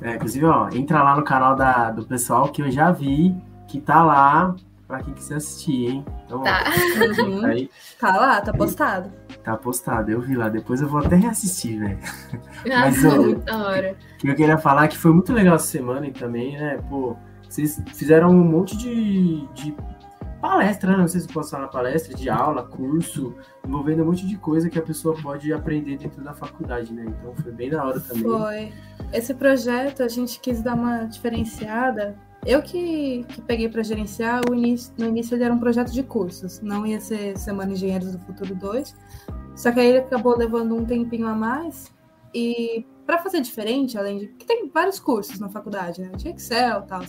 É, 0.00 0.14
inclusive, 0.14 0.44
ó, 0.46 0.68
entra 0.70 1.02
lá 1.02 1.16
no 1.16 1.24
canal 1.24 1.56
da, 1.56 1.90
do 1.90 2.06
pessoal 2.06 2.48
que 2.48 2.62
eu 2.62 2.70
já 2.70 2.90
vi, 2.92 3.34
que 3.66 3.80
tá 3.80 4.02
lá 4.04 4.54
pra 4.86 5.02
quem 5.02 5.12
quiser 5.12 5.36
assistir, 5.36 5.90
hein? 5.90 6.04
Então, 6.24 6.40
ó, 6.40 6.44
Tá. 6.44 6.64
Uhum. 7.22 7.44
aí 7.44 7.70
Tá 8.00 8.16
lá, 8.16 8.40
tá 8.40 8.52
postado. 8.52 9.10
tá 9.44 9.56
postado, 9.56 10.10
eu 10.10 10.20
vi 10.20 10.34
lá. 10.34 10.48
Depois 10.48 10.80
eu 10.80 10.88
vou 10.88 11.00
até 11.00 11.16
reassistir, 11.16 11.78
velho. 11.80 11.98
Ah, 12.72 12.80
Mas, 12.86 12.96
foi 13.00 13.10
ó, 13.10 13.22
muito 13.22 13.44
da 13.44 13.56
hora. 13.66 13.96
que 14.18 14.28
eu 14.28 14.34
queria 14.34 14.58
falar 14.58 14.84
é 14.84 14.88
que 14.88 14.96
foi 14.98 15.12
muito 15.12 15.32
legal 15.32 15.56
essa 15.56 15.66
semana 15.66 16.06
e 16.06 16.12
também, 16.12 16.56
né? 16.58 16.78
Pô, 16.88 17.16
vocês 17.48 17.80
fizeram 17.94 18.30
um 18.30 18.44
monte 18.44 18.76
de, 18.76 19.46
de 19.54 19.74
palestra, 20.40 20.92
né? 20.92 20.98
Não 20.98 21.08
sei 21.08 21.20
se 21.20 21.28
posso 21.28 21.50
falar 21.50 21.68
palestra, 21.68 22.14
de 22.14 22.28
aula, 22.28 22.64
curso, 22.64 23.34
envolvendo 23.66 24.02
um 24.02 24.06
monte 24.06 24.26
de 24.26 24.36
coisa 24.36 24.70
que 24.70 24.78
a 24.78 24.82
pessoa 24.82 25.16
pode 25.20 25.52
aprender 25.52 25.96
dentro 25.96 26.22
da 26.22 26.34
faculdade, 26.34 26.92
né? 26.92 27.04
Então 27.06 27.34
foi 27.34 27.52
bem 27.52 27.70
da 27.70 27.84
hora 27.84 28.00
também. 28.00 28.22
Foi. 28.22 28.72
Esse 29.12 29.34
projeto 29.34 30.02
a 30.02 30.08
gente 30.08 30.40
quis 30.40 30.62
dar 30.62 30.74
uma 30.74 31.04
diferenciada. 31.04 32.16
Eu 32.46 32.62
que, 32.62 33.24
que 33.28 33.42
peguei 33.42 33.68
para 33.68 33.82
gerenciar, 33.82 34.40
início, 34.52 34.94
no 34.96 35.06
início 35.06 35.34
ele 35.34 35.44
era 35.44 35.52
um 35.52 35.58
projeto 35.58 35.92
de 35.92 36.02
cursos, 36.02 36.60
não 36.60 36.86
ia 36.86 37.00
ser 37.00 37.36
Semana 37.36 37.72
Engenheiros 37.72 38.12
do 38.12 38.18
Futuro 38.20 38.54
2. 38.54 38.94
Só 39.56 39.72
que 39.72 39.80
aí 39.80 39.88
ele 39.88 39.98
acabou 39.98 40.36
levando 40.36 40.74
um 40.76 40.84
tempinho 40.84 41.26
a 41.26 41.34
mais. 41.34 41.92
E 42.32 42.86
para 43.04 43.18
fazer 43.18 43.40
diferente, 43.40 43.98
além 43.98 44.18
de. 44.18 44.28
que 44.28 44.46
tem 44.46 44.68
vários 44.68 45.00
cursos 45.00 45.40
na 45.40 45.48
faculdade, 45.48 46.00
né? 46.00 46.10
De 46.14 46.28
Excel 46.28 46.82
tal. 46.82 47.02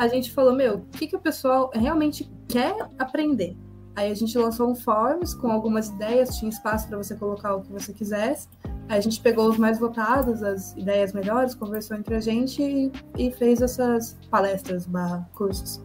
A 0.00 0.08
gente 0.08 0.32
falou, 0.32 0.54
meu, 0.54 0.76
o 0.76 0.80
que, 0.96 1.06
que 1.06 1.14
o 1.14 1.20
pessoal 1.20 1.70
realmente 1.74 2.26
quer 2.48 2.74
aprender? 2.98 3.54
Aí 3.94 4.10
a 4.10 4.14
gente 4.14 4.38
lançou 4.38 4.70
um 4.70 4.74
forms 4.74 5.34
com 5.34 5.50
algumas 5.50 5.88
ideias, 5.88 6.38
tinha 6.38 6.48
espaço 6.48 6.88
para 6.88 6.96
você 6.96 7.14
colocar 7.14 7.54
o 7.54 7.60
que 7.60 7.70
você 7.70 7.92
quisesse. 7.92 8.48
Aí 8.88 8.96
a 8.96 9.00
gente 9.02 9.20
pegou 9.20 9.46
os 9.50 9.58
mais 9.58 9.78
votados, 9.78 10.42
as 10.42 10.74
ideias 10.74 11.12
melhores, 11.12 11.54
conversou 11.54 11.98
entre 11.98 12.14
a 12.14 12.20
gente 12.20 12.62
e, 12.62 12.90
e 13.18 13.30
fez 13.30 13.60
essas 13.60 14.16
palestras 14.30 14.86
barra 14.86 15.28
cursos. 15.34 15.82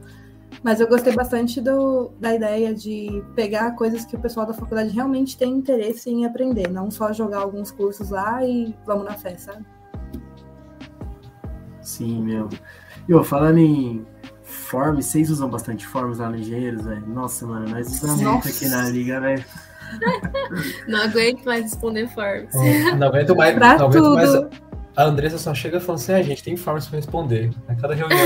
Mas 0.64 0.80
eu 0.80 0.88
gostei 0.88 1.14
bastante 1.14 1.60
do, 1.60 2.14
da 2.18 2.34
ideia 2.34 2.74
de 2.74 3.22
pegar 3.36 3.72
coisas 3.72 4.06
que 4.06 4.16
o 4.16 4.20
pessoal 4.22 4.46
da 4.46 4.54
faculdade 4.54 4.92
realmente 4.92 5.38
tem 5.38 5.52
interesse 5.52 6.10
em 6.10 6.26
aprender, 6.26 6.70
não 6.70 6.90
só 6.90 7.12
jogar 7.12 7.40
alguns 7.40 7.70
cursos 7.70 8.12
lá 8.12 8.46
e 8.46 8.74
vamos 8.86 9.04
na 9.04 9.16
fé, 9.16 9.38
sabe? 9.38 9.66
Sim, 11.82 12.24
meu. 12.24 12.48
E 13.08 13.14
ó, 13.14 13.24
falando 13.24 13.60
em 13.60 14.06
forms, 14.44 15.06
vocês 15.06 15.30
usam 15.30 15.50
bastante 15.50 15.86
forms 15.86 16.20
lá 16.20 16.30
no 16.30 16.38
Engenheiros, 16.38 16.86
velho? 16.86 17.08
Nossa, 17.08 17.46
mano, 17.46 17.68
nós 17.70 17.88
usamos 17.88 18.22
muito 18.22 18.48
aqui 18.48 18.68
na 18.68 18.90
liga, 18.90 19.20
velho. 19.20 19.46
Não 20.88 21.04
aguento 21.04 21.44
mais 21.46 21.64
responder 21.64 22.08
forms. 22.10 22.54
Não 22.98 23.08
aguento 23.08 23.36
mais. 23.38 23.56
Pra 23.56 23.78
não 23.78 23.86
aguento 23.86 24.16
mais 24.16 24.32
tudo. 24.32 24.50
A 24.98 25.04
Andressa 25.04 25.38
só 25.38 25.54
chega 25.54 25.80
falando 25.80 26.00
assim, 26.00 26.14
ah, 26.14 26.22
gente, 26.24 26.42
tem 26.42 26.56
formas 26.56 26.88
para 26.88 26.98
responder. 26.98 27.52
A 27.68 27.76
cada 27.76 27.94
reunião 27.94 28.18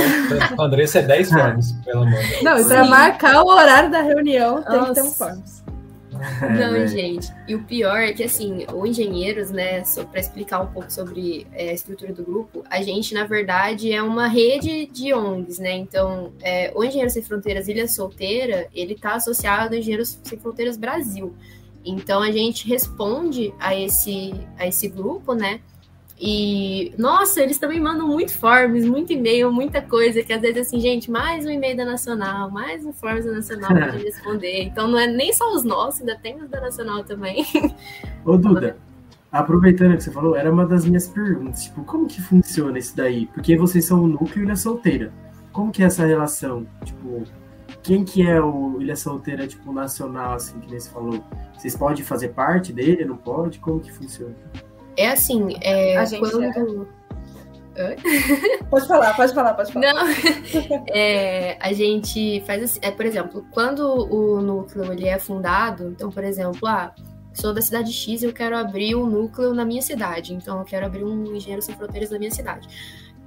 a 0.57 0.63
Andressa 0.63 0.99
é 0.99 1.01
10 1.01 1.29
formas 1.29 1.71
que 1.83 1.89
ela 1.89 2.05
manda. 2.05 2.21
Não, 2.43 2.59
e 2.59 2.65
para 2.65 2.85
marcar 2.85 3.43
o 3.43 3.47
horário 3.47 3.89
da 3.89 4.01
reunião 4.01 4.61
tem 4.61 4.77
Nossa. 4.77 4.89
que 4.89 4.93
ter 4.93 5.01
um 5.01 5.11
forms. 5.11 5.63
É, 6.41 6.49
Não, 6.49 6.71
né? 6.73 6.87
gente. 6.87 7.31
E 7.47 7.55
o 7.55 7.63
pior 7.63 8.01
é 8.01 8.13
que, 8.13 8.23
assim, 8.23 8.65
o 8.73 8.85
Engenheiros, 8.85 9.51
né, 9.51 9.83
para 10.11 10.19
explicar 10.19 10.61
um 10.61 10.67
pouco 10.67 10.91
sobre 10.91 11.45
é, 11.53 11.69
a 11.69 11.73
estrutura 11.73 12.13
do 12.13 12.23
grupo, 12.23 12.63
a 12.69 12.81
gente, 12.81 13.13
na 13.13 13.25
verdade, 13.25 13.91
é 13.91 14.01
uma 14.01 14.27
rede 14.27 14.85
de 14.87 15.13
ONGs, 15.13 15.59
né? 15.59 15.73
Então, 15.73 16.31
é, 16.41 16.71
o 16.75 16.83
Engenheiros 16.83 17.13
Sem 17.13 17.23
Fronteiras 17.23 17.67
Ilha 17.67 17.87
Solteira, 17.87 18.67
ele 18.73 18.93
está 18.93 19.15
associado 19.15 19.73
ao 19.73 19.79
Engenheiros 19.79 20.19
Sem 20.23 20.39
Fronteiras 20.39 20.77
Brasil. 20.77 21.33
Então, 21.85 22.21
a 22.21 22.31
gente 22.31 22.67
responde 22.67 23.53
a 23.59 23.75
esse, 23.75 24.33
a 24.57 24.67
esse 24.67 24.87
grupo, 24.87 25.33
né? 25.33 25.61
E, 26.21 26.93
nossa, 26.97 27.41
eles 27.41 27.57
também 27.57 27.79
mandam 27.79 28.05
muito 28.05 28.37
forms, 28.37 28.85
muito 28.85 29.13
e-mail, 29.13 29.53
muita 29.53 29.81
coisa, 29.81 30.21
que 30.21 30.33
às 30.33 30.41
vezes 30.41 30.67
assim, 30.67 30.77
gente, 30.77 31.09
mais 31.09 31.45
um 31.45 31.49
e-mail 31.49 31.77
da 31.77 31.85
Nacional, 31.85 32.51
mais 32.51 32.85
um 32.85 32.91
forms 32.91 33.23
da 33.23 33.31
Nacional 33.31 33.69
para 33.69 33.91
responder. 34.03 34.63
Então 34.63 34.85
não 34.89 34.99
é 34.99 35.07
nem 35.07 35.31
só 35.31 35.53
os 35.55 35.63
nossos, 35.63 36.01
ainda 36.01 36.17
tem 36.17 36.35
os 36.35 36.49
da 36.49 36.59
Nacional 36.59 37.05
também. 37.05 37.45
Ô, 38.25 38.35
Duda, 38.35 38.75
aproveitando 39.31 39.95
que 39.95 40.03
você 40.03 40.11
falou, 40.11 40.35
era 40.35 40.51
uma 40.51 40.65
das 40.65 40.83
minhas 40.83 41.07
perguntas, 41.07 41.63
tipo, 41.63 41.85
como 41.85 42.05
que 42.05 42.21
funciona 42.21 42.77
isso 42.77 42.97
daí? 42.97 43.27
Porque 43.27 43.55
vocês 43.55 43.85
são 43.85 44.03
o 44.03 44.07
núcleo 44.07 44.43
Ilha 44.43 44.57
Solteira. 44.57 45.13
Como 45.53 45.71
que 45.71 45.81
é 45.81 45.85
essa 45.85 46.05
relação? 46.05 46.67
Tipo, 46.83 47.23
quem 47.81 48.03
que 48.03 48.27
é 48.27 48.41
o 48.41 48.81
Ilha 48.81 48.97
Solteira, 48.97 49.47
tipo, 49.47 49.71
nacional, 49.71 50.33
assim, 50.33 50.59
que 50.59 50.69
nem 50.69 50.81
você 50.81 50.89
falou? 50.89 51.23
Vocês 51.57 51.77
podem 51.77 52.03
fazer 52.03 52.29
parte 52.29 52.73
dele, 52.73 53.05
não 53.05 53.15
pode? 53.15 53.59
Como 53.59 53.79
que 53.79 53.91
funciona? 53.91 54.35
É 54.99 55.07
assim, 55.07 55.57
é, 55.61 55.95
a 55.97 56.03
gente 56.03 56.19
quando... 56.19 56.87
É... 57.75 57.95
Pode 58.69 58.85
falar, 58.85 59.15
pode 59.15 59.33
falar, 59.33 59.53
pode 59.53 59.71
falar. 59.71 59.93
Não, 59.93 60.07
é, 60.93 61.57
a 61.61 61.71
gente 61.71 62.43
faz 62.45 62.61
assim, 62.61 62.79
é, 62.81 62.91
por 62.91 63.05
exemplo, 63.05 63.45
quando 63.51 63.81
o 63.81 64.41
núcleo 64.41 64.91
ele 64.91 65.07
é 65.07 65.17
fundado, 65.17 65.87
então, 65.87 66.11
por 66.11 66.25
exemplo, 66.25 66.67
ah, 66.67 66.93
sou 67.33 67.53
da 67.53 67.61
cidade 67.61 67.93
X 67.93 68.21
e 68.21 68.25
eu 68.25 68.33
quero 68.33 68.57
abrir 68.57 68.95
um 68.95 69.05
núcleo 69.05 69.53
na 69.53 69.63
minha 69.63 69.81
cidade, 69.81 70.33
então 70.33 70.59
eu 70.59 70.65
quero 70.65 70.85
abrir 70.85 71.05
um 71.05 71.33
Engenheiro 71.33 71.61
Sem 71.61 71.73
Fronteiras 71.73 72.09
na 72.09 72.19
minha 72.19 72.31
cidade. 72.31 72.67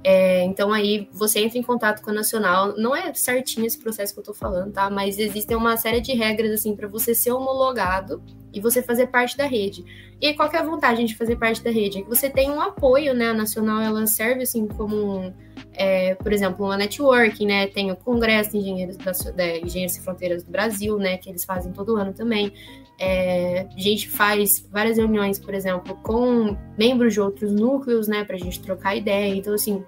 É, 0.03 0.43
então 0.43 0.73
aí 0.73 1.07
você 1.13 1.39
entra 1.39 1.57
em 1.57 1.63
contato 1.63 2.01
com 2.01 2.09
a 2.09 2.13
Nacional. 2.13 2.75
Não 2.77 2.95
é 2.95 3.13
certinho 3.13 3.65
esse 3.65 3.77
processo 3.77 4.13
que 4.13 4.19
eu 4.19 4.23
tô 4.23 4.33
falando, 4.33 4.73
tá? 4.73 4.89
Mas 4.89 5.17
existem 5.17 5.55
uma 5.55 5.77
série 5.77 6.01
de 6.01 6.13
regras 6.13 6.51
assim 6.51 6.75
para 6.75 6.87
você 6.87 7.15
ser 7.15 7.31
homologado 7.31 8.21
e 8.53 8.59
você 8.59 8.81
fazer 8.83 9.07
parte 9.07 9.37
da 9.37 9.45
rede. 9.45 9.83
E 10.21 10.33
qual 10.33 10.49
é 10.51 10.57
a 10.57 10.63
vantagem 10.63 11.05
de 11.05 11.15
fazer 11.15 11.37
parte 11.37 11.63
da 11.63 11.71
rede? 11.71 11.99
É 11.99 12.01
que 12.01 12.09
você 12.09 12.29
tem 12.29 12.51
um 12.51 12.61
apoio, 12.61 13.13
né? 13.13 13.29
A 13.29 13.33
Nacional 13.33 13.81
ela 13.81 14.05
serve 14.05 14.43
assim 14.43 14.67
como 14.67 14.95
um, 14.95 15.33
é, 15.73 16.15
por 16.15 16.31
exemplo, 16.31 16.65
uma 16.65 16.77
networking, 16.77 17.45
né? 17.45 17.67
Tem 17.67 17.91
o 17.91 17.95
Congresso 17.95 18.51
de 18.51 18.57
Engenheiros, 18.57 18.97
da, 18.97 19.11
da 19.31 19.57
Engenheiros 19.57 19.93
Sem 19.93 20.03
Fronteiras 20.03 20.43
do 20.43 20.51
Brasil, 20.51 20.97
né? 20.97 21.17
Que 21.17 21.29
eles 21.29 21.43
fazem 21.43 21.71
todo 21.71 21.95
ano 21.95 22.13
também. 22.13 22.53
É, 22.99 23.67
a 23.75 23.79
gente 23.79 24.09
faz 24.09 24.67
várias 24.71 24.97
reuniões, 24.97 25.39
por 25.39 25.53
exemplo, 25.53 25.95
com 26.03 26.55
membros 26.77 27.13
de 27.13 27.21
outros 27.21 27.51
núcleos, 27.51 28.07
né, 28.07 28.23
para 28.23 28.35
a 28.35 28.39
gente 28.39 28.61
trocar 28.61 28.95
ideia. 28.95 29.33
Então, 29.35 29.53
assim, 29.53 29.83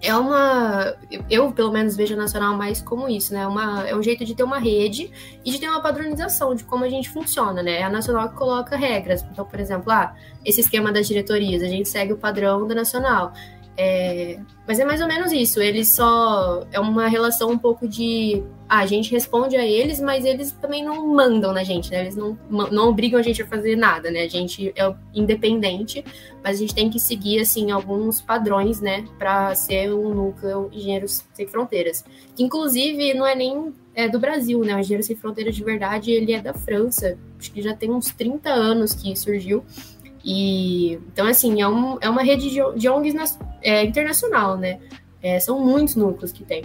é 0.00 0.14
uma. 0.14 0.94
Eu, 1.28 1.50
pelo 1.50 1.72
menos, 1.72 1.96
vejo 1.96 2.14
a 2.14 2.16
Nacional 2.16 2.56
mais 2.56 2.80
como 2.80 3.08
isso, 3.08 3.34
né? 3.34 3.46
Uma, 3.46 3.88
é 3.88 3.96
um 3.96 4.02
jeito 4.02 4.24
de 4.24 4.34
ter 4.34 4.44
uma 4.44 4.58
rede 4.58 5.10
e 5.44 5.50
de 5.50 5.58
ter 5.58 5.68
uma 5.68 5.80
padronização 5.80 6.54
de 6.54 6.62
como 6.62 6.84
a 6.84 6.88
gente 6.88 7.10
funciona, 7.10 7.62
né? 7.62 7.80
É 7.80 7.82
a 7.82 7.90
Nacional 7.90 8.28
que 8.28 8.36
coloca 8.36 8.76
regras. 8.76 9.24
Então, 9.32 9.44
por 9.44 9.58
exemplo, 9.58 9.90
ah, 9.90 10.14
esse 10.44 10.60
esquema 10.60 10.92
das 10.92 11.08
diretorias, 11.08 11.62
a 11.62 11.66
gente 11.66 11.88
segue 11.88 12.12
o 12.12 12.16
padrão 12.16 12.66
da 12.66 12.74
Nacional. 12.76 13.32
É, 13.80 14.40
mas 14.66 14.80
é 14.80 14.84
mais 14.84 15.00
ou 15.00 15.06
menos 15.06 15.30
isso. 15.30 15.62
Eles 15.62 15.88
só. 15.88 16.66
É 16.72 16.80
uma 16.80 17.06
relação 17.06 17.48
um 17.48 17.56
pouco 17.56 17.86
de. 17.86 18.42
Ah, 18.68 18.80
a 18.80 18.86
gente 18.86 19.12
responde 19.12 19.56
a 19.56 19.64
eles, 19.64 20.00
mas 20.00 20.24
eles 20.24 20.50
também 20.50 20.84
não 20.84 21.06
mandam 21.14 21.52
na 21.52 21.62
gente, 21.62 21.90
né? 21.92 22.00
Eles 22.00 22.16
não, 22.16 22.36
não 22.50 22.88
obrigam 22.88 23.20
a 23.20 23.22
gente 23.22 23.40
a 23.40 23.46
fazer 23.46 23.76
nada, 23.76 24.10
né? 24.10 24.24
A 24.24 24.28
gente 24.28 24.74
é 24.76 24.94
independente, 25.14 26.04
mas 26.42 26.56
a 26.56 26.60
gente 26.60 26.74
tem 26.74 26.90
que 26.90 26.98
seguir, 26.98 27.38
assim, 27.40 27.70
alguns 27.70 28.20
padrões, 28.20 28.80
né? 28.80 29.06
Para 29.16 29.54
ser 29.54 29.94
um 29.94 30.12
núcleo 30.12 30.68
Engenheiros 30.72 31.24
Sem 31.32 31.46
Fronteiras. 31.46 32.04
Que, 32.34 32.42
inclusive, 32.42 33.14
não 33.14 33.24
é 33.24 33.36
nem 33.36 33.72
é 33.94 34.08
do 34.08 34.18
Brasil, 34.18 34.60
né? 34.60 34.74
O 34.74 34.80
Engenheiros 34.80 35.06
Sem 35.06 35.16
Fronteiras 35.16 35.54
de 35.54 35.62
verdade, 35.62 36.10
ele 36.10 36.32
é 36.32 36.42
da 36.42 36.52
França. 36.52 37.16
Acho 37.38 37.52
que 37.52 37.62
já 37.62 37.74
tem 37.74 37.92
uns 37.92 38.10
30 38.10 38.50
anos 38.50 38.92
que 38.92 39.14
surgiu. 39.16 39.64
E 40.24 40.94
então, 41.12 41.26
assim, 41.26 41.60
é, 41.60 41.68
um, 41.68 41.98
é 42.00 42.08
uma 42.08 42.22
rede 42.22 42.50
de, 42.50 42.88
ONGs 42.88 43.14
nas, 43.14 43.38
é, 43.62 43.84
internacional, 43.84 44.56
né? 44.56 44.78
É, 45.22 45.38
são 45.40 45.60
muitos 45.60 45.96
núcleos 45.96 46.32
que 46.32 46.44
tem. 46.44 46.64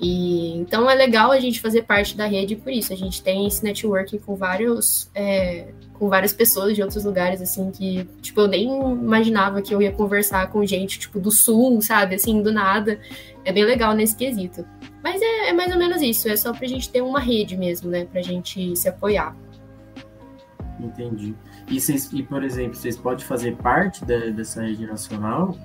E 0.00 0.56
então 0.58 0.90
é 0.90 0.94
legal 0.94 1.30
a 1.30 1.38
gente 1.38 1.60
fazer 1.60 1.82
parte 1.82 2.16
da 2.16 2.26
rede 2.26 2.56
por 2.56 2.72
isso. 2.72 2.92
A 2.92 2.96
gente 2.96 3.22
tem 3.22 3.46
esse 3.46 3.62
networking 3.62 4.18
com 4.18 4.34
vários 4.34 5.10
é, 5.14 5.68
com 5.94 6.08
várias 6.08 6.32
pessoas 6.32 6.74
de 6.74 6.82
outros 6.82 7.04
lugares, 7.04 7.40
assim, 7.40 7.70
que, 7.70 8.04
tipo, 8.20 8.40
eu 8.40 8.48
nem 8.48 8.66
imaginava 8.66 9.62
que 9.62 9.72
eu 9.72 9.80
ia 9.80 9.92
conversar 9.92 10.50
com 10.50 10.64
gente, 10.66 10.98
tipo, 10.98 11.20
do 11.20 11.30
sul, 11.30 11.80
sabe? 11.80 12.16
Assim, 12.16 12.42
do 12.42 12.52
nada. 12.52 12.98
É 13.44 13.52
bem 13.52 13.64
legal 13.64 13.94
nesse 13.94 14.16
quesito. 14.16 14.66
Mas 15.02 15.20
é, 15.22 15.50
é 15.50 15.52
mais 15.52 15.72
ou 15.72 15.78
menos 15.78 16.02
isso, 16.02 16.28
é 16.28 16.36
só 16.36 16.52
pra 16.52 16.66
gente 16.66 16.90
ter 16.90 17.00
uma 17.00 17.20
rede 17.20 17.56
mesmo, 17.56 17.90
né? 17.90 18.06
Pra 18.10 18.22
gente 18.22 18.74
se 18.76 18.88
apoiar. 18.88 19.36
Entendi. 20.84 21.34
E, 21.68 21.80
vocês, 21.80 22.10
e 22.12 22.22
por 22.22 22.42
exemplo, 22.42 22.74
vocês 22.74 22.96
podem 22.96 23.24
fazer 23.24 23.56
parte 23.56 24.04
da, 24.04 24.18
dessa 24.30 24.62
rede 24.62 24.86
nacional? 24.86 25.56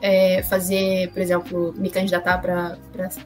É, 0.00 0.42
fazer, 0.42 1.10
por 1.12 1.20
exemplo, 1.20 1.74
me 1.76 1.90
candidatar 1.90 2.38
para 2.38 2.78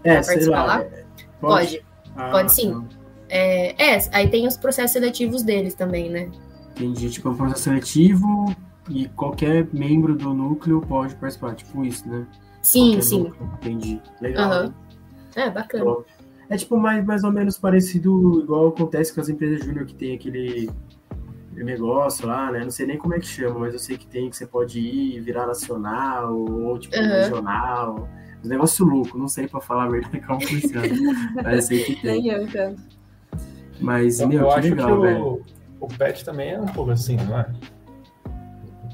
é, 0.04 0.14
participar 0.14 0.64
lá? 0.64 0.76
lá? 0.76 0.82
É, 0.82 1.04
pode. 1.40 1.78
Pode, 1.78 1.84
ah, 2.16 2.30
pode 2.30 2.52
sim. 2.52 2.72
Tá. 2.72 3.00
É, 3.28 3.94
é, 3.94 4.08
aí 4.12 4.28
tem 4.28 4.46
os 4.46 4.56
processos 4.56 4.92
seletivos 4.92 5.42
deles 5.42 5.74
também, 5.74 6.10
né? 6.10 6.30
Entendi. 6.72 7.10
Tipo, 7.10 7.28
é 7.28 7.30
um 7.32 7.36
processo 7.36 7.62
seletivo 7.62 8.54
e 8.88 9.08
qualquer 9.08 9.68
membro 9.72 10.16
do 10.16 10.34
núcleo 10.34 10.80
pode 10.80 11.14
participar, 11.14 11.54
tipo 11.54 11.84
isso, 11.84 12.08
né? 12.08 12.26
Sim, 12.62 12.88
qualquer 12.88 13.02
sim. 13.02 13.22
Núcleo. 13.22 13.50
Entendi. 13.54 14.02
Legal. 14.20 14.64
Uhum. 14.64 14.72
É, 15.36 15.50
bacana. 15.50 15.96
É 16.50 16.56
tipo 16.56 16.76
mais, 16.76 17.04
mais 17.04 17.22
ou 17.22 17.30
menos 17.30 17.56
parecido, 17.56 18.40
igual 18.42 18.68
acontece 18.68 19.14
com 19.14 19.20
as 19.20 19.28
empresas 19.28 19.64
júnior 19.64 19.86
que 19.86 19.94
tem 19.94 20.16
aquele 20.16 20.68
negócio 21.54 22.26
lá, 22.26 22.50
né? 22.50 22.60
Não 22.64 22.70
sei 22.72 22.86
nem 22.86 22.98
como 22.98 23.14
é 23.14 23.20
que 23.20 23.26
chama, 23.26 23.60
mas 23.60 23.72
eu 23.72 23.78
sei 23.78 23.96
que 23.96 24.06
tem 24.06 24.28
que 24.28 24.36
você 24.36 24.46
pode 24.46 24.80
ir 24.80 25.20
virar 25.20 25.46
nacional 25.46 26.36
ou 26.36 26.76
tipo 26.76 26.96
uhum. 26.96 27.02
regional. 27.02 28.08
Um 28.44 28.48
negócio 28.48 28.84
louco, 28.84 29.16
não 29.16 29.28
sei 29.28 29.46
para 29.46 29.60
falar 29.60 29.84
a 29.84 29.88
verdade 29.88 30.20
como 30.26 30.40
funciona. 30.40 30.88
mas 31.36 31.54
eu 31.54 31.62
sei 31.62 31.84
que 31.84 32.02
tem. 32.02 32.28
eu, 32.28 32.48
Mas, 33.80 34.18
eu, 34.18 34.28
meu, 34.28 34.48
eu 34.48 34.54
que 34.54 34.60
legal, 34.60 34.86
que 34.88 34.92
o, 34.92 35.00
velho. 35.00 35.44
O 35.78 35.86
pet 35.86 36.24
também 36.24 36.50
é 36.50 36.60
um 36.60 36.66
pouco 36.66 36.90
assim, 36.90 37.16
não 37.16 37.38
é? 37.38 37.46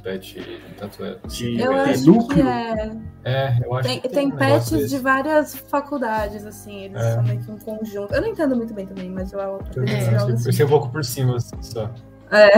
Pet, 0.07 0.63
tanto 0.79 1.05
é. 1.05 1.19
De, 1.27 1.61
eu 1.61 1.73
acho 1.73 2.07
núcleo. 2.07 2.45
que 2.45 2.49
é. 2.49 2.97
É, 3.25 3.59
eu 3.65 3.75
acho 3.75 3.89
tem, 3.89 4.01
que 4.01 4.09
tem, 4.09 4.31
tem 4.31 4.39
pets 4.39 4.89
de 4.89 4.99
várias 4.99 5.57
faculdades, 5.57 6.47
assim, 6.47 6.85
eles 6.85 7.03
é. 7.03 7.15
são 7.15 7.25
meio 7.25 7.41
que 7.41 7.51
um 7.51 7.59
conjunto. 7.59 8.15
Eu 8.15 8.21
não 8.21 8.29
entendo 8.29 8.55
muito 8.55 8.73
bem 8.73 8.87
também, 8.87 9.11
mas 9.11 9.33
eu 9.33 9.57
acredito 9.57 9.91
é, 9.91 10.17
eu, 10.23 10.29
eu 10.29 10.39
sei 10.39 10.65
um 10.65 10.69
pouco 10.69 10.91
por 10.91 11.05
cima, 11.05 11.35
assim, 11.35 11.61
só. 11.61 11.91
É. 12.31 12.51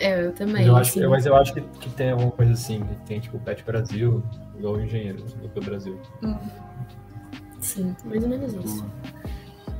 É, 0.00 0.26
eu 0.26 0.32
também. 0.32 0.66
Eu 0.66 0.74
acho, 0.74 1.08
mas 1.08 1.26
eu 1.26 1.36
acho 1.36 1.54
que, 1.54 1.60
que 1.60 1.90
tem 1.90 2.10
alguma 2.10 2.32
coisa 2.32 2.54
assim, 2.54 2.82
que 2.82 3.06
tem 3.06 3.20
tipo 3.20 3.38
Pet 3.38 3.62
Brasil, 3.62 4.20
igual 4.58 4.74
o 4.74 4.82
engenheiro 4.82 5.22
do 5.22 5.60
Brasil. 5.60 5.96
Hum. 6.24 6.36
Sim, 7.60 7.94
mais 8.04 8.24
ou 8.24 8.28
menos 8.28 8.52
isso. 8.52 8.84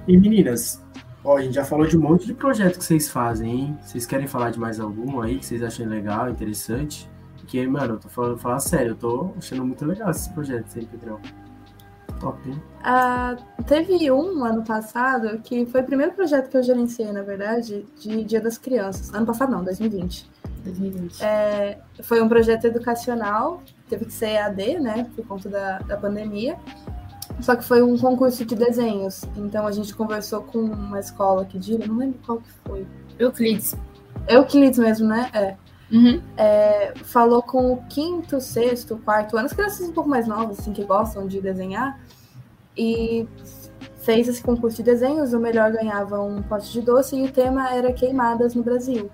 E 0.07 0.17
meninas, 0.17 0.81
ó, 1.25 1.37
a 1.37 1.43
gente 1.43 1.55
já 1.55 1.65
falou 1.65 1.87
de 1.87 1.97
um 1.97 2.01
monte 2.01 2.27
de 2.27 2.35
projetos 2.35 2.79
que 2.79 2.85
vocês 2.85 3.09
fazem, 3.09 3.51
hein? 3.51 3.79
Vocês 3.83 4.07
querem 4.07 4.27
falar 4.27 4.51
de 4.51 4.59
mais 4.59 4.81
algum 4.81 5.21
aí 5.21 5.39
que 5.39 5.47
vocês 5.47 5.63
acham 5.63 5.87
legal, 5.87 6.31
interessante? 6.31 7.11
Porque, 7.37 7.67
mano, 7.67 7.95
eu 7.95 7.99
tô 7.99 8.09
falando, 8.09 8.39
falar 8.39 8.61
sério, 8.61 8.93
eu 8.93 8.97
tô 8.97 9.31
achando 9.37 9.65
muito 9.65 9.85
legal 9.85 10.11
esses 10.11 10.29
projetos 10.29 10.77
aí, 10.77 10.87
Pedrão. 10.87 11.21
Top, 12.21 12.39
hein? 12.49 12.63
Uh, 12.81 13.65
teve 13.65 14.11
um 14.13 14.45
ano 14.45 14.63
passado 14.63 15.41
que 15.41 15.67
foi 15.67 15.81
o 15.81 15.85
primeiro 15.85 16.13
projeto 16.13 16.49
que 16.49 16.57
eu 16.57 16.63
gerenciei, 16.63 17.11
na 17.11 17.23
verdade, 17.23 17.85
de 17.99 18.23
Dia 18.25 18.41
das 18.41 18.59
Crianças. 18.59 19.13
Ano 19.13 19.27
passado 19.27 19.51
não, 19.51 19.65
2020. 19.65 20.31
2020. 20.65 21.23
É, 21.23 21.79
foi 22.03 22.23
um 22.23 22.29
projeto 22.29 22.65
educacional, 22.67 23.63
teve 23.89 24.05
que 24.05 24.13
ser 24.13 24.31
EAD, 24.31 24.79
né, 24.79 25.07
por 25.17 25.27
conta 25.27 25.49
da, 25.49 25.79
da 25.81 25.97
pandemia. 25.97 26.57
Só 27.43 27.57
que 27.57 27.65
foi 27.65 27.83
um 27.83 27.99
concurso 27.99 28.45
de 28.45 28.55
desenhos. 28.55 29.25
Então 29.37 29.67
a 29.67 29.73
gente 29.73 29.95
conversou 29.95 30.43
com 30.43 30.61
uma 30.61 31.01
escola 31.01 31.43
aqui 31.43 31.59
de, 31.59 31.77
não 31.77 31.99
lembro 31.99 32.19
qual 32.25 32.39
que 32.39 32.51
foi. 32.65 32.87
Euclides. 33.19 33.77
Euclides 34.29 34.79
mesmo, 34.79 35.09
né? 35.09 35.29
É. 35.35 35.57
Uhum. 35.93 36.23
É, 36.39 36.95
falou 37.03 37.43
com 37.43 37.73
o 37.73 37.83
quinto, 37.89 38.41
sexto, 38.41 38.97
quarto 39.05 39.37
ano, 39.37 39.47
as 39.47 39.53
crianças 39.53 39.87
um 39.87 39.93
pouco 39.93 40.09
mais 40.09 40.27
novas, 40.27 40.61
assim, 40.61 40.73
que 40.73 40.85
gostam 40.85 41.27
de 41.27 41.39
desenhar, 41.39 42.01
e 42.75 43.29
fez 43.99 44.27
esse 44.27 44.43
concurso 44.43 44.79
de 44.79 44.85
desenhos, 44.85 45.35
o 45.35 45.39
melhor 45.39 45.71
ganhava 45.71 46.19
um 46.23 46.41
pote 46.41 46.73
de 46.73 46.81
doce, 46.81 47.17
e 47.17 47.25
o 47.25 47.31
tema 47.31 47.75
era 47.75 47.93
queimadas 47.93 48.55
no 48.55 48.63
Brasil. 48.63 49.11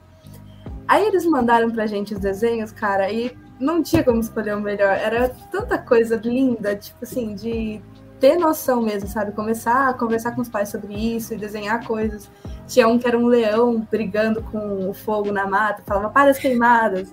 Aí 0.87 1.05
eles 1.05 1.27
mandaram 1.27 1.69
pra 1.69 1.87
gente 1.87 2.15
os 2.15 2.21
desenhos, 2.21 2.71
cara, 2.71 3.11
e 3.11 3.37
não 3.59 3.83
tinha 3.83 4.05
como 4.05 4.21
escolher 4.21 4.55
o 4.55 4.61
melhor. 4.61 4.97
Era 4.97 5.31
tanta 5.51 5.79
coisa 5.79 6.15
linda, 6.15 6.77
tipo 6.77 6.99
assim, 7.03 7.35
de 7.35 7.83
ter 8.21 8.37
noção 8.37 8.83
mesmo, 8.83 9.09
sabe? 9.09 9.33
Começar 9.33 9.89
a 9.89 9.95
conversar 9.95 10.35
com 10.35 10.43
os 10.43 10.49
pais 10.49 10.69
sobre 10.69 10.95
isso 10.95 11.35
e 11.35 11.37
desenhar 11.37 11.87
coisas. 11.87 12.31
Tinha 12.67 12.89
um 12.89 12.99
que 12.99 13.07
era 13.07 13.19
um 13.19 13.27
leão 13.27 13.87
brigando 13.91 14.43
com 14.43 14.89
o 14.89 14.93
fogo 14.93 15.33
na 15.33 15.47
mata, 15.47 15.83
falava 15.87 16.11
para 16.11 16.31
as 16.31 16.39
queimadas. 16.39 17.13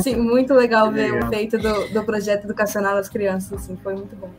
Sim, 0.00 0.16
muito 0.16 0.54
legal 0.54 0.90
ver 0.90 1.12
legal. 1.12 1.28
o 1.28 1.32
feito 1.32 1.58
do, 1.58 1.88
do 1.92 2.04
projeto 2.04 2.44
educacional 2.44 2.94
das 2.94 3.08
crianças, 3.08 3.52
assim, 3.52 3.76
foi 3.82 3.94
muito 3.94 4.16
bom. 4.16 4.30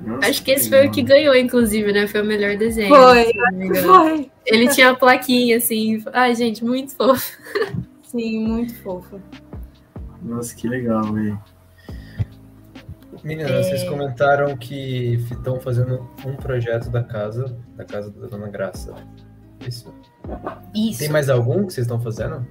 Nossa, 0.00 0.28
Acho 0.28 0.42
que 0.42 0.50
esse 0.50 0.68
foi 0.68 0.86
o 0.86 0.90
que 0.90 1.02
ganhou, 1.02 1.34
inclusive, 1.34 1.92
né? 1.92 2.08
Foi 2.08 2.22
o 2.22 2.24
melhor 2.24 2.56
desenho. 2.56 2.88
Foi, 2.88 3.32
foi. 3.82 4.30
Ele 4.44 4.68
tinha 4.68 4.90
a 4.90 4.96
plaquinha, 4.96 5.58
assim. 5.58 6.02
Ai, 6.12 6.34
gente, 6.34 6.64
muito 6.64 6.94
fofo. 6.96 7.38
Sim, 8.02 8.46
muito 8.46 8.74
fofo. 8.82 9.20
Nossa, 10.20 10.54
que 10.56 10.68
legal, 10.68 11.04
velho. 11.12 11.40
Meninas, 13.22 13.50
é... 13.50 13.62
vocês 13.62 13.84
comentaram 13.84 14.56
que 14.56 15.14
estão 15.30 15.60
fazendo 15.60 16.08
um 16.24 16.36
projeto 16.36 16.90
da 16.90 17.02
casa, 17.02 17.56
da 17.76 17.84
casa 17.84 18.10
da 18.10 18.26
Dona 18.26 18.48
Graça. 18.48 18.94
Isso? 19.66 19.92
Isso. 20.74 20.98
Tem 20.98 21.08
mais 21.08 21.28
algum 21.30 21.66
que 21.66 21.72
vocês 21.72 21.86
estão 21.86 22.00
fazendo? 22.00 22.46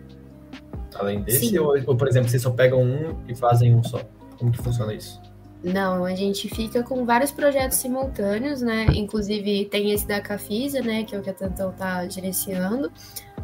Além 0.96 1.22
desse? 1.22 1.58
Ou, 1.60 1.76
ou, 1.88 1.96
por 1.96 2.08
exemplo, 2.08 2.30
vocês 2.30 2.42
só 2.42 2.52
pegam 2.52 2.82
um 2.82 3.16
e 3.28 3.36
fazem 3.36 3.76
um 3.76 3.84
só? 3.84 4.02
Como 4.38 4.52
que 4.52 4.60
funciona 4.60 4.94
isso? 4.94 5.22
Não, 5.64 6.06
a 6.06 6.16
gente 6.16 6.50
fica 6.50 6.82
com 6.82 7.06
vários 7.06 7.32
projetos 7.32 7.78
simultâneos, 7.78 8.62
né? 8.62 8.88
Inclusive 8.96 9.66
tem 9.66 9.92
esse 9.92 10.08
da 10.08 10.20
Cafisa, 10.20 10.82
né? 10.82 11.04
Que 11.04 11.16
é 11.16 11.20
o 11.20 11.22
que 11.22 11.30
a 11.30 11.34
Tantão 11.34 11.72
tá 11.72 12.08
gerenciando. 12.08 12.92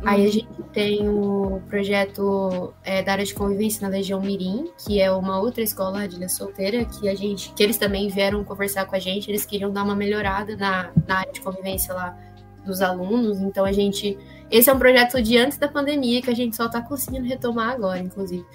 Aí 0.05 0.21
a 0.21 0.25
uhum. 0.25 0.31
gente 0.31 0.63
tem 0.73 1.09
o 1.09 1.61
projeto 1.67 2.73
é, 2.83 3.01
da 3.01 3.13
área 3.13 3.25
de 3.25 3.33
convivência 3.33 3.81
na 3.81 3.95
Legião 3.95 4.21
Mirim, 4.21 4.71
que 4.85 5.01
é 5.01 5.11
uma 5.11 5.39
outra 5.39 5.63
escola 5.63 6.07
de 6.07 6.17
ilha 6.17 6.29
solteira, 6.29 6.85
que 6.85 7.09
a 7.09 7.15
gente, 7.15 7.51
que 7.53 7.63
eles 7.63 7.77
também 7.77 8.07
vieram 8.07 8.43
conversar 8.43 8.85
com 8.85 8.95
a 8.95 8.99
gente, 8.99 9.29
eles 9.29 9.45
queriam 9.45 9.71
dar 9.71 9.83
uma 9.83 9.95
melhorada 9.95 10.55
na, 10.55 10.91
na 11.07 11.19
área 11.19 11.31
de 11.31 11.41
convivência 11.41 11.93
lá 11.93 12.17
dos 12.65 12.81
alunos. 12.81 13.39
Então 13.39 13.65
a 13.65 13.71
gente. 13.71 14.17
Esse 14.51 14.69
é 14.69 14.73
um 14.73 14.79
projeto 14.79 15.21
de 15.21 15.37
antes 15.37 15.57
da 15.57 15.67
pandemia 15.67 16.21
que 16.21 16.29
a 16.29 16.35
gente 16.35 16.55
só 16.55 16.67
está 16.67 16.81
conseguindo 16.81 17.27
retomar 17.27 17.71
agora, 17.71 17.99
inclusive. 17.99 18.45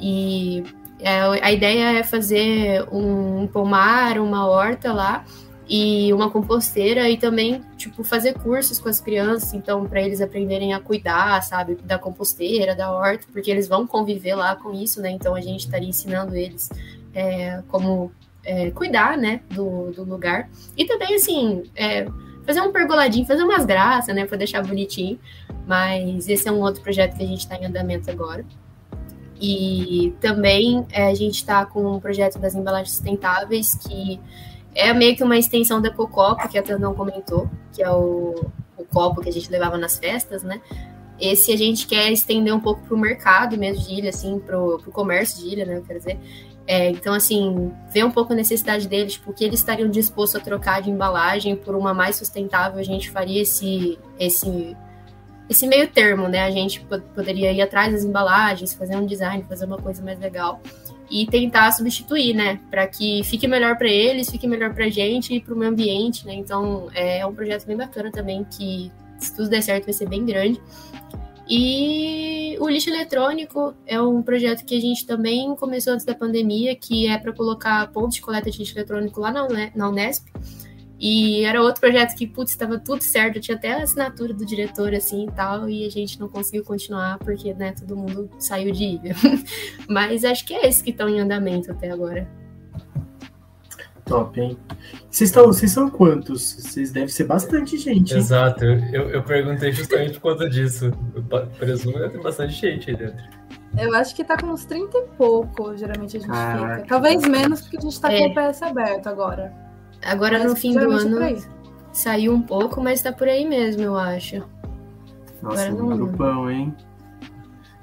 E 0.00 0.64
é, 0.98 1.20
a 1.20 1.52
ideia 1.52 1.98
é 1.98 2.02
fazer 2.02 2.86
um 2.90 3.46
pomar, 3.46 4.18
uma 4.18 4.46
horta 4.46 4.92
lá 4.92 5.24
e 5.68 6.12
uma 6.12 6.30
composteira 6.30 7.08
e 7.10 7.16
também 7.16 7.60
tipo 7.76 8.04
fazer 8.04 8.34
cursos 8.34 8.78
com 8.78 8.88
as 8.88 9.00
crianças, 9.00 9.52
então 9.52 9.84
para 9.86 10.00
eles 10.00 10.20
aprenderem 10.20 10.72
a 10.72 10.80
cuidar, 10.80 11.42
sabe, 11.42 11.74
da 11.74 11.98
composteira, 11.98 12.74
da 12.74 12.92
horta, 12.92 13.26
porque 13.32 13.50
eles 13.50 13.66
vão 13.66 13.86
conviver 13.86 14.36
lá 14.36 14.54
com 14.54 14.72
isso, 14.72 15.00
né? 15.00 15.10
Então 15.10 15.34
a 15.34 15.40
gente 15.40 15.60
estaria 15.60 15.88
ensinando 15.88 16.36
eles 16.36 16.70
é, 17.12 17.62
como 17.68 18.12
é, 18.44 18.70
cuidar, 18.70 19.18
né, 19.18 19.40
do, 19.50 19.90
do 19.90 20.04
lugar 20.04 20.48
e 20.76 20.84
também 20.84 21.16
assim 21.16 21.64
é, 21.74 22.06
fazer 22.46 22.60
um 22.60 22.70
pergoladinho, 22.70 23.26
fazer 23.26 23.42
umas 23.42 23.66
graças, 23.66 24.14
né, 24.14 24.24
para 24.24 24.36
deixar 24.38 24.62
bonitinho. 24.64 25.18
Mas 25.66 26.28
esse 26.28 26.48
é 26.48 26.52
um 26.52 26.60
outro 26.60 26.80
projeto 26.80 27.16
que 27.16 27.24
a 27.24 27.26
gente 27.26 27.40
está 27.40 27.56
em 27.56 27.66
andamento 27.66 28.08
agora. 28.08 28.44
E 29.40 30.14
também 30.20 30.86
é, 30.90 31.08
a 31.08 31.14
gente 31.14 31.34
está 31.34 31.66
com 31.66 31.96
um 31.96 32.00
projeto 32.00 32.38
das 32.38 32.54
embalagens 32.54 32.92
sustentáveis 32.92 33.74
que 33.74 34.20
é 34.76 34.92
meio 34.92 35.16
que 35.16 35.24
uma 35.24 35.38
extensão 35.38 35.80
da 35.80 35.88
Ecocopo, 35.88 36.46
que 36.48 36.58
a 36.58 36.62
Tandão 36.62 36.94
comentou, 36.94 37.48
que 37.72 37.82
é 37.82 37.90
o, 37.90 38.34
o 38.76 38.84
copo 38.84 39.22
que 39.22 39.30
a 39.30 39.32
gente 39.32 39.50
levava 39.50 39.78
nas 39.78 39.98
festas, 39.98 40.42
né? 40.42 40.60
Esse 41.18 41.50
a 41.50 41.56
gente 41.56 41.86
quer 41.86 42.12
estender 42.12 42.54
um 42.54 42.60
pouco 42.60 42.82
para 42.82 42.94
o 42.94 42.98
mercado 42.98 43.56
mesmo 43.56 43.82
de 43.82 43.94
ilha, 43.94 44.10
assim, 44.10 44.38
para 44.38 44.60
o 44.60 44.78
comércio 44.92 45.42
de 45.42 45.54
ilha, 45.54 45.64
né? 45.64 45.82
Quer 45.86 45.94
dizer. 45.94 46.18
É, 46.66 46.90
então, 46.90 47.14
assim, 47.14 47.72
ver 47.90 48.04
um 48.04 48.10
pouco 48.10 48.34
a 48.34 48.36
necessidade 48.36 48.86
deles, 48.86 49.14
tipo, 49.14 49.32
que 49.32 49.44
eles 49.44 49.60
estariam 49.60 49.88
dispostos 49.88 50.38
a 50.38 50.44
trocar 50.44 50.82
de 50.82 50.90
embalagem 50.90 51.56
por 51.56 51.74
uma 51.74 51.94
mais 51.94 52.16
sustentável, 52.16 52.78
a 52.78 52.82
gente 52.82 53.08
faria 53.08 53.40
esse, 53.40 53.98
esse, 54.18 54.76
esse 55.48 55.66
meio 55.66 55.88
termo, 55.88 56.28
né? 56.28 56.42
A 56.42 56.50
gente 56.50 56.86
poderia 57.14 57.50
ir 57.50 57.62
atrás 57.62 57.92
das 57.92 58.04
embalagens, 58.04 58.74
fazer 58.74 58.96
um 58.96 59.06
design, 59.06 59.42
fazer 59.48 59.64
uma 59.64 59.78
coisa 59.78 60.02
mais 60.02 60.18
legal 60.18 60.60
e 61.10 61.26
tentar 61.26 61.70
substituir, 61.72 62.34
né, 62.34 62.60
para 62.70 62.86
que 62.86 63.22
fique 63.24 63.46
melhor 63.46 63.76
para 63.76 63.88
eles, 63.88 64.30
fique 64.30 64.46
melhor 64.46 64.74
para 64.74 64.86
a 64.86 64.90
gente 64.90 65.34
e 65.34 65.40
para 65.40 65.54
o 65.54 65.56
meio 65.56 65.70
ambiente, 65.70 66.26
né. 66.26 66.34
Então 66.34 66.88
é 66.94 67.24
um 67.24 67.34
projeto 67.34 67.66
bem 67.66 67.76
bacana 67.76 68.10
também 68.10 68.44
que 68.44 68.90
se 69.18 69.34
tudo 69.34 69.48
der 69.48 69.62
certo 69.62 69.84
vai 69.84 69.94
ser 69.94 70.08
bem 70.08 70.24
grande. 70.24 70.60
E 71.48 72.56
o 72.58 72.68
lixo 72.68 72.90
eletrônico 72.90 73.72
é 73.86 74.00
um 74.00 74.20
projeto 74.20 74.64
que 74.64 74.76
a 74.76 74.80
gente 74.80 75.06
também 75.06 75.54
começou 75.54 75.92
antes 75.92 76.04
da 76.04 76.14
pandemia, 76.14 76.74
que 76.74 77.06
é 77.06 77.16
para 77.16 77.32
colocar 77.32 77.86
pontos 77.92 78.16
de 78.16 78.20
coleta 78.20 78.50
de 78.50 78.58
lixo 78.58 78.76
eletrônico 78.76 79.20
lá 79.20 79.30
na 79.30 79.88
Unesp. 79.88 80.26
E 80.98 81.44
era 81.44 81.62
outro 81.62 81.80
projeto 81.80 82.16
que, 82.16 82.26
putz, 82.26 82.52
estava 82.52 82.78
tudo 82.78 83.02
certo, 83.02 83.38
tinha 83.38 83.56
até 83.56 83.72
a 83.72 83.82
assinatura 83.82 84.32
do 84.32 84.46
diretor, 84.46 84.94
assim, 84.94 85.26
e 85.26 85.30
tal, 85.30 85.68
e 85.68 85.86
a 85.86 85.90
gente 85.90 86.18
não 86.18 86.28
conseguiu 86.28 86.64
continuar, 86.64 87.18
porque, 87.18 87.52
né, 87.52 87.72
todo 87.72 87.94
mundo 87.94 88.30
saiu 88.38 88.72
de 88.72 88.84
ilha. 88.84 89.14
Mas 89.88 90.24
acho 90.24 90.46
que 90.46 90.54
é 90.54 90.66
esses 90.66 90.80
que 90.80 90.90
estão 90.90 91.08
em 91.08 91.20
andamento 91.20 91.70
até 91.70 91.90
agora. 91.90 92.26
Top, 94.06 94.40
hein? 94.40 94.56
Vocês, 95.10 95.30
estão, 95.30 95.46
vocês 95.46 95.72
são 95.72 95.90
quantos? 95.90 96.54
Vocês 96.54 96.92
devem 96.92 97.08
ser 97.08 97.24
bastante 97.24 97.76
gente. 97.76 98.12
Hein? 98.12 98.18
Exato, 98.18 98.64
eu, 98.64 99.10
eu 99.10 99.22
perguntei 99.22 99.72
justamente 99.72 100.14
por 100.14 100.32
conta 100.32 100.48
disso. 100.48 100.92
Eu 101.14 101.46
presumo 101.58 101.98
que 101.98 102.08
tem 102.10 102.22
bastante 102.22 102.54
gente 102.54 102.90
aí 102.90 102.96
dentro. 102.96 103.24
Eu 103.76 103.94
acho 103.94 104.14
que 104.14 104.24
tá 104.24 104.36
com 104.38 104.46
uns 104.46 104.64
30 104.64 104.96
e 104.96 105.02
pouco, 105.18 105.76
geralmente 105.76 106.16
a 106.16 106.20
gente 106.20 106.30
Caraca. 106.30 106.76
fica. 106.76 106.88
Talvez 106.88 107.22
menos, 107.26 107.60
porque 107.62 107.76
a 107.76 107.80
gente 107.80 108.00
tá 108.00 108.12
é. 108.12 108.28
com 108.28 108.40
o 108.40 108.50
PS 108.50 108.62
aberto 108.62 109.08
agora. 109.08 109.65
Agora 110.02 110.38
mas 110.38 110.50
no 110.50 110.56
fim 110.56 110.72
do 110.72 110.90
ano 110.90 111.36
saiu 111.92 112.32
um 112.32 112.42
pouco, 112.42 112.80
mas 112.80 113.02
tá 113.02 113.12
por 113.12 113.28
aí 113.28 113.46
mesmo, 113.46 113.82
eu 113.82 113.96
acho. 113.96 114.42
Nossa, 115.42 115.68
Agora 115.68 115.84
um 115.84 115.96
grupão, 115.96 116.50
hein? 116.50 116.74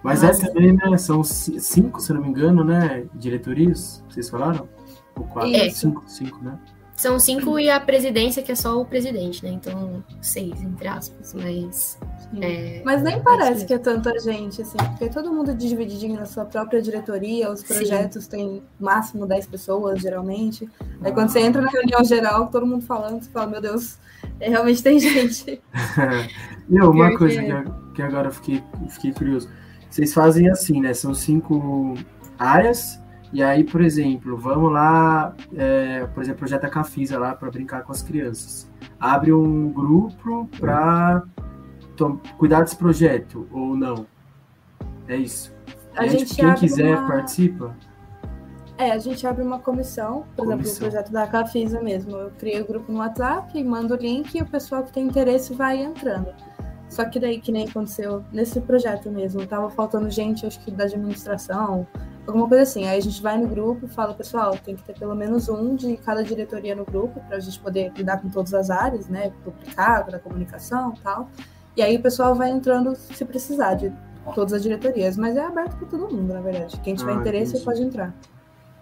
Mas 0.03 0.22
Nossa. 0.22 0.45
é 0.45 0.47
também, 0.47 0.74
né? 0.74 0.97
São 0.97 1.24
cinco, 1.24 1.99
se 2.01 2.14
não 2.14 2.22
me 2.22 2.28
engano, 2.28 2.64
né? 2.64 3.05
Diretorias, 3.14 4.03
vocês 4.09 4.30
falaram? 4.30 4.68
Ou 5.16 5.24
quatro? 5.26 5.55
É. 5.55 5.70
Cinco, 5.70 6.03
cinco, 6.07 6.43
né? 6.43 6.59
São 6.96 7.20
cinco 7.20 7.60
e 7.60 7.70
a 7.70 7.80
presidência, 7.80 8.44
que 8.44 8.52
é 8.52 8.56
só 8.56 8.80
o 8.80 8.86
presidente, 8.86 9.44
né? 9.44 9.52
Então, 9.52 10.04
seis, 10.22 10.62
entre 10.62 10.88
aspas, 10.88 11.34
mas. 11.34 11.98
É, 12.39 12.82
mas 12.86 13.02
nem 13.02 13.22
parece 13.22 13.66
que 13.66 13.74
é 13.74 13.78
tanta 13.80 14.18
gente, 14.20 14.62
assim, 14.62 14.78
porque 14.78 15.10
todo 15.10 15.32
mundo 15.32 15.54
divididinho 15.56 16.16
na 16.16 16.26
sua 16.26 16.46
própria 16.46 16.82
diretoria, 16.82 17.52
os 17.52 17.64
projetos 17.64 18.26
Sim. 18.26 18.30
têm 18.30 18.64
máximo 18.80 19.26
10 19.26 19.48
pessoas, 19.48 20.02
geralmente. 20.02 20.70
Aí 21.04 21.12
quando 21.12 21.30
você 21.30 21.39
entra 21.39 21.62
na 21.62 21.70
reunião 21.70 22.04
geral, 22.04 22.48
todo 22.48 22.66
mundo 22.66 22.86
falando, 22.86 23.24
você 23.24 23.30
fala, 23.30 23.48
meu 23.48 23.62
Deus, 23.62 23.98
é, 24.39 24.50
realmente 24.50 24.82
tem 24.82 24.98
gente. 25.00 25.62
Não, 26.70 26.91
uma 26.91 27.18
coisa 27.18 27.41
que, 27.41 27.96
que 27.96 28.02
agora 28.02 28.28
eu 28.28 28.32
fiquei, 28.32 28.64
fiquei 28.89 29.12
curioso. 29.12 29.50
Vocês 29.89 30.14
fazem 30.14 30.50
assim, 30.50 30.80
né? 30.80 30.94
São 30.94 31.14
cinco 31.14 31.96
áreas 32.39 33.00
e 33.34 33.42
aí, 33.42 33.64
por 33.64 33.82
exemplo, 33.82 34.38
vamos 34.38 34.72
lá, 34.72 35.36
é, 35.56 36.06
por 36.14 36.22
exemplo, 36.22 36.40
projeto 36.40 36.70
Cafisa 36.70 37.18
lá 37.18 37.34
para 37.34 37.50
brincar 37.50 37.82
com 37.82 37.92
as 37.92 38.04
crianças. 38.04 38.72
Abre 39.00 39.34
um 39.34 39.72
grupo 39.72 40.48
para 40.60 41.24
cuidar 42.38 42.62
desse 42.62 42.78
projeto 42.78 43.48
ou 43.52 43.76
não? 43.76 44.06
É 45.08 45.18
isso. 45.18 45.52
A 45.96 46.06
gente 46.06 46.36
quem 46.36 46.54
quiser 46.54 46.96
uma... 46.96 47.08
participa. 47.08 47.76
É, 48.78 48.92
a 48.92 49.00
gente 49.00 49.26
abre 49.26 49.44
uma 49.44 49.60
comissão, 49.60 50.26
por 50.36 50.46
comissão. 50.46 50.60
exemplo, 50.60 50.76
o 50.76 50.92
projeto 50.92 51.12
da 51.12 51.28
Cafisa 51.28 51.82
mesmo. 51.82 52.16
Eu 52.16 52.32
criei 52.38 52.62
o 52.62 52.68
grupo 52.68 52.92
no 52.92 53.00
WhatsApp, 53.00 53.64
mando 53.64 53.96
o 53.96 53.98
link 53.98 54.36
e 54.36 54.42
o 54.42 54.46
pessoal 54.46 54.84
que 54.84 54.92
tem 54.92 55.08
interesse 55.08 55.54
vai 55.54 55.78
entrando. 55.78 56.34
Só 56.90 57.06
que 57.06 57.20
daí, 57.20 57.40
que 57.40 57.52
nem 57.52 57.68
aconteceu 57.68 58.24
nesse 58.32 58.62
projeto 58.62 59.10
mesmo, 59.10 59.46
tava 59.48 59.70
faltando 59.70 60.10
gente, 60.10 60.46
acho 60.46 60.60
que 60.60 60.70
da 60.70 60.84
administração, 60.84 61.88
alguma 62.28 62.48
coisa 62.48 62.64
assim. 62.64 62.86
Aí 62.86 62.98
a 62.98 63.02
gente 63.02 63.22
vai 63.22 63.38
no 63.38 63.48
grupo 63.48 63.86
e 63.86 63.90
fala, 63.90 64.14
pessoal, 64.14 64.58
tem 64.58 64.76
que 64.76 64.84
ter 64.84 64.98
pelo 64.98 65.16
menos 65.16 65.50
um 65.50 65.76
de 65.76 65.98
cada 65.98 66.24
diretoria 66.24 66.76
no 66.76 66.86
grupo 66.86 67.20
para 67.22 67.38
a 67.38 67.40
gente 67.40 67.60
poder 67.60 67.92
lidar 67.96 68.22
com 68.22 68.30
todas 68.30 68.54
as 68.54 68.70
áreas, 68.70 69.08
né? 69.08 69.32
Duplicado, 69.44 70.12
da 70.12 70.20
comunicação 70.20 70.94
e 70.96 71.00
tal. 71.02 71.30
E 71.76 71.82
aí 71.82 71.96
o 71.96 72.02
pessoal 72.02 72.36
vai 72.36 72.52
entrando 72.52 72.96
se 72.96 73.26
precisar 73.26 73.74
de 73.74 73.92
todas 74.36 74.54
as 74.54 74.62
diretorias, 74.62 75.18
mas 75.18 75.36
é 75.36 75.44
aberto 75.44 75.76
para 75.76 75.88
todo 75.88 76.14
mundo, 76.14 76.34
na 76.34 76.42
verdade. 76.42 76.80
Quem 76.82 76.96
tiver 76.96 77.14
ah, 77.14 77.16
interesse 77.16 77.52
entendi. 77.52 77.66
pode 77.66 77.82
entrar. 77.82 78.16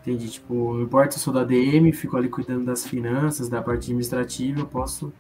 Entendi, 0.02 0.30
tipo, 0.30 0.54
não 0.54 0.82
importa 0.82 1.12
se 1.12 1.20
eu 1.20 1.24
sou 1.24 1.34
da 1.34 1.44
DM, 1.44 1.92
fico 1.94 2.18
ali 2.18 2.28
cuidando 2.28 2.66
das 2.66 2.86
finanças, 2.86 3.48
da 3.48 3.62
parte 3.62 3.84
administrativa, 3.86 4.60
eu 4.60 4.66
posso 4.66 5.14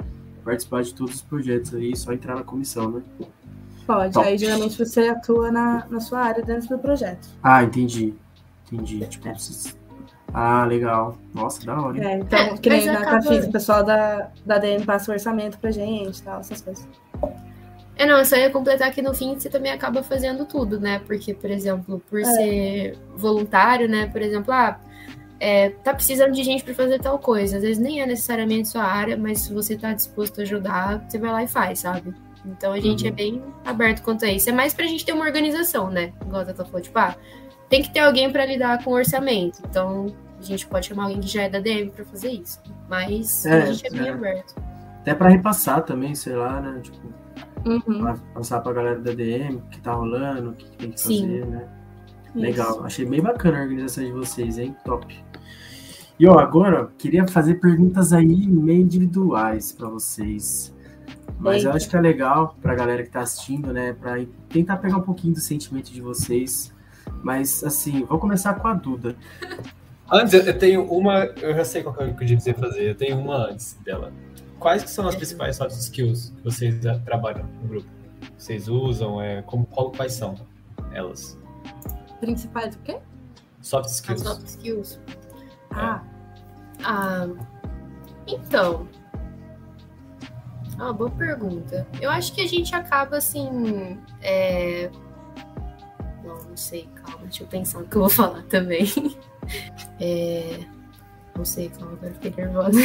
participar 0.44 0.84
de 0.84 0.94
todos 0.94 1.16
os 1.16 1.22
projetos 1.22 1.74
aí, 1.74 1.96
só 1.96 2.14
entrar 2.14 2.36
na 2.36 2.44
comissão, 2.44 2.92
né? 2.92 3.02
Pode, 3.86 4.14
Top. 4.14 4.28
aí 4.28 4.38
geralmente 4.38 4.78
você 4.78 5.10
atua 5.10 5.52
na, 5.52 5.86
na 5.90 6.00
sua 6.00 6.20
área 6.22 6.44
dentro 6.44 6.70
do 6.70 6.80
projeto. 6.80 7.28
Ah, 7.42 7.64
entendi. 7.64 8.14
Entendi. 8.72 9.06
Tipo, 9.08 9.28
é. 9.28 9.36
Ah, 10.34 10.66
legal. 10.66 11.18
Nossa, 11.34 11.66
da 11.66 11.80
hora. 11.80 12.04
É, 12.04 12.20
então, 12.20 12.58
que 12.58 12.70
nem 12.70 12.86
na 12.86 13.04
Cafis, 13.04 13.46
o 13.46 13.52
pessoal 13.52 13.84
da, 13.84 14.30
da 14.46 14.58
DM 14.58 14.86
passa 14.86 15.12
o 15.12 15.14
orçamento 15.14 15.58
pra 15.58 15.72
gente 15.72 16.20
e 16.20 16.24
tal, 16.24 16.40
essas 16.40 16.62
coisas. 16.62 16.88
É, 17.98 18.06
não, 18.06 18.18
eu 18.18 18.26
só 18.26 18.38
ia 18.38 18.50
completar 18.50 18.92
que 18.92 19.02
no 19.02 19.14
fim 19.14 19.38
você 19.38 19.50
também 19.50 19.72
acaba 19.72 20.02
fazendo 20.02 20.46
tudo, 20.46 20.80
né? 20.80 21.02
Porque, 21.06 21.34
por 21.34 21.52
exemplo, 21.52 22.02
por 22.10 22.20
é. 22.20 22.24
ser 22.24 22.98
voluntário, 23.16 23.90
né? 23.90 24.08
Por 24.08 24.22
exemplo, 24.22 24.54
ah, 24.54 24.80
é, 25.42 25.72
tá 25.84 25.92
precisando 25.92 26.34
de 26.34 26.44
gente 26.44 26.64
para 26.64 26.76
fazer 26.76 27.00
tal 27.00 27.18
coisa. 27.18 27.58
Às 27.58 27.64
vezes 27.64 27.80
nem 27.80 28.00
é 28.00 28.06
necessariamente 28.06 28.68
sua 28.68 28.84
área, 28.84 29.18
mas 29.18 29.40
se 29.40 29.52
você 29.52 29.76
tá 29.76 29.92
disposto 29.92 30.40
a 30.40 30.44
ajudar, 30.44 31.04
você 31.10 31.18
vai 31.18 31.32
lá 31.32 31.44
e 31.44 31.48
faz, 31.48 31.80
sabe? 31.80 32.14
Então 32.46 32.72
a 32.72 32.80
gente 32.80 33.08
é 33.08 33.10
uhum. 33.10 33.14
é 33.14 33.16
bem 33.16 33.44
aberto 33.66 34.04
quanto 34.04 34.24
a 34.24 34.30
isso. 34.30 34.48
É 34.50 34.54
mais 34.54 34.72
pra 34.76 34.86
gente 34.86 35.04
ter 35.04 35.14
uma 35.14 35.26
organização, 35.26 35.90
né? 35.90 36.14
Igual 36.22 36.44
a 36.44 36.46
Tata 36.46 36.64
falou, 36.64 36.80
tipo, 36.80 36.98
ah, 37.00 37.16
tem 37.70 37.82
que 37.82 37.92
ter 37.92 38.02
alguém 38.02 38.32
para 38.32 38.46
lidar 38.46 38.84
com 38.84 38.92
o 38.92 38.94
orçamento. 38.94 39.64
Então 39.68 40.14
a 40.40 40.44
gente 40.44 40.68
pode 40.68 40.86
chamar 40.86 41.06
alguém 41.06 41.20
que 41.20 41.28
já 41.28 41.42
é 41.42 41.50
da 41.50 41.60
DM 41.60 41.90
para 41.90 42.06
fazer 42.06 42.30
isso. 42.30 42.62
Mas 42.88 43.44
é, 43.44 43.64
a 43.64 43.66
gente 43.66 43.88
é 43.88 43.90
bem 43.90 44.08
é. 44.08 44.12
aberto. 44.12 44.56
Até 45.02 45.16
para 45.16 45.30
repassar 45.30 45.82
também, 45.82 46.14
sei 46.14 46.36
lá, 46.36 46.62
né? 46.62 46.82
Tipo, 46.84 47.00
uhum. 47.66 48.16
passar 48.36 48.60
pra 48.60 48.74
galera 48.74 49.00
da 49.00 49.12
DM 49.12 49.56
o 49.56 49.62
que 49.62 49.80
tá 49.80 49.94
rolando, 49.94 50.52
o 50.52 50.54
que 50.54 50.70
tem 50.78 50.92
que 50.92 51.02
Sim. 51.02 51.22
fazer, 51.22 51.46
né? 51.48 51.68
Isso. 52.36 52.40
Legal. 52.40 52.86
Achei 52.86 53.06
bem 53.08 53.22
bacana 53.22 53.58
a 53.58 53.62
organização 53.64 54.04
de 54.04 54.12
vocês, 54.12 54.60
hein? 54.60 54.76
Top. 54.86 55.31
E 56.22 56.28
ó, 56.28 56.38
agora 56.38 56.92
queria 57.00 57.28
fazer 57.28 57.56
perguntas 57.56 58.14
aí 58.14 58.48
meio 58.48 58.82
individuais 58.82 59.72
para 59.72 59.90
vocês. 59.90 60.72
Mas 61.40 61.56
Eita. 61.56 61.70
eu 61.70 61.74
acho 61.74 61.90
que 61.90 61.96
é 61.96 62.00
legal 62.00 62.56
para 62.62 62.74
a 62.74 62.76
galera 62.76 63.02
que 63.02 63.10
está 63.10 63.22
assistindo, 63.22 63.74
né? 63.74 63.94
Para 63.94 64.24
tentar 64.48 64.78
pegar 64.78 64.98
um 64.98 65.02
pouquinho 65.02 65.34
do 65.34 65.40
sentimento 65.40 65.92
de 65.92 66.00
vocês. 66.00 66.72
Mas, 67.24 67.64
assim, 67.64 68.06
vou 68.06 68.20
começar 68.20 68.54
com 68.54 68.68
a 68.68 68.76
Duda. 68.76 69.16
Antes, 70.14 70.34
eu 70.46 70.60
tenho 70.60 70.84
uma. 70.84 71.24
Eu 71.42 71.56
já 71.56 71.66
sei 71.66 71.82
qual 71.82 71.96
que 71.96 72.04
eu 72.04 72.14
dizer 72.14 72.54
fazer. 72.54 72.92
Eu 72.92 72.96
tenho 72.96 73.18
uma 73.18 73.48
antes 73.48 73.74
dela. 73.84 74.14
Quais 74.60 74.84
que 74.84 74.92
são 74.92 75.08
as 75.08 75.16
principais 75.16 75.56
soft 75.56 75.72
skills 75.72 76.34
que 76.38 76.44
vocês 76.44 76.76
trabalham 77.04 77.48
no 77.64 77.68
grupo? 77.68 77.88
Vocês 78.38 78.68
usam? 78.68 79.20
É, 79.20 79.42
como, 79.42 79.66
qual, 79.66 79.90
quais 79.92 80.14
são 80.14 80.36
elas? 80.94 81.40
Principais 82.20 82.76
o 82.76 82.80
quê? 82.80 83.00
Soft 83.62 83.90
skills. 83.90 84.22
As 84.22 84.28
soft 84.28 84.48
skills. 84.48 85.00
Ah. 85.72 86.04
Ah. 86.84 87.28
Então, 88.28 88.88
ah, 90.82 90.92
boa 90.92 91.12
pergunta. 91.12 91.88
Eu 92.02 92.10
acho 92.10 92.34
que 92.34 92.42
a 92.42 92.48
gente 92.48 92.74
acaba 92.74 93.18
assim. 93.18 94.00
É... 94.20 94.90
Não, 96.24 96.36
não 96.36 96.58
sei, 96.58 96.90
calma, 96.96 97.20
deixa 97.26 97.44
eu 97.44 97.48
pensar 97.48 97.82
o 97.82 97.88
que 97.88 97.96
eu 97.96 98.02
vou 98.02 98.10
falar 98.10 98.44
também. 98.44 98.86
É... 100.00 100.60
Não 101.36 101.44
sei, 101.44 101.70
calma, 101.70 101.94
agora 101.94 102.14
fiquei 102.14 102.32
nervosa. 102.32 102.80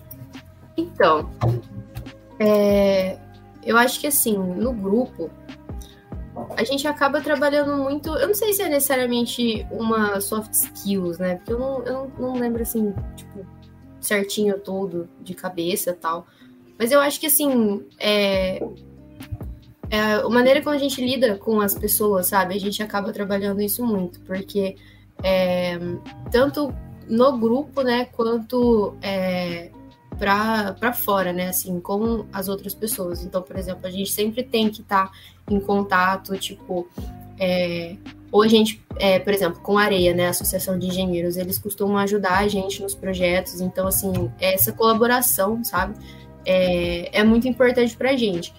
então, 0.76 1.30
é... 2.38 3.18
eu 3.64 3.76
acho 3.76 4.00
que 4.00 4.06
assim, 4.06 4.38
no 4.38 4.72
grupo, 4.72 5.30
a 6.56 6.64
gente 6.64 6.86
acaba 6.86 7.20
trabalhando 7.20 7.76
muito. 7.76 8.08
Eu 8.16 8.28
não 8.28 8.34
sei 8.34 8.52
se 8.52 8.62
é 8.62 8.68
necessariamente 8.68 9.66
uma 9.70 10.20
soft 10.20 10.52
skills, 10.52 11.18
né? 11.18 11.36
Porque 11.36 11.52
eu 11.52 11.58
não, 11.58 11.82
eu 11.82 12.12
não, 12.18 12.34
lembro 12.34 12.62
assim, 12.62 12.94
tipo, 13.16 13.46
certinho 14.00 14.58
todo 14.58 15.08
de 15.20 15.34
cabeça 15.34 15.96
tal. 15.98 16.26
Mas 16.78 16.90
eu 16.90 17.00
acho 17.00 17.20
que, 17.20 17.26
assim, 17.26 17.84
é, 17.98 18.62
é, 19.90 20.14
a 20.14 20.28
maneira 20.28 20.62
como 20.62 20.74
a 20.74 20.78
gente 20.78 21.04
lida 21.04 21.36
com 21.36 21.60
as 21.60 21.74
pessoas, 21.74 22.28
sabe? 22.28 22.54
A 22.54 22.60
gente 22.60 22.82
acaba 22.82 23.12
trabalhando 23.12 23.60
isso 23.60 23.84
muito, 23.84 24.20
porque 24.20 24.76
é, 25.22 25.78
tanto 26.30 26.74
no 27.06 27.36
grupo, 27.36 27.82
né, 27.82 28.06
quanto 28.06 28.96
é, 29.02 29.70
para 30.18 30.92
fora, 30.92 31.32
né, 31.32 31.48
assim, 31.48 31.80
com 31.80 32.26
as 32.32 32.48
outras 32.48 32.74
pessoas. 32.74 33.24
Então, 33.24 33.42
por 33.42 33.56
exemplo, 33.56 33.86
a 33.86 33.90
gente 33.90 34.10
sempre 34.10 34.42
tem 34.42 34.68
que 34.70 34.80
estar 34.82 35.06
tá 35.06 35.12
em 35.50 35.60
contato, 35.60 36.36
tipo, 36.36 36.88
é, 37.38 37.96
ou 38.30 38.42
a 38.42 38.48
gente, 38.48 38.82
é, 38.96 39.18
por 39.18 39.32
exemplo, 39.32 39.60
com 39.60 39.78
a 39.78 39.82
Areia, 39.82 40.14
né, 40.14 40.26
a 40.26 40.30
Associação 40.30 40.78
de 40.78 40.86
Engenheiros, 40.86 41.36
eles 41.36 41.58
costumam 41.58 41.98
ajudar 41.98 42.38
a 42.38 42.48
gente 42.48 42.82
nos 42.82 42.94
projetos, 42.94 43.60
então, 43.60 43.86
assim, 43.86 44.30
essa 44.40 44.72
colaboração, 44.72 45.62
sabe? 45.64 45.94
é, 46.44 47.20
é 47.20 47.24
muito 47.24 47.48
importante 47.48 47.96
pra 47.96 48.16
gente. 48.16 48.54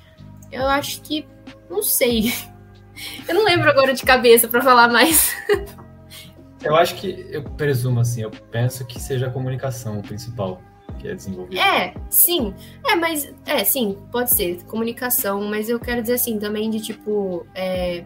Eu 0.52 0.68
acho 0.68 1.02
que. 1.02 1.26
Não 1.70 1.82
sei. 1.82 2.34
Eu 3.28 3.34
não 3.34 3.44
lembro 3.44 3.70
agora 3.70 3.94
de 3.94 4.04
cabeça 4.04 4.48
para 4.48 4.62
falar 4.62 4.88
mais. 4.88 5.34
Eu 6.64 6.76
acho 6.76 6.96
que, 6.96 7.26
eu 7.30 7.44
presumo 7.44 8.00
assim, 8.00 8.22
eu 8.22 8.32
penso 8.50 8.86
que 8.86 8.98
seja 8.98 9.28
a 9.28 9.30
comunicação 9.30 10.02
principal 10.02 10.62
que 11.04 11.10
é 11.10 11.16
desenvolvida. 11.16 11.62
É, 11.62 11.94
sim. 12.10 12.54
É, 12.86 12.96
mas, 12.96 13.32
é, 13.46 13.64
sim, 13.64 13.98
pode 14.12 14.32
ser, 14.32 14.64
comunicação, 14.64 15.44
mas 15.44 15.70
eu 15.70 15.80
quero 15.80 16.02
dizer 16.02 16.14
assim, 16.14 16.40
também 16.40 16.70
de 16.70 16.80
tipo, 16.80 17.46
é, 17.54 18.06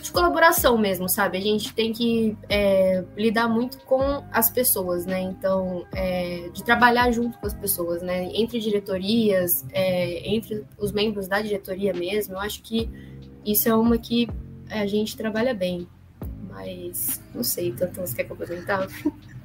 de 0.00 0.12
colaboração 0.12 0.76
mesmo, 0.76 1.08
sabe? 1.08 1.38
A 1.38 1.40
gente 1.40 1.72
tem 1.72 1.92
que 1.92 2.36
é, 2.48 3.02
lidar 3.16 3.48
muito 3.48 3.78
com 3.78 4.22
as 4.30 4.50
pessoas, 4.50 5.06
né? 5.06 5.20
Então, 5.20 5.86
é, 5.94 6.50
de 6.52 6.62
trabalhar 6.62 7.10
junto 7.10 7.38
com 7.38 7.46
as 7.46 7.54
pessoas, 7.54 8.02
né? 8.02 8.30
Entre 8.34 8.60
diretorias, 8.60 9.64
é, 9.72 10.28
entre 10.28 10.64
os 10.78 10.92
membros 10.92 11.26
da 11.26 11.40
diretoria 11.40 11.94
mesmo, 11.94 12.34
eu 12.34 12.40
acho 12.40 12.62
que 12.62 12.90
isso 13.44 13.68
é 13.68 13.74
uma 13.74 13.96
que 13.96 14.28
a 14.70 14.86
gente 14.86 15.16
trabalha 15.16 15.54
bem. 15.54 15.88
Mas, 16.50 17.20
não 17.34 17.42
sei, 17.42 17.72
tanto 17.72 18.00
você 18.00 18.16
quer 18.16 18.24
complementar? 18.24 18.86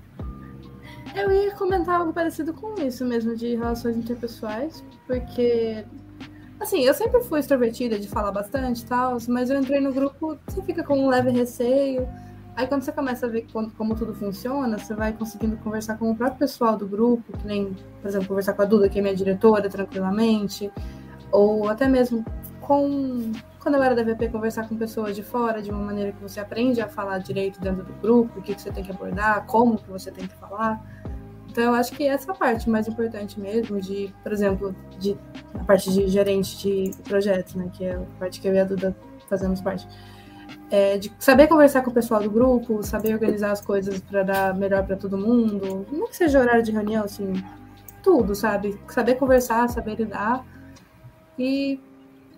Eu 1.15 1.31
ia 1.31 1.51
comentar 1.55 1.99
algo 1.99 2.13
parecido 2.13 2.53
com 2.53 2.75
isso 2.81 3.05
mesmo, 3.05 3.35
de 3.35 3.55
relações 3.55 3.97
interpessoais, 3.97 4.83
porque 5.05 5.85
Assim, 6.61 6.81
eu 6.83 6.93
sempre 6.93 7.23
fui 7.23 7.39
extrovertida 7.39 7.97
de 7.97 8.07
falar 8.07 8.31
bastante 8.31 8.83
e 8.83 8.85
tal, 8.85 9.17
mas 9.27 9.49
eu 9.49 9.59
entrei 9.59 9.81
no 9.81 9.91
grupo, 9.91 10.37
você 10.45 10.61
fica 10.61 10.83
com 10.83 10.95
um 10.95 11.09
leve 11.09 11.31
receio. 11.31 12.07
Aí 12.55 12.67
quando 12.67 12.83
você 12.83 12.91
começa 12.91 13.25
a 13.25 13.29
ver 13.29 13.47
como, 13.51 13.71
como, 13.71 13.95
tudo 13.95 14.13
funciona, 14.13 14.77
você 14.77 14.93
vai 14.93 15.11
conseguindo 15.11 15.57
conversar 15.57 15.97
com 15.97 16.11
o 16.11 16.15
próprio 16.15 16.37
pessoal 16.37 16.77
do 16.77 16.87
grupo, 16.87 17.35
que 17.35 17.47
nem, 17.47 17.75
por 17.99 18.07
exemplo, 18.07 18.27
conversar 18.27 18.53
com 18.53 18.61
a 18.61 18.65
Duda, 18.65 18.87
que 18.89 18.99
é 18.99 19.01
minha 19.01 19.15
diretora, 19.15 19.67
tranquilamente, 19.69 20.71
ou 21.31 21.67
até 21.67 21.87
mesmo 21.87 22.23
com 22.59 23.31
quando 23.59 23.75
eu 23.75 23.83
era 23.83 23.95
da 23.95 24.03
VP, 24.03 24.29
conversar 24.29 24.67
com 24.67 24.75
pessoas 24.75 25.15
de 25.15 25.23
fora, 25.23 25.61
de 25.61 25.71
uma 25.71 25.83
maneira 25.83 26.11
que 26.11 26.21
você 26.21 26.39
aprende 26.39 26.79
a 26.79 26.87
falar 26.87 27.19
direito 27.19 27.59
dentro 27.59 27.83
do 27.83 27.93
grupo, 27.93 28.39
o 28.39 28.41
que, 28.41 28.53
que 28.53 28.61
você 28.61 28.71
tem 28.71 28.83
que 28.83 28.91
abordar, 28.91 29.45
como 29.45 29.77
que 29.77 29.89
você 29.89 30.11
tem 30.11 30.27
que 30.27 30.35
falar. 30.35 30.79
Então 31.51 31.65
eu 31.65 31.73
acho 31.73 31.91
que 31.91 32.07
essa 32.07 32.33
parte 32.33 32.69
mais 32.69 32.87
importante 32.87 33.37
mesmo, 33.37 33.79
de, 33.81 34.13
por 34.23 34.31
exemplo, 34.31 34.73
de 34.97 35.17
a 35.53 35.63
parte 35.65 35.91
de 35.91 36.07
gerente 36.07 36.57
de 36.57 36.91
projetos, 37.03 37.55
né? 37.55 37.69
Que 37.73 37.83
é 37.83 37.95
a 37.95 38.01
parte 38.17 38.39
que 38.39 38.47
eu 38.47 38.53
e 38.53 38.59
a 38.59 38.63
Duda 38.63 38.95
fazemos 39.29 39.59
parte. 39.59 39.85
É, 40.69 40.97
de 40.97 41.11
saber 41.19 41.47
conversar 41.47 41.81
com 41.81 41.91
o 41.91 41.93
pessoal 41.93 42.23
do 42.23 42.31
grupo, 42.31 42.81
saber 42.81 43.13
organizar 43.13 43.51
as 43.51 43.59
coisas 43.59 43.99
para 43.99 44.23
dar 44.23 44.55
melhor 44.55 44.85
para 44.85 44.95
todo 44.95 45.17
mundo, 45.17 45.85
não 45.91 46.07
que 46.07 46.15
seja 46.15 46.39
horário 46.39 46.63
de 46.63 46.71
reunião, 46.71 47.03
assim, 47.03 47.33
tudo, 48.01 48.33
sabe? 48.33 48.79
Saber 48.87 49.15
conversar, 49.15 49.67
saber 49.67 49.95
lidar. 49.95 50.45
E 51.37 51.77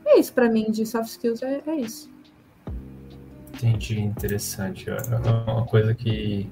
é 0.07 0.20
isso 0.20 0.34
para 0.34 0.49
mim 0.49 0.72
de 0.72 0.88
soft 0.88 1.09
skills, 1.09 1.43
é, 1.43 1.61
é 1.68 1.76
isso. 1.76 2.11
Entendi, 3.53 3.99
interessante. 3.99 4.89
É 4.89 5.51
uma 5.51 5.66
coisa 5.68 5.93
que 5.93 6.49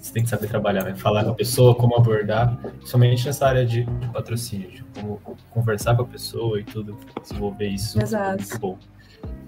você 0.00 0.12
tem 0.12 0.22
que 0.22 0.28
saber 0.28 0.48
trabalhar, 0.48 0.84
né? 0.84 0.94
Falar 0.94 1.24
com 1.24 1.30
a 1.30 1.34
pessoa, 1.34 1.74
como 1.74 1.96
abordar, 1.96 2.56
somente 2.84 3.26
nessa 3.26 3.46
área 3.46 3.66
de, 3.66 3.86
patrocínio, 4.12 4.70
de 4.70 4.84
como 4.94 5.20
conversar 5.50 5.96
com 5.96 6.02
a 6.02 6.06
pessoa 6.06 6.60
e 6.60 6.64
tudo, 6.64 6.96
desenvolver 7.20 7.66
isso. 7.66 8.00
Exato. 8.00 8.34
É 8.34 8.36
muito 8.36 8.58
bom. 8.58 8.78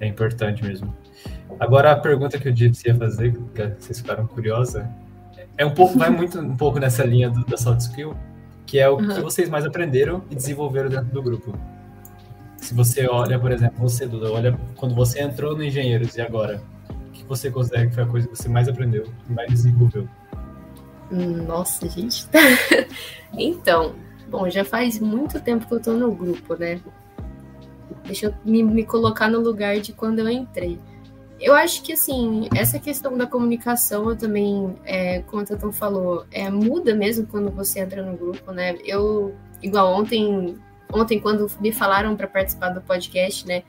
É 0.01 0.07
importante 0.07 0.65
mesmo. 0.65 0.95
Agora 1.59 1.93
a 1.93 1.97
pergunta 1.97 2.39
que 2.39 2.49
eu 2.49 2.53
disse 2.53 2.89
ia 2.89 2.95
fazer, 2.95 3.33
que 3.55 3.63
vocês 3.79 4.01
ficaram 4.01 4.27
curiosas, 4.27 4.85
é 5.57 5.65
um 5.65 5.75
pouco, 5.75 5.99
vai 5.99 6.11
muito 6.11 6.41
um 6.41 6.57
pouco 6.57 6.79
nessa 6.79 7.05
linha 7.05 7.29
do, 7.29 7.45
da 7.45 7.57
soft 7.57 7.81
skill, 7.81 8.17
que 8.67 8.79
é 8.79 8.89
o 8.89 8.97
uhum. 8.97 9.09
que 9.09 9.21
vocês 9.21 9.49
mais 9.49 9.65
aprenderam 9.65 10.25
e 10.31 10.35
desenvolveram 10.35 10.89
dentro 10.89 11.13
do 11.13 11.23
grupo. 11.23 11.55
Se 12.57 12.75
você 12.75 13.07
olha, 13.07 13.39
por 13.39 13.53
exemplo, 13.53 13.79
você, 13.79 14.07
Duda, 14.07 14.31
olha 14.31 14.59
quando 14.77 14.95
você 14.95 15.21
entrou 15.21 15.57
no 15.57 15.63
Engenheiros 15.63 16.17
e 16.17 16.21
agora, 16.21 16.63
o 16.89 17.11
que 17.11 17.25
você 17.25 17.51
considera 17.51 17.87
que 17.87 17.95
foi 17.95 18.05
a 18.05 18.07
coisa 18.07 18.29
que 18.29 18.37
você 18.37 18.49
mais 18.49 18.69
aprendeu 18.69 19.07
e 19.29 19.33
mais 19.33 19.51
desenvolveu? 19.51 20.09
Nossa, 21.11 21.89
gente. 21.89 22.27
então, 23.37 23.95
bom, 24.29 24.49
já 24.49 24.65
faz 24.65 24.99
muito 24.99 25.41
tempo 25.41 25.67
que 25.67 25.75
eu 25.75 25.81
tô 25.81 25.93
no 25.93 26.13
grupo, 26.13 26.55
né? 26.55 26.81
Deixa 28.05 28.27
eu 28.27 28.35
me, 28.45 28.63
me 28.63 28.85
colocar 28.85 29.29
no 29.29 29.41
lugar 29.41 29.81
de 29.81 29.93
quando 29.93 30.21
eu 30.21 30.29
entrei. 30.29 30.79
Eu 31.41 31.55
acho 31.55 31.83
que, 31.83 31.95
assim, 31.95 32.49
essa 32.55 32.79
questão 32.79 33.17
da 33.17 33.27
comunicação, 33.27 34.11
eu 34.11 34.17
também, 34.17 34.75
é, 34.85 35.21
como 35.23 35.43
o 35.43 35.45
Tatão 35.45 35.73
falou, 35.73 36.27
é, 36.31 36.51
muda 36.51 36.95
mesmo 36.95 37.27
quando 37.27 37.51
você 37.51 37.81
entra 37.81 38.03
no 38.03 38.17
grupo, 38.17 38.53
né? 38.53 38.77
Eu, 38.85 39.35
igual 39.63 39.93
ontem, 39.93 40.59
ontem 40.93 41.19
quando 41.19 41.51
me 41.59 41.73
falaram 41.73 42.15
para 42.15 42.29
participar 42.29 42.69
do 42.71 42.83
podcast, 42.83 43.47
né? 43.47 43.63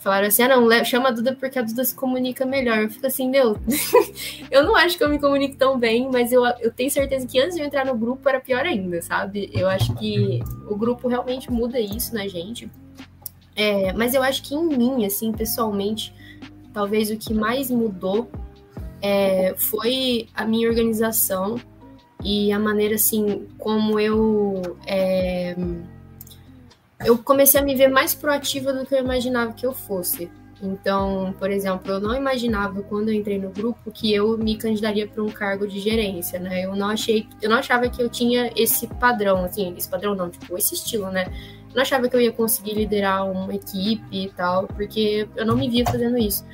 Falaram 0.00 0.28
assim: 0.28 0.42
ah, 0.42 0.48
não, 0.48 0.84
chama 0.84 1.10
a 1.10 1.12
Duda 1.12 1.36
porque 1.38 1.58
a 1.58 1.62
Duda 1.62 1.84
se 1.84 1.94
comunica 1.94 2.46
melhor. 2.46 2.78
Eu 2.78 2.90
fico 2.90 3.06
assim, 3.06 3.28
meu, 3.28 3.58
eu 4.50 4.64
não 4.64 4.74
acho 4.74 4.96
que 4.96 5.04
eu 5.04 5.10
me 5.10 5.18
comunique 5.18 5.56
tão 5.56 5.78
bem, 5.78 6.08
mas 6.10 6.32
eu, 6.32 6.42
eu 6.60 6.72
tenho 6.72 6.90
certeza 6.90 7.26
que 7.26 7.38
antes 7.38 7.54
de 7.54 7.60
eu 7.60 7.66
entrar 7.66 7.84
no 7.84 7.94
grupo 7.94 8.26
era 8.26 8.40
pior 8.40 8.64
ainda, 8.64 9.02
sabe? 9.02 9.50
Eu 9.52 9.68
acho 9.68 9.94
que 9.96 10.40
o 10.68 10.74
grupo 10.74 11.06
realmente 11.06 11.52
muda 11.52 11.78
isso 11.78 12.14
na 12.14 12.26
gente. 12.26 12.70
É, 13.54 13.92
mas 13.92 14.14
eu 14.14 14.22
acho 14.22 14.42
que 14.42 14.54
em 14.54 14.64
mim, 14.64 15.04
assim, 15.04 15.32
pessoalmente, 15.32 16.14
talvez 16.72 17.10
o 17.10 17.16
que 17.18 17.34
mais 17.34 17.70
mudou 17.70 18.30
é, 19.02 19.54
foi 19.54 20.28
a 20.34 20.46
minha 20.46 20.66
organização 20.66 21.60
e 22.24 22.50
a 22.52 22.58
maneira, 22.58 22.94
assim, 22.94 23.46
como 23.58 24.00
eu. 24.00 24.62
É, 24.86 25.54
eu 27.04 27.18
comecei 27.18 27.60
a 27.60 27.62
me 27.62 27.74
ver 27.74 27.88
mais 27.88 28.14
proativa 28.14 28.72
do 28.72 28.84
que 28.84 28.94
eu 28.94 28.98
imaginava 28.98 29.52
que 29.52 29.66
eu 29.66 29.72
fosse. 29.72 30.30
Então, 30.62 31.34
por 31.38 31.50
exemplo, 31.50 31.90
eu 31.90 32.00
não 32.00 32.14
imaginava 32.14 32.82
quando 32.82 33.08
eu 33.08 33.14
entrei 33.14 33.38
no 33.38 33.48
grupo 33.50 33.90
que 33.90 34.12
eu 34.12 34.36
me 34.36 34.56
candidaria 34.56 35.08
para 35.08 35.22
um 35.22 35.30
cargo 35.30 35.66
de 35.66 35.80
gerência, 35.80 36.38
né? 36.38 36.66
Eu 36.66 36.76
não 36.76 36.88
achei, 36.88 37.26
eu 37.40 37.48
não 37.48 37.56
achava 37.56 37.88
que 37.88 38.02
eu 38.02 38.10
tinha 38.10 38.52
esse 38.54 38.86
padrão, 38.86 39.44
assim, 39.44 39.74
esse 39.76 39.88
padrão 39.88 40.14
não, 40.14 40.28
tipo, 40.28 40.56
esse 40.58 40.74
estilo, 40.74 41.10
né? 41.10 41.24
Eu 41.70 41.76
não 41.76 41.82
achava 41.82 42.08
que 42.08 42.14
eu 42.14 42.20
ia 42.20 42.32
conseguir 42.32 42.74
liderar 42.74 43.30
uma 43.30 43.54
equipe 43.54 44.04
e 44.12 44.28
tal, 44.30 44.66
porque 44.66 45.26
eu 45.34 45.46
não 45.46 45.56
me 45.56 45.70
via 45.70 45.84
fazendo 45.86 46.18
isso. 46.18 46.44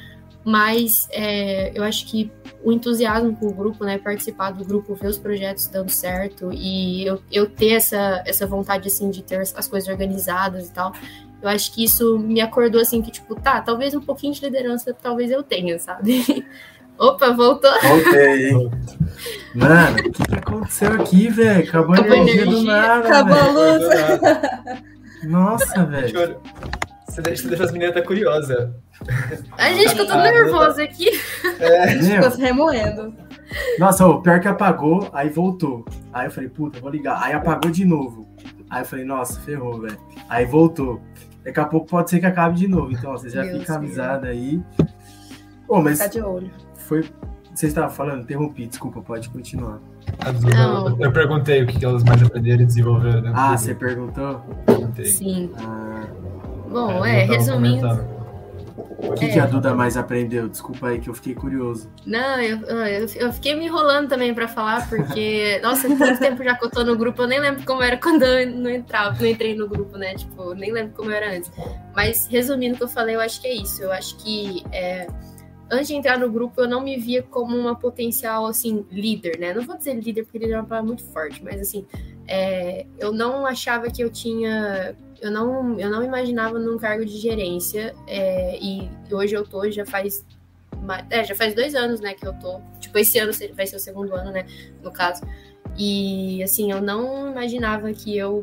Mas 0.44 1.08
é, 1.10 1.76
eu 1.76 1.82
acho 1.82 2.06
que 2.06 2.30
o 2.66 2.72
entusiasmo 2.72 3.36
com 3.36 3.46
o 3.46 3.54
grupo, 3.54 3.84
né? 3.84 3.96
Participar 3.96 4.50
do 4.50 4.64
grupo, 4.64 4.96
ver 4.96 5.06
os 5.06 5.18
projetos 5.18 5.68
dando 5.68 5.88
certo 5.88 6.50
e 6.52 7.06
eu, 7.06 7.22
eu 7.30 7.48
ter 7.48 7.74
essa, 7.74 8.24
essa 8.26 8.44
vontade, 8.44 8.88
assim, 8.88 9.08
de 9.08 9.22
ter 9.22 9.38
as 9.38 9.68
coisas 9.68 9.88
organizadas 9.88 10.66
e 10.66 10.72
tal, 10.72 10.92
eu 11.40 11.48
acho 11.48 11.72
que 11.72 11.84
isso 11.84 12.18
me 12.18 12.40
acordou 12.40 12.80
assim 12.80 13.00
que, 13.00 13.12
tipo, 13.12 13.36
tá, 13.36 13.60
talvez 13.60 13.94
um 13.94 14.00
pouquinho 14.00 14.34
de 14.34 14.40
liderança, 14.40 14.92
talvez 14.92 15.30
eu 15.30 15.44
tenha, 15.44 15.78
sabe? 15.78 16.44
Opa, 16.98 17.30
voltou. 17.30 17.70
Voltei. 17.82 18.52
Mano, 19.54 19.98
o 20.00 20.02
que, 20.12 20.24
que, 20.24 20.34
aconteceu 20.34 20.92
aqui, 20.94 21.28
velho? 21.28 21.68
Acabou 21.68 21.94
a 21.94 21.98
energia, 22.00 22.42
energia 22.42 22.46
do 22.46 22.62
nada. 22.64 23.08
Acabou 23.08 23.38
a 23.38 23.46
luz. 23.52 23.84
Nossa, 25.22 25.84
velho. 25.84 26.40
Você 27.08 27.22
deixa 27.22 27.62
as 27.62 27.70
meninas 27.70 27.96
até 27.96 28.02
curiosas. 28.04 28.70
A 29.58 29.72
gente 29.72 29.90
ficou 29.90 30.06
todo 30.06 30.22
nervoso 30.22 30.80
aqui. 30.80 31.08
É. 31.60 31.88
Ficou 31.98 32.30
se 32.30 32.40
remoendo. 32.40 33.14
Nossa, 33.78 34.06
o 34.06 34.20
pior 34.20 34.40
que 34.40 34.48
apagou, 34.48 35.08
aí 35.12 35.28
voltou. 35.28 35.84
Aí 36.12 36.26
eu 36.26 36.30
falei, 36.30 36.48
puta, 36.48 36.80
vou 36.80 36.90
ligar. 36.90 37.22
Aí 37.22 37.32
apagou 37.32 37.70
de 37.70 37.84
novo. 37.84 38.26
Aí 38.68 38.82
eu 38.82 38.86
falei, 38.86 39.04
nossa, 39.04 39.40
ferrou, 39.40 39.80
velho. 39.80 39.98
Aí 40.28 40.44
voltou. 40.44 41.00
Daqui 41.44 41.60
a 41.60 41.64
pouco 41.64 41.86
pode 41.86 42.10
ser 42.10 42.18
que 42.18 42.26
acabe 42.26 42.56
de 42.56 42.66
novo. 42.66 42.90
Então, 42.90 43.12
você 43.12 43.28
já 43.28 43.42
Deus 43.42 43.60
fica 43.60 43.76
avisado 43.76 44.26
aí. 44.26 44.60
Oh, 45.68 45.80
mas 45.80 45.98
Fica 45.98 46.10
de 46.10 46.20
olho. 46.20 46.50
Foi. 46.74 47.04
Você 47.54 47.68
estava 47.68 47.88
falando, 47.88 48.22
interrompi, 48.22 48.66
desculpa, 48.66 49.00
pode 49.00 49.30
continuar. 49.30 49.78
Eu, 50.26 51.00
eu 51.00 51.12
perguntei 51.12 51.62
o 51.62 51.66
que 51.66 51.82
elas 51.84 52.04
mais 52.04 52.22
aprenderam 52.22 52.62
e 52.62 52.66
desenvolveram. 52.66 53.22
Né? 53.22 53.32
Ah, 53.34 53.56
você 53.56 53.74
perguntou? 53.74 54.40
Perguntei. 54.66 55.06
Sim. 55.06 55.50
Ah, 55.58 56.06
Bom, 56.68 57.04
é, 57.04 57.24
resumindo. 57.24 57.88
Comentando. 57.88 58.15
O 58.98 59.12
que, 59.12 59.26
é. 59.26 59.32
que, 59.34 59.38
a 59.38 59.46
Duda 59.46 59.74
mais 59.74 59.96
aprendeu? 59.96 60.48
Desculpa 60.48 60.88
aí 60.88 60.98
que 60.98 61.08
eu 61.08 61.14
fiquei 61.14 61.34
curioso. 61.34 61.90
Não, 62.06 62.40
eu, 62.40 62.60
eu, 62.60 63.06
eu 63.16 63.32
fiquei 63.32 63.54
me 63.54 63.66
enrolando 63.66 64.08
também 64.08 64.34
para 64.34 64.48
falar, 64.48 64.88
porque, 64.88 65.60
nossa, 65.62 65.86
tanto 65.96 66.18
tempo 66.18 66.42
já 66.42 66.54
que 66.54 66.64
eu 66.64 66.70
tô 66.70 66.82
no 66.82 66.96
grupo, 66.96 67.22
eu 67.22 67.26
nem 67.26 67.38
lembro 67.38 67.62
como 67.66 67.82
era 67.82 67.98
quando 67.98 68.22
eu 68.22 68.50
não 68.50 68.70
entrava, 68.70 69.18
não 69.20 69.26
entrei 69.26 69.54
no 69.54 69.68
grupo, 69.68 69.98
né? 69.98 70.14
Tipo, 70.14 70.54
nem 70.54 70.72
lembro 70.72 70.94
como 70.94 71.10
era 71.10 71.36
antes. 71.36 71.50
Mas, 71.94 72.26
resumindo 72.26 72.74
o 72.74 72.78
que 72.78 72.84
eu 72.84 72.88
falei, 72.88 73.16
eu 73.16 73.20
acho 73.20 73.40
que 73.40 73.48
é 73.48 73.54
isso. 73.54 73.82
Eu 73.82 73.92
acho 73.92 74.16
que 74.16 74.64
é, 74.72 75.06
antes 75.70 75.88
de 75.88 75.94
entrar 75.94 76.18
no 76.18 76.30
grupo, 76.30 76.62
eu 76.62 76.68
não 76.68 76.82
me 76.82 76.96
via 76.96 77.22
como 77.22 77.54
uma 77.54 77.74
potencial, 77.74 78.46
assim, 78.46 78.86
líder, 78.90 79.38
né? 79.38 79.52
Não 79.52 79.62
vou 79.62 79.76
dizer 79.76 79.94
líder, 79.94 80.24
porque 80.24 80.38
líder 80.38 80.54
é 80.54 80.58
uma 80.58 80.66
palavra 80.66 80.86
muito 80.86 81.04
forte, 81.04 81.44
mas, 81.44 81.60
assim, 81.60 81.86
é, 82.26 82.86
eu 82.98 83.12
não 83.12 83.46
achava 83.46 83.90
que 83.90 84.02
eu 84.02 84.10
tinha 84.10 84.96
eu 85.20 85.30
não, 85.30 85.78
eu 85.78 85.90
não 85.90 86.02
imaginava 86.02 86.58
num 86.58 86.78
cargo 86.78 87.04
de 87.04 87.16
gerência. 87.16 87.94
É, 88.06 88.58
e 88.60 88.88
hoje 89.10 89.34
eu 89.34 89.44
tô, 89.44 89.70
já 89.70 89.84
faz. 89.86 90.24
É, 91.10 91.24
já 91.24 91.34
faz 91.34 91.54
dois 91.54 91.74
anos, 91.74 92.00
né, 92.00 92.14
que 92.14 92.26
eu 92.26 92.32
tô. 92.34 92.60
Tipo, 92.80 92.98
esse 92.98 93.18
ano 93.18 93.32
vai 93.54 93.66
ser 93.66 93.76
o 93.76 93.80
segundo 93.80 94.14
ano, 94.14 94.30
né, 94.30 94.46
no 94.82 94.90
caso. 94.90 95.22
E, 95.76 96.42
assim, 96.42 96.70
eu 96.70 96.80
não 96.80 97.30
imaginava 97.30 97.92
que 97.92 98.16
eu 98.16 98.42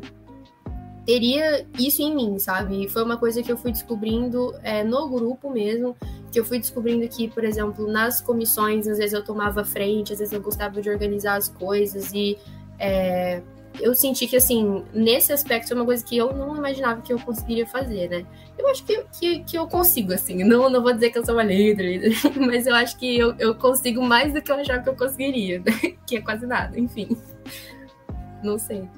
teria 1.06 1.66
isso 1.78 2.02
em 2.02 2.14
mim, 2.14 2.38
sabe? 2.38 2.84
E 2.84 2.88
foi 2.88 3.02
uma 3.02 3.16
coisa 3.16 3.42
que 3.42 3.50
eu 3.50 3.56
fui 3.56 3.72
descobrindo 3.72 4.54
é, 4.62 4.82
no 4.82 5.08
grupo 5.08 5.50
mesmo, 5.50 5.96
que 6.30 6.38
eu 6.40 6.44
fui 6.44 6.58
descobrindo 6.58 7.06
que, 7.08 7.28
por 7.28 7.44
exemplo, 7.44 7.86
nas 7.90 8.20
comissões, 8.20 8.88
às 8.88 8.98
vezes 8.98 9.12
eu 9.12 9.24
tomava 9.24 9.64
frente, 9.64 10.12
às 10.12 10.18
vezes 10.18 10.32
eu 10.32 10.40
gostava 10.40 10.80
de 10.80 10.88
organizar 10.88 11.36
as 11.36 11.48
coisas 11.48 12.12
e 12.12 12.38
é, 12.78 13.42
eu 13.80 13.94
senti 13.94 14.26
que, 14.26 14.36
assim, 14.36 14.84
nesse 14.92 15.32
aspecto 15.32 15.72
é 15.72 15.76
uma 15.76 15.84
coisa 15.84 16.04
que 16.04 16.16
eu 16.16 16.32
não 16.32 16.56
imaginava 16.56 17.02
que 17.02 17.12
eu 17.12 17.18
conseguiria 17.18 17.66
fazer, 17.66 18.08
né? 18.08 18.26
Eu 18.56 18.68
acho 18.68 18.84
que, 18.84 19.04
que, 19.18 19.40
que 19.40 19.58
eu 19.58 19.66
consigo, 19.66 20.12
assim, 20.12 20.44
não, 20.44 20.70
não 20.70 20.82
vou 20.82 20.92
dizer 20.92 21.10
que 21.10 21.18
eu 21.18 21.24
sou 21.24 21.34
uma 21.34 21.42
líder, 21.42 22.12
mas 22.36 22.66
eu 22.66 22.74
acho 22.74 22.96
que 22.98 23.18
eu, 23.18 23.34
eu 23.38 23.54
consigo 23.54 24.02
mais 24.02 24.32
do 24.32 24.40
que 24.40 24.50
eu 24.50 24.56
achava 24.56 24.82
que 24.82 24.88
eu 24.88 24.96
conseguiria, 24.96 25.58
né? 25.58 25.72
que 26.06 26.16
é 26.16 26.20
quase 26.20 26.46
nada, 26.46 26.78
enfim. 26.78 27.16
Não 28.42 28.58
sei. 28.58 28.88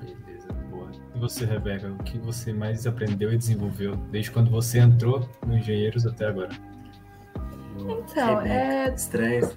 Beleza, 0.00 0.52
boa. 0.70 0.90
E 1.14 1.18
você, 1.18 1.44
Rebeca, 1.44 1.88
o 1.88 2.02
que 2.04 2.18
você 2.18 2.52
mais 2.52 2.86
aprendeu 2.86 3.32
e 3.32 3.36
desenvolveu 3.36 3.96
desde 4.10 4.30
quando 4.30 4.50
você 4.50 4.78
entrou 4.78 5.28
no 5.46 5.56
Engenheiros 5.56 6.06
até 6.06 6.26
agora? 6.26 6.50
Então, 7.74 8.40
é. 8.42 8.92
Estranho. 8.94 9.50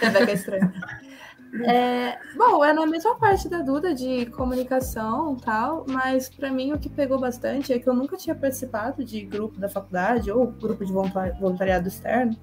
Rebeca 0.00 0.30
é 0.30 0.34
estranho. 0.34 0.72
É, 1.60 2.18
bom, 2.34 2.64
é 2.64 2.72
na 2.72 2.86
mesma 2.86 3.14
parte 3.16 3.46
da 3.46 3.60
Duda 3.60 3.94
de 3.94 4.26
comunicação 4.26 5.36
tal, 5.36 5.84
mas 5.86 6.30
para 6.30 6.50
mim 6.50 6.72
o 6.72 6.78
que 6.78 6.88
pegou 6.88 7.20
bastante 7.20 7.72
é 7.72 7.78
que 7.78 7.86
eu 7.86 7.92
nunca 7.92 8.16
tinha 8.16 8.34
participado 8.34 9.04
de 9.04 9.22
grupo 9.22 9.60
da 9.60 9.68
faculdade 9.68 10.30
ou 10.30 10.46
grupo 10.46 10.84
de 10.84 10.92
voluntariado 10.92 11.88
externo 11.88 12.36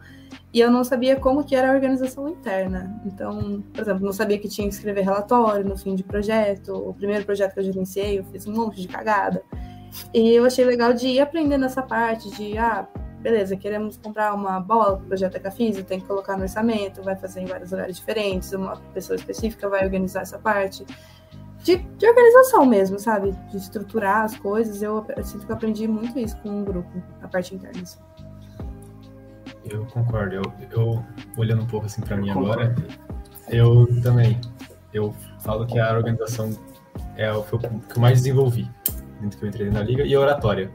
e 0.53 0.59
eu 0.59 0.71
não 0.71 0.83
sabia 0.83 1.15
como 1.15 1.43
que 1.43 1.55
era 1.55 1.71
a 1.71 1.73
organização 1.73 2.27
interna. 2.27 2.99
Então, 3.05 3.63
por 3.73 3.81
exemplo, 3.81 4.05
não 4.05 4.13
sabia 4.13 4.37
que 4.39 4.47
tinha 4.47 4.67
que 4.67 4.73
escrever 4.73 5.03
relatório 5.03 5.65
no 5.65 5.77
fim 5.77 5.95
de 5.95 6.03
projeto. 6.03 6.73
O 6.73 6.93
primeiro 6.93 7.23
projeto 7.23 7.53
que 7.53 7.59
eu 7.59 7.63
gerenciei, 7.63 8.19
eu 8.19 8.23
fiz 8.25 8.47
um 8.47 8.53
monte 8.53 8.81
de 8.81 8.87
cagada. 8.87 9.43
E 10.13 10.31
eu 10.31 10.45
achei 10.45 10.65
legal 10.65 10.93
de 10.93 11.07
ir 11.07 11.19
aprendendo 11.19 11.65
essa 11.65 11.81
parte 11.81 12.29
de, 12.31 12.57
ah, 12.57 12.87
beleza, 13.19 13.55
queremos 13.55 13.97
comprar 13.97 14.33
uma 14.33 14.59
bola 14.59 14.97
para 14.97 15.03
o 15.03 15.07
projeto 15.07 15.35
Ecafísio, 15.35 15.83
tem 15.83 15.99
que 15.99 16.07
colocar 16.07 16.37
no 16.37 16.43
orçamento, 16.43 17.03
vai 17.03 17.15
fazer 17.15 17.41
em 17.41 17.45
vários 17.45 17.71
lugares 17.71 17.97
diferentes, 17.97 18.51
uma 18.53 18.77
pessoa 18.93 19.15
específica 19.15 19.67
vai 19.69 19.83
organizar 19.83 20.21
essa 20.21 20.37
parte. 20.37 20.85
De, 21.63 21.75
de 21.75 22.07
organização 22.07 22.65
mesmo, 22.65 22.97
sabe? 22.97 23.31
De 23.51 23.57
estruturar 23.57 24.23
as 24.23 24.37
coisas. 24.37 24.81
Eu, 24.81 25.05
eu, 25.15 25.23
sinto 25.23 25.45
que 25.45 25.51
eu 25.51 25.55
aprendi 25.55 25.87
muito 25.87 26.17
isso 26.17 26.37
com 26.37 26.61
o 26.61 26.63
grupo, 26.63 26.89
a 27.21 27.27
parte 27.27 27.53
interna. 27.53 27.81
Assim. 27.81 27.99
Eu 29.65 29.85
concordo. 29.87 30.35
Eu, 30.35 30.43
eu 30.71 31.05
olhando 31.37 31.63
um 31.63 31.67
pouco 31.67 31.85
assim 31.85 32.01
para 32.01 32.15
mim 32.15 32.29
agora, 32.29 32.73
eu 33.49 33.87
também. 34.01 34.39
Eu 34.93 35.13
falo 35.39 35.67
que 35.67 35.77
a 35.77 35.95
organização 35.95 36.57
é 37.15 37.31
o 37.31 37.43
que 37.43 37.53
eu 37.53 38.01
mais 38.01 38.19
desenvolvi 38.19 38.67
dentro 39.19 39.37
que 39.37 39.45
eu 39.45 39.49
entrei 39.49 39.69
na 39.69 39.83
liga 39.83 40.03
e 40.03 40.15
a 40.15 40.19
oratória. 40.19 40.71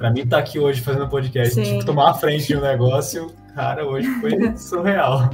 Pra 0.00 0.10
mim, 0.10 0.26
tá 0.26 0.38
aqui 0.38 0.58
hoje 0.58 0.80
fazendo 0.80 1.06
podcast, 1.10 1.62
tipo, 1.62 1.84
tomar 1.84 2.12
a 2.12 2.14
frente 2.14 2.46
de 2.46 2.56
um 2.56 2.62
negócio, 2.62 3.34
cara, 3.54 3.86
hoje 3.86 4.08
foi 4.18 4.30
surreal. 4.56 5.28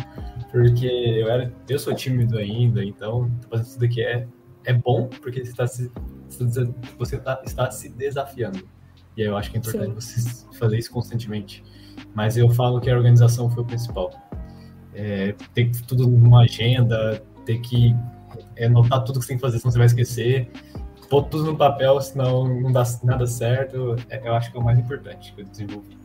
Porque 0.51 0.87
eu, 0.89 1.31
era, 1.31 1.53
eu 1.69 1.79
sou 1.79 1.95
tímido 1.95 2.37
ainda, 2.37 2.85
então 2.85 3.31
fazer 3.49 3.73
tudo 3.73 3.85
aqui 3.85 4.03
é, 4.03 4.27
é 4.65 4.73
bom, 4.73 5.07
porque 5.23 5.45
você, 5.45 5.55
tá 5.55 5.69
se, 5.69 5.89
você 6.99 7.17
tá, 7.17 7.41
está 7.47 7.71
se 7.71 7.91
desafiando. 7.91 8.69
E 9.17 9.23
eu 9.23 9.37
acho 9.37 9.53
que 9.53 9.57
é 9.57 9.61
importante 9.61 10.03
Sim. 10.03 10.21
você 10.21 10.59
fazer 10.59 10.79
isso 10.79 10.91
constantemente. 10.91 11.63
Mas 12.13 12.37
eu 12.37 12.51
falo 12.51 12.81
que 12.81 12.91
a 12.91 12.97
organização 12.97 13.49
foi 13.49 13.63
o 13.63 13.67
principal. 13.67 14.11
É, 14.93 15.33
ter 15.55 15.71
tudo 15.87 16.09
numa 16.09 16.43
agenda, 16.43 17.23
ter 17.45 17.61
que 17.61 17.95
é, 18.57 18.69
notar 18.69 19.05
tudo 19.05 19.21
que 19.21 19.27
você 19.27 19.29
tem 19.29 19.37
que 19.37 19.43
fazer, 19.43 19.61
senão 19.61 19.71
você 19.71 19.79
vai 19.79 19.87
esquecer 19.87 20.51
pôr 21.09 21.25
tudo 21.25 21.45
no 21.45 21.57
papel, 21.57 22.01
senão 22.01 22.45
não 22.47 22.73
dá 22.73 22.85
nada 23.03 23.27
certo, 23.27 23.97
é, 24.09 24.27
eu 24.27 24.35
acho 24.35 24.51
que 24.51 24.57
é 24.57 24.61
o 24.61 24.65
mais 24.65 24.79
importante 24.79 25.33
que 25.35 25.43
eu 25.43 25.45
desenvolvi. 25.45 25.97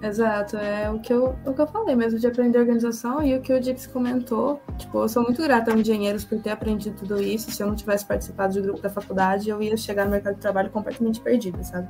Exato, 0.00 0.56
é 0.56 0.88
o 0.88 1.00
que, 1.00 1.12
eu, 1.12 1.36
o 1.44 1.52
que 1.52 1.60
eu 1.60 1.66
falei 1.66 1.96
mesmo, 1.96 2.20
de 2.20 2.26
aprender 2.26 2.58
organização 2.58 3.20
e 3.20 3.36
o 3.36 3.40
que 3.40 3.52
o 3.52 3.60
Dix 3.60 3.86
comentou. 3.88 4.62
Tipo, 4.76 5.02
eu 5.02 5.08
sou 5.08 5.24
muito 5.24 5.42
grata 5.42 5.72
aos 5.72 5.80
engenheiros 5.80 6.24
por 6.24 6.40
ter 6.40 6.50
aprendido 6.50 6.96
tudo 6.96 7.20
isso. 7.20 7.50
Se 7.50 7.62
eu 7.62 7.66
não 7.66 7.74
tivesse 7.74 8.06
participado 8.06 8.54
do 8.54 8.62
grupo 8.62 8.80
da 8.80 8.88
faculdade, 8.88 9.50
eu 9.50 9.60
ia 9.60 9.76
chegar 9.76 10.04
no 10.04 10.12
mercado 10.12 10.36
de 10.36 10.40
trabalho 10.40 10.70
completamente 10.70 11.20
perdida, 11.20 11.64
sabe? 11.64 11.88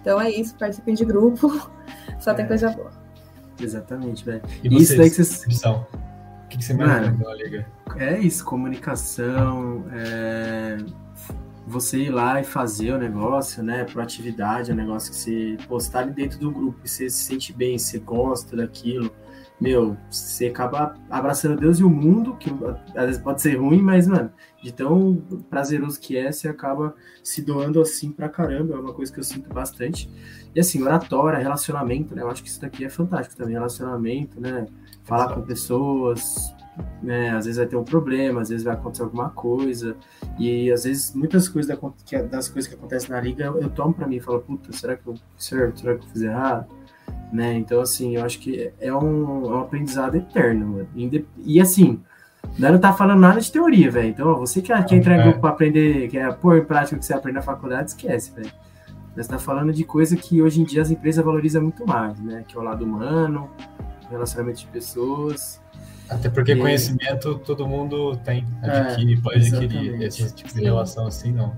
Então 0.00 0.18
é 0.18 0.30
isso, 0.30 0.54
participem 0.56 0.94
de 0.94 1.04
grupo, 1.04 1.70
só 2.18 2.30
é. 2.30 2.34
tem 2.34 2.46
coisa 2.46 2.70
boa. 2.70 2.90
Exatamente, 3.60 4.24
velho. 4.24 4.42
E 4.64 4.68
vocês, 4.70 4.82
isso 4.82 4.96
daí 4.96 5.10
que 5.10 5.16
vocês. 5.16 5.64
O 5.64 6.48
que, 6.48 6.62
você 6.62 6.74
mais 6.74 7.08
Mano, 7.08 7.34
liga? 7.34 7.66
É 7.96 8.18
isso, 8.18 8.44
comunicação, 8.44 9.84
é 9.92 10.78
você 11.66 11.98
ir 11.98 12.10
lá 12.10 12.40
e 12.40 12.44
fazer 12.44 12.92
o 12.92 12.98
negócio, 12.98 13.62
né? 13.62 13.84
Proatividade 13.84 14.70
é 14.70 14.74
um 14.74 14.76
negócio 14.76 15.10
que 15.12 15.58
você 15.68 15.90
tá 15.90 16.00
ali 16.00 16.12
dentro 16.12 16.38
do 16.38 16.50
grupo 16.50 16.80
e 16.84 16.88
você 16.88 17.08
se 17.08 17.24
sente 17.24 17.52
bem, 17.52 17.78
você 17.78 17.98
gosta 17.98 18.56
daquilo. 18.56 19.10
meu, 19.60 19.96
você 20.10 20.46
acaba 20.46 20.94
abraçando 21.08 21.60
Deus 21.60 21.78
e 21.78 21.84
o 21.84 21.90
mundo, 21.90 22.36
que 22.36 22.50
às 22.96 23.06
vezes 23.06 23.22
pode 23.22 23.40
ser 23.40 23.56
ruim, 23.56 23.80
mas, 23.80 24.08
mano, 24.08 24.32
de 24.62 24.72
tão 24.72 25.22
prazeroso 25.48 26.00
que 26.00 26.16
é, 26.16 26.32
você 26.32 26.48
acaba 26.48 26.94
se 27.22 27.42
doando 27.42 27.80
assim 27.80 28.10
pra 28.10 28.28
caramba, 28.28 28.74
é 28.74 28.78
uma 28.78 28.92
coisa 28.92 29.12
que 29.12 29.20
eu 29.20 29.24
sinto 29.24 29.48
bastante. 29.52 30.10
E 30.54 30.60
assim, 30.60 30.82
oratória, 30.82 31.38
relacionamento, 31.38 32.14
né? 32.14 32.22
Eu 32.22 32.30
acho 32.30 32.42
que 32.42 32.48
isso 32.48 32.60
daqui 32.60 32.84
é 32.84 32.88
fantástico 32.88 33.36
também, 33.36 33.54
relacionamento, 33.54 34.40
né? 34.40 34.66
Falar 35.04 35.26
Exato. 35.26 35.40
com 35.40 35.46
pessoas, 35.46 36.54
né? 37.02 37.30
Às 37.30 37.44
vezes 37.44 37.58
vai 37.58 37.66
ter 37.66 37.76
um 37.76 37.84
problema, 37.84 38.40
às 38.40 38.48
vezes 38.48 38.64
vai 38.64 38.74
acontecer 38.74 39.02
alguma 39.02 39.30
coisa, 39.30 39.96
e 40.38 40.70
às 40.70 40.84
vezes 40.84 41.14
muitas 41.14 41.48
coisas 41.48 41.76
das 42.30 42.48
coisas 42.48 42.68
que 42.68 42.74
acontecem 42.76 43.10
na 43.10 43.20
liga 43.20 43.44
eu, 43.44 43.60
eu 43.60 43.70
tomo 43.70 43.92
para 43.92 44.06
mim 44.06 44.16
e 44.16 44.20
falo, 44.20 44.40
puta, 44.40 44.72
será 44.72 44.96
que 44.96 45.06
eu 45.06 45.14
certo? 45.36 45.80
Será 45.80 45.96
que 45.96 46.04
eu 46.04 46.08
fiz 46.08 46.22
errado? 46.22 46.66
Né? 47.32 47.54
Então, 47.54 47.80
assim, 47.80 48.16
eu 48.16 48.24
acho 48.24 48.38
que 48.38 48.72
é 48.78 48.94
um, 48.94 49.46
é 49.46 49.56
um 49.56 49.60
aprendizado 49.60 50.16
eterno, 50.16 50.66
mano. 50.66 50.88
E 51.38 51.60
assim, 51.60 52.00
não 52.58 52.78
tá 52.78 52.92
falando 52.92 53.20
nada 53.20 53.40
de 53.40 53.50
teoria, 53.50 53.90
velho. 53.90 54.08
Então, 54.08 54.36
você 54.36 54.60
que 54.60 54.68
quer 54.68 54.94
entrar 54.94 55.16
em 55.16 55.20
é. 55.20 55.22
grupo 55.24 55.40
para 55.40 55.50
aprender, 55.50 56.08
quer 56.08 56.34
pôr 56.36 56.58
em 56.58 56.64
prática 56.64 56.96
o 56.96 56.98
que 56.98 57.06
você 57.06 57.14
aprende 57.14 57.36
na 57.36 57.42
faculdade, 57.42 57.90
esquece, 57.90 58.32
velho. 58.32 58.52
Você 59.16 59.28
tá 59.28 59.38
falando 59.38 59.72
de 59.72 59.84
coisa 59.84 60.16
que 60.16 60.40
hoje 60.40 60.60
em 60.60 60.64
dia 60.64 60.80
as 60.80 60.90
empresas 60.90 61.24
valorizam 61.24 61.62
muito 61.62 61.86
mais, 61.86 62.18
né? 62.20 62.44
Que 62.46 62.56
é 62.56 62.60
o 62.60 62.62
lado 62.62 62.84
humano, 62.84 63.50
relacionamento 64.10 64.60
de 64.60 64.66
pessoas. 64.66 65.61
Até 66.14 66.28
porque 66.28 66.52
e... 66.52 66.56
conhecimento 66.56 67.38
todo 67.38 67.66
mundo 67.66 68.16
tem, 68.18 68.44
adquire, 68.62 69.14
é, 69.14 69.20
pode 69.20 69.38
adquirir 69.38 70.02
esse 70.02 70.34
tipo 70.34 70.54
de 70.54 70.62
relação 70.62 71.06
assim, 71.06 71.32
não. 71.32 71.56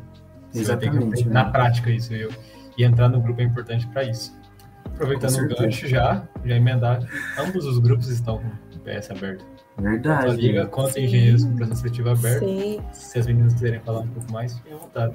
Você 0.50 0.60
exatamente. 0.60 1.28
na 1.28 1.46
prática 1.46 1.90
isso 1.90 2.14
eu, 2.14 2.30
e 2.78 2.84
entrar 2.84 3.08
no 3.08 3.20
grupo 3.20 3.40
é 3.40 3.44
importante 3.44 3.86
para 3.88 4.04
isso. 4.04 4.36
Aproveitando 4.84 5.36
o 5.38 5.48
gancho 5.48 5.88
já, 5.88 6.22
já 6.44 6.56
emendar, 6.56 7.00
ambos 7.38 7.64
os 7.66 7.78
grupos 7.78 8.08
estão 8.08 8.38
com 8.38 8.76
o 8.76 8.80
PS 8.80 9.10
aberto. 9.10 9.44
Verdade. 9.76 10.36
Liga 10.36 10.66
quanto 10.66 10.98
Engenheiros 10.98 11.44
com 11.44 11.56
processo 11.56 11.80
seletivo 11.80 12.10
aberto. 12.10 12.46
Sim. 12.46 12.80
Se 12.92 13.18
as 13.18 13.26
meninas 13.26 13.54
quiserem 13.54 13.80
falar 13.80 14.00
um 14.00 14.06
pouco 14.06 14.32
mais, 14.32 14.56
fiquem 14.56 14.72
à 14.72 14.76
vontade. 14.76 15.14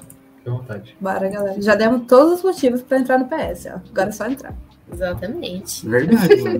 Fiquem 0.49 0.53
à 0.53 0.57
vontade. 0.57 0.97
Bora, 0.99 1.29
galera. 1.29 1.61
Já 1.61 1.75
demos 1.75 2.07
todos 2.07 2.39
os 2.39 2.43
motivos 2.43 2.81
para 2.81 2.99
entrar 2.99 3.17
no 3.19 3.25
PS, 3.25 3.67
ó. 3.67 3.79
Agora 3.89 4.09
é 4.09 4.11
só 4.11 4.27
entrar. 4.27 4.55
Exatamente. 4.91 5.87
Verdade, 5.87 6.35
mano. 6.41 6.59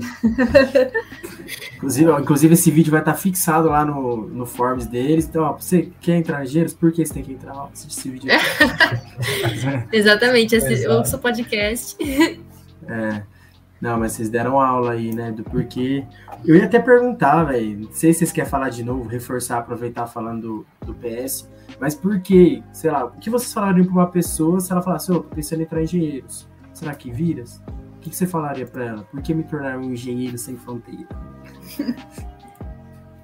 inclusive, 1.75 2.09
ó, 2.11 2.19
inclusive, 2.19 2.53
esse 2.53 2.69
vídeo 2.69 2.91
vai 2.91 2.99
estar 2.99 3.15
fixado 3.15 3.69
lá 3.69 3.83
no, 3.83 4.27
no 4.27 4.45
Forms 4.45 4.85
deles. 4.85 5.25
Então, 5.25 5.43
ó, 5.43 5.53
você 5.53 5.89
quer 5.99 6.17
entrar 6.17 6.41
em 6.41 6.45
Engenheiros? 6.45 6.73
Por 6.73 6.91
que 6.91 7.03
você 7.03 7.13
tem 7.13 7.23
que 7.23 7.33
entrar? 7.33 7.55
Ó, 7.55 7.69
esse 7.73 8.09
vídeo. 8.09 8.29
Exatamente, 9.91 10.55
esse, 10.55 10.87
ouça 10.87 11.17
o 11.17 11.19
podcast. 11.19 11.97
É. 12.87 13.38
Não, 13.81 13.97
mas 13.97 14.13
vocês 14.13 14.29
deram 14.29 14.59
aula 14.59 14.91
aí, 14.91 15.13
né? 15.13 15.31
Do 15.31 15.43
porquê. 15.43 16.05
Eu 16.45 16.55
ia 16.55 16.65
até 16.65 16.79
perguntar, 16.79 17.45
velho. 17.45 17.79
Não 17.79 17.91
sei 17.91 18.11
se 18.11 18.19
vocês 18.19 18.31
querem 18.31 18.49
falar 18.49 18.69
de 18.69 18.83
novo, 18.83 19.07
reforçar, 19.07 19.59
aproveitar 19.59 20.05
falando 20.07 20.65
do, 20.81 20.87
do 20.87 20.93
PS. 20.95 21.49
Mas 21.79 21.95
por 21.95 22.19
que, 22.19 22.63
sei 22.73 22.91
lá, 22.91 23.05
o 23.05 23.11
que 23.11 23.29
vocês 23.29 23.53
falariam 23.53 23.85
para 23.85 23.93
uma 23.93 24.07
pessoa 24.07 24.59
se 24.59 24.71
ela 24.71 24.81
falasse, 24.81 25.11
ô, 25.11 25.17
oh, 25.17 25.23
pensando 25.23 25.61
em 25.61 25.63
entrar 25.63 25.79
em 25.79 25.83
engenheiros? 25.83 26.47
Será 26.73 26.93
que 26.93 27.09
viras? 27.09 27.61
O 27.95 27.99
que, 28.01 28.09
que 28.09 28.15
você 28.15 28.27
falaria 28.27 28.65
para 28.65 28.85
ela? 28.85 29.03
Por 29.03 29.21
que 29.21 29.33
me 29.33 29.43
tornar 29.43 29.77
um 29.77 29.83
engenheiro 29.83 30.37
sem 30.37 30.57
fronteira? 30.57 31.07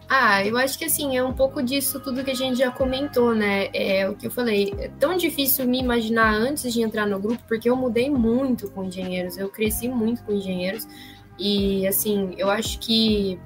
Ah, 0.08 0.45
eu 0.45 0.56
acho 0.58 0.78
que 0.78 0.86
assim, 0.86 1.18
é 1.18 1.24
um 1.24 1.34
pouco 1.34 1.64
disso 1.64 1.99
tudo 1.99 2.24
que 2.24 2.32
a 2.32 2.36
gente 2.36 2.60
já 2.60 2.72
comentou, 2.72 3.34
né? 3.34 3.70
É 3.74 4.08
o 4.08 4.16
que 4.16 4.28
eu 4.28 4.32
falei. 4.32 4.74
É 4.78 4.89
tão 4.99 5.18
difícil 5.18 5.68
me 5.68 5.80
imaginar 5.80 6.34
antes 6.34 6.72
de 6.72 6.82
entrar 6.82 7.08
no 7.08 7.20
grupo, 7.20 7.43
porque 7.47 7.70
eu 7.70 7.76
mudei 7.76 8.10
muito 8.10 8.70
com 8.70 8.84
engenheiros, 8.84 9.38
eu 9.38 9.49
cresci 9.49 9.88
muito 9.88 10.24
com 10.24 10.32
engenheiros. 10.32 10.88
E 11.39 11.88
assim, 11.88 12.36
eu 12.38 12.49
acho 12.49 12.80
que. 12.80 13.39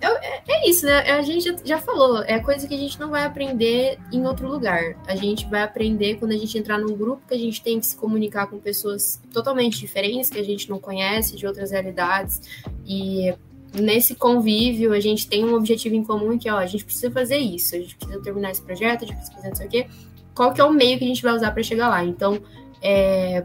É, 0.00 0.40
é 0.50 0.68
isso, 0.68 0.86
né? 0.86 1.12
A 1.12 1.22
gente 1.22 1.44
já, 1.44 1.56
já 1.62 1.78
falou, 1.78 2.22
é 2.24 2.40
coisa 2.40 2.66
que 2.66 2.74
a 2.74 2.78
gente 2.78 2.98
não 2.98 3.10
vai 3.10 3.24
aprender 3.24 3.98
em 4.10 4.26
outro 4.26 4.48
lugar. 4.48 4.96
A 5.06 5.14
gente 5.14 5.46
vai 5.46 5.62
aprender 5.62 6.16
quando 6.16 6.32
a 6.32 6.36
gente 6.36 6.58
entrar 6.58 6.78
num 6.78 6.96
grupo 6.96 7.22
que 7.28 7.34
a 7.34 7.38
gente 7.38 7.62
tem 7.62 7.78
que 7.78 7.86
se 7.86 7.96
comunicar 7.96 8.48
com 8.48 8.58
pessoas 8.58 9.20
totalmente 9.32 9.78
diferentes, 9.78 10.30
que 10.30 10.40
a 10.40 10.44
gente 10.44 10.68
não 10.68 10.80
conhece, 10.80 11.36
de 11.36 11.46
outras 11.46 11.70
realidades. 11.70 12.40
E 12.84 13.32
nesse 13.74 14.14
convívio 14.14 14.92
a 14.92 15.00
gente 15.00 15.26
tem 15.26 15.44
um 15.44 15.54
objetivo 15.54 15.94
em 15.94 16.04
comum 16.04 16.38
que 16.38 16.50
ó, 16.50 16.58
a 16.58 16.66
gente 16.66 16.84
precisa 16.84 17.10
fazer 17.10 17.38
isso, 17.38 17.74
a 17.74 17.78
gente 17.78 17.96
precisa 17.96 18.20
terminar 18.20 18.50
esse 18.50 18.62
projeto, 18.62 19.04
a 19.04 19.06
gente 19.06 19.16
precisa 19.16 19.36
fazer 19.36 19.48
não 19.48 19.56
sei 19.56 19.66
o 19.66 19.70
quê. 19.70 19.86
Qual 20.34 20.52
que 20.52 20.60
é 20.60 20.64
o 20.64 20.72
meio 20.72 20.98
que 20.98 21.04
a 21.04 21.08
gente 21.08 21.22
vai 21.22 21.34
usar 21.34 21.50
para 21.50 21.62
chegar 21.62 21.88
lá? 21.88 22.04
Então, 22.04 22.40
é, 22.80 23.44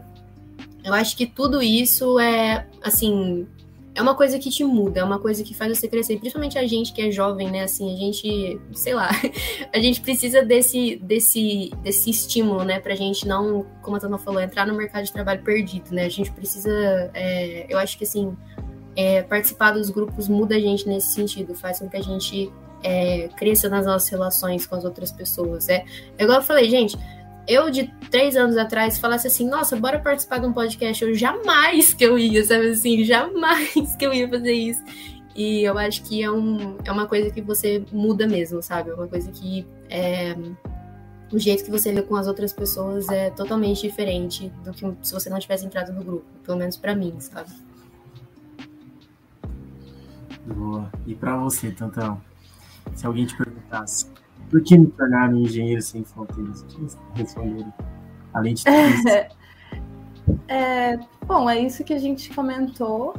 eu 0.84 0.94
acho 0.94 1.16
que 1.16 1.26
tudo 1.26 1.62
isso 1.62 2.18
é 2.18 2.66
assim 2.82 3.46
é 3.98 4.02
uma 4.02 4.14
coisa 4.14 4.38
que 4.38 4.48
te 4.48 4.62
muda, 4.62 5.00
é 5.00 5.04
uma 5.04 5.18
coisa 5.18 5.42
que 5.42 5.52
faz 5.52 5.76
você 5.76 5.88
crescer, 5.88 6.18
principalmente 6.18 6.56
a 6.56 6.64
gente 6.64 6.92
que 6.92 7.02
é 7.02 7.10
jovem, 7.10 7.50
né? 7.50 7.64
Assim, 7.64 7.92
a 7.92 7.96
gente, 7.96 8.60
sei 8.72 8.94
lá, 8.94 9.10
a 9.74 9.78
gente 9.80 10.00
precisa 10.00 10.40
desse, 10.40 10.96
desse, 11.02 11.72
desse 11.82 12.08
estímulo, 12.08 12.62
né? 12.62 12.78
Pra 12.78 12.94
gente 12.94 13.26
não, 13.26 13.66
como 13.82 13.96
a 13.96 14.00
Tana 14.00 14.16
falou, 14.16 14.40
entrar 14.40 14.68
no 14.68 14.74
mercado 14.74 15.04
de 15.04 15.12
trabalho 15.12 15.42
perdido, 15.42 15.92
né? 15.92 16.04
A 16.04 16.08
gente 16.08 16.30
precisa, 16.30 16.70
é, 17.12 17.66
eu 17.68 17.76
acho 17.76 17.98
que 17.98 18.04
assim, 18.04 18.36
é, 18.98 19.22
participar 19.22 19.70
dos 19.70 19.90
grupos 19.90 20.26
muda 20.26 20.56
a 20.56 20.58
gente 20.58 20.88
nesse 20.88 21.14
sentido, 21.14 21.54
faz 21.54 21.78
com 21.78 21.88
que 21.88 21.96
a 21.96 22.02
gente 22.02 22.52
é, 22.82 23.28
cresça 23.36 23.68
nas 23.68 23.86
nossas 23.86 24.08
relações 24.08 24.66
com 24.66 24.74
as 24.74 24.84
outras 24.84 25.12
pessoas. 25.12 25.68
É, 25.68 25.84
é 26.18 26.24
igual 26.24 26.40
eu 26.40 26.44
falei, 26.44 26.68
gente, 26.68 26.98
eu 27.46 27.70
de 27.70 27.86
três 28.10 28.34
anos 28.34 28.56
atrás 28.56 28.98
falasse 28.98 29.28
assim, 29.28 29.48
nossa, 29.48 29.76
bora 29.76 30.00
participar 30.00 30.38
de 30.38 30.46
um 30.46 30.52
podcast, 30.52 31.04
eu 31.04 31.14
jamais 31.14 31.94
que 31.94 32.04
eu 32.04 32.18
ia, 32.18 32.44
sabe 32.44 32.70
assim, 32.70 33.04
jamais 33.04 33.94
que 33.94 34.04
eu 34.04 34.12
ia 34.12 34.28
fazer 34.28 34.52
isso. 34.52 34.82
E 35.32 35.62
eu 35.62 35.78
acho 35.78 36.02
que 36.02 36.20
é, 36.20 36.28
um, 36.28 36.76
é 36.84 36.90
uma 36.90 37.06
coisa 37.06 37.30
que 37.30 37.40
você 37.40 37.84
muda 37.92 38.26
mesmo, 38.26 38.60
sabe? 38.60 38.90
É 38.90 38.94
uma 38.94 39.06
coisa 39.06 39.30
que 39.30 39.64
é, 39.88 40.34
o 41.32 41.38
jeito 41.38 41.62
que 41.62 41.70
você 41.70 41.92
lê 41.92 42.02
com 42.02 42.16
as 42.16 42.26
outras 42.26 42.52
pessoas 42.52 43.08
é 43.10 43.30
totalmente 43.30 43.80
diferente 43.80 44.52
do 44.64 44.72
que 44.72 44.92
se 45.02 45.14
você 45.14 45.30
não 45.30 45.38
tivesse 45.38 45.64
entrado 45.64 45.92
no 45.92 46.02
grupo, 46.02 46.26
pelo 46.42 46.58
menos 46.58 46.76
para 46.76 46.96
mim, 46.96 47.14
sabe? 47.20 47.67
Boa. 50.54 50.90
E 51.06 51.14
para 51.14 51.36
você, 51.36 51.70
Tantão? 51.70 52.20
Se 52.94 53.06
alguém 53.06 53.26
te 53.26 53.36
perguntasse 53.36 54.06
por 54.50 54.62
que 54.62 54.78
me 54.78 54.86
tornar 54.86 55.30
um 55.30 55.38
engenheiro 55.38 55.82
sem 55.82 56.04
fronteiras, 56.04 56.62
o 56.62 56.88
responderia? 57.14 57.72
Além 58.32 58.54
de 58.54 58.64
tudo. 58.64 59.38
É, 60.46 60.98
bom, 61.26 61.48
é 61.48 61.58
isso 61.58 61.82
que 61.82 61.94
a 61.94 61.98
gente 61.98 62.34
comentou. 62.34 63.14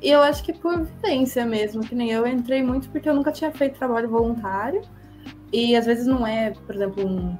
E 0.00 0.08
eu 0.08 0.22
acho 0.22 0.44
que 0.44 0.52
por 0.52 0.84
vivência 0.84 1.44
mesmo, 1.44 1.82
que 1.82 1.96
nem 1.96 2.12
eu 2.12 2.24
entrei 2.28 2.62
muito 2.62 2.88
porque 2.90 3.08
eu 3.08 3.14
nunca 3.14 3.32
tinha 3.32 3.50
feito 3.50 3.76
trabalho 3.76 4.08
voluntário. 4.08 4.82
E 5.52 5.74
às 5.74 5.86
vezes 5.86 6.06
não 6.06 6.24
é, 6.24 6.52
por 6.52 6.76
exemplo, 6.76 7.04
um, 7.04 7.36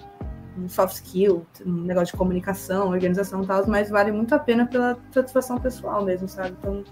um 0.59 0.69
soft 0.69 0.97
skill, 0.97 1.47
um 1.65 1.83
negócio 1.83 2.13
de 2.13 2.19
comunicação, 2.19 2.89
organização 2.89 3.45
e 3.45 3.47
tal, 3.47 3.65
mas 3.69 3.89
vale 3.89 4.11
muito 4.11 4.35
a 4.35 4.39
pena 4.41 4.67
pela 4.67 4.99
satisfação 5.13 5.59
pessoal 5.59 6.05
mesmo, 6.05 6.27
sabe? 6.27 6.57
Então, 6.59 6.83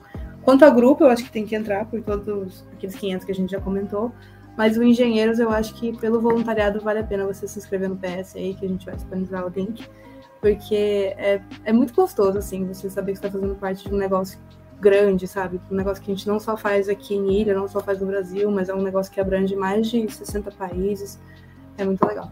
Quanto 0.46 0.64
ao 0.64 0.72
grupo, 0.72 1.02
eu 1.02 1.08
acho 1.08 1.24
que 1.24 1.30
tem 1.32 1.44
que 1.44 1.56
entrar 1.56 1.86
por 1.86 2.00
todos 2.02 2.64
aqueles 2.72 2.94
500 2.94 3.24
que 3.26 3.32
a 3.32 3.34
gente 3.34 3.50
já 3.50 3.60
comentou. 3.60 4.12
Mas 4.56 4.78
o 4.78 4.82
Engenheiros, 4.84 5.40
eu 5.40 5.50
acho 5.50 5.74
que 5.74 5.98
pelo 5.98 6.20
voluntariado 6.20 6.80
vale 6.80 7.00
a 7.00 7.02
pena 7.02 7.26
você 7.26 7.48
se 7.48 7.58
inscrever 7.58 7.88
no 7.88 7.96
PS 7.96 8.36
aí, 8.36 8.54
que 8.54 8.64
a 8.64 8.68
gente 8.68 8.86
vai 8.86 8.94
disponibilizar 8.94 9.44
o 9.44 9.48
link. 9.48 9.84
Porque 10.40 11.12
é, 11.18 11.42
é 11.64 11.72
muito 11.72 11.92
gostoso, 11.92 12.38
assim, 12.38 12.64
você 12.64 12.88
saber 12.88 13.10
que 13.10 13.18
está 13.18 13.28
fazendo 13.28 13.56
parte 13.56 13.88
de 13.88 13.92
um 13.92 13.98
negócio 13.98 14.38
grande, 14.80 15.26
sabe? 15.26 15.60
Um 15.68 15.74
negócio 15.74 16.00
que 16.00 16.12
a 16.12 16.14
gente 16.14 16.28
não 16.28 16.38
só 16.38 16.56
faz 16.56 16.88
aqui 16.88 17.16
em 17.16 17.40
Ilha, 17.40 17.52
não 17.52 17.66
só 17.66 17.80
faz 17.80 18.00
no 18.00 18.06
Brasil, 18.06 18.48
mas 18.48 18.68
é 18.68 18.74
um 18.74 18.82
negócio 18.82 19.12
que 19.12 19.20
abrange 19.20 19.56
mais 19.56 19.88
de 19.88 20.08
60 20.08 20.52
países. 20.52 21.18
É 21.76 21.84
muito 21.84 22.06
legal. 22.06 22.30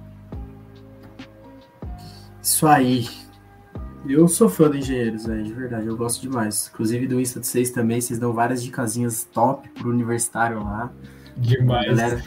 Isso 2.41 2.65
aí. 2.69 3.09
Eu 4.07 4.29
sou 4.29 4.49
fã 4.49 4.71
de 4.71 4.79
engenheiros, 4.79 5.27
velho, 5.27 5.43
de 5.43 5.53
verdade, 5.53 5.87
eu 5.87 5.97
gosto 5.97 6.21
demais. 6.21 6.71
Inclusive 6.73 7.07
do 7.07 7.21
Insta 7.21 7.41
de 7.41 7.47
vocês 7.47 7.71
também, 7.71 8.01
vocês 8.01 8.19
dão 8.19 8.33
várias 8.33 8.63
dicasinhas 8.63 9.25
top 9.33 9.69
pro 9.71 9.89
universitário 9.89 10.63
lá. 10.63 10.93
Demais. 11.37 11.87
Galera, 11.87 12.23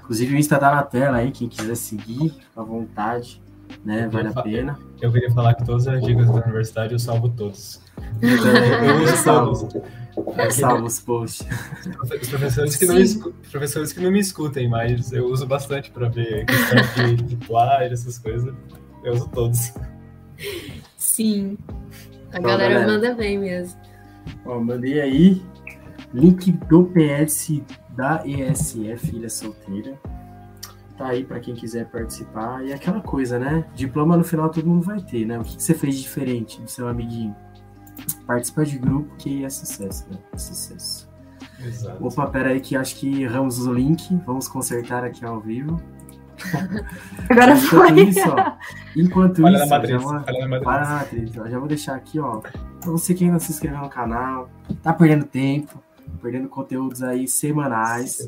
inclusive 0.00 0.34
o 0.34 0.38
Insta 0.38 0.58
tá 0.58 0.74
na 0.74 0.82
tela 0.82 1.18
aí, 1.18 1.30
quem 1.30 1.48
quiser 1.48 1.74
seguir, 1.74 2.34
à 2.56 2.62
vontade, 2.62 3.42
né? 3.84 4.08
Vale 4.10 4.28
a 4.28 4.42
pena. 4.42 4.78
Eu 5.00 5.12
queria 5.12 5.30
falar 5.30 5.54
que 5.54 5.64
todas 5.64 5.86
as 5.86 6.02
dicas 6.02 6.26
do 6.26 6.32
universitário 6.32 6.94
eu 6.94 6.98
salvo 6.98 7.28
todos. 7.28 7.80
Eu 8.20 9.06
salvo. 9.16 9.68
Eu 10.16 10.50
salvo 10.50 10.86
os 10.86 11.00
posts. 11.00 11.46
Os 12.20 12.28
professores 12.28 12.76
que, 12.76 12.86
não 12.86 12.94
me 12.94 13.32
professores 13.50 13.92
que 13.92 14.00
não 14.00 14.10
me 14.10 14.20
escutem, 14.20 14.68
mas 14.68 15.12
eu 15.12 15.26
uso 15.26 15.46
bastante 15.46 15.90
para 15.90 16.08
ver 16.08 16.46
questão 16.46 17.06
de, 17.06 17.16
de 17.16 17.36
plágio, 17.36 17.92
essas 17.92 18.18
coisas. 18.18 18.54
Eu 19.04 19.12
uso 19.12 19.28
todos. 19.28 19.72
Sim. 21.12 21.58
A 22.32 22.38
Bom, 22.38 22.44
galera, 22.44 22.72
galera, 22.72 22.86
manda 22.86 23.14
bem 23.14 23.38
mesmo. 23.38 23.78
Ó, 24.46 24.58
mandei 24.58 24.98
aí 24.98 25.42
link 26.14 26.50
do 26.52 26.84
PS 26.86 27.60
da 27.90 28.22
ESF 28.26 29.14
Ilha 29.14 29.28
Solteira. 29.28 30.00
Tá 30.96 31.08
aí 31.08 31.22
para 31.22 31.38
quem 31.38 31.54
quiser 31.54 31.84
participar. 31.90 32.64
E 32.64 32.72
aquela 32.72 33.02
coisa, 33.02 33.38
né? 33.38 33.62
Diploma 33.74 34.16
no 34.16 34.24
final 34.24 34.48
todo 34.48 34.66
mundo 34.66 34.86
vai 34.86 35.02
ter, 35.02 35.26
né? 35.26 35.38
O 35.38 35.42
que, 35.42 35.56
que 35.56 35.62
você 35.62 35.74
fez 35.74 35.96
de 35.96 36.02
diferente 36.02 36.62
do 36.62 36.70
seu 36.70 36.88
amiguinho? 36.88 37.36
Participa 38.26 38.64
de 38.64 38.78
grupo 38.78 39.14
que 39.16 39.44
é 39.44 39.50
sucesso, 39.50 40.06
né? 40.10 40.16
É 40.32 40.38
sucesso. 40.38 41.10
Exato. 41.62 42.06
Opa, 42.06 42.26
pera 42.28 42.48
aí 42.48 42.60
que 42.60 42.74
acho 42.74 42.96
que 42.96 43.22
erramos 43.22 43.66
o 43.66 43.74
link. 43.74 44.18
Vamos 44.24 44.48
consertar 44.48 45.04
aqui 45.04 45.26
ao 45.26 45.42
vivo. 45.42 45.78
Agora 47.28 47.54
Enquanto 47.54 47.60
foi. 47.68 48.00
isso, 48.02 48.28
ó, 48.28 48.52
enquanto 48.96 49.44
Olha 49.44 49.56
isso, 49.56 49.64
já 49.64 49.70
matriz. 49.78 50.02
vou, 50.02 50.12
Olha 50.12 50.24
na 50.40 50.48
matriz. 50.48 50.64
para 50.64 50.84
na 50.84 50.94
matriz, 50.96 51.32
ó, 51.38 51.48
já 51.48 51.58
vou 51.58 51.68
deixar 51.68 51.94
aqui, 51.94 52.18
ó, 52.18 52.38
pra 52.38 52.90
você 52.90 53.14
que 53.14 53.24
ainda 53.24 53.34
não 53.34 53.40
se 53.40 53.52
inscreveu 53.52 53.78
no 53.80 53.88
canal, 53.88 54.50
tá 54.82 54.92
perdendo 54.92 55.24
tempo, 55.24 55.82
perdendo 56.20 56.48
conteúdos 56.48 57.02
aí 57.02 57.26
semanais, 57.26 58.20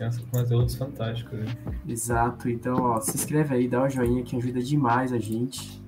é 0.00 0.06
um 0.08 0.38
conteúdos 0.40 0.74
fantásticos. 0.74 1.38
né? 1.38 1.46
exato, 1.88 2.48
então, 2.50 2.76
ó, 2.80 3.00
se 3.00 3.16
inscreve 3.16 3.54
aí, 3.54 3.68
dá 3.68 3.82
um 3.84 3.90
joinha 3.90 4.22
que 4.22 4.36
ajuda 4.36 4.60
demais 4.60 5.12
a 5.12 5.18
gente. 5.18 5.80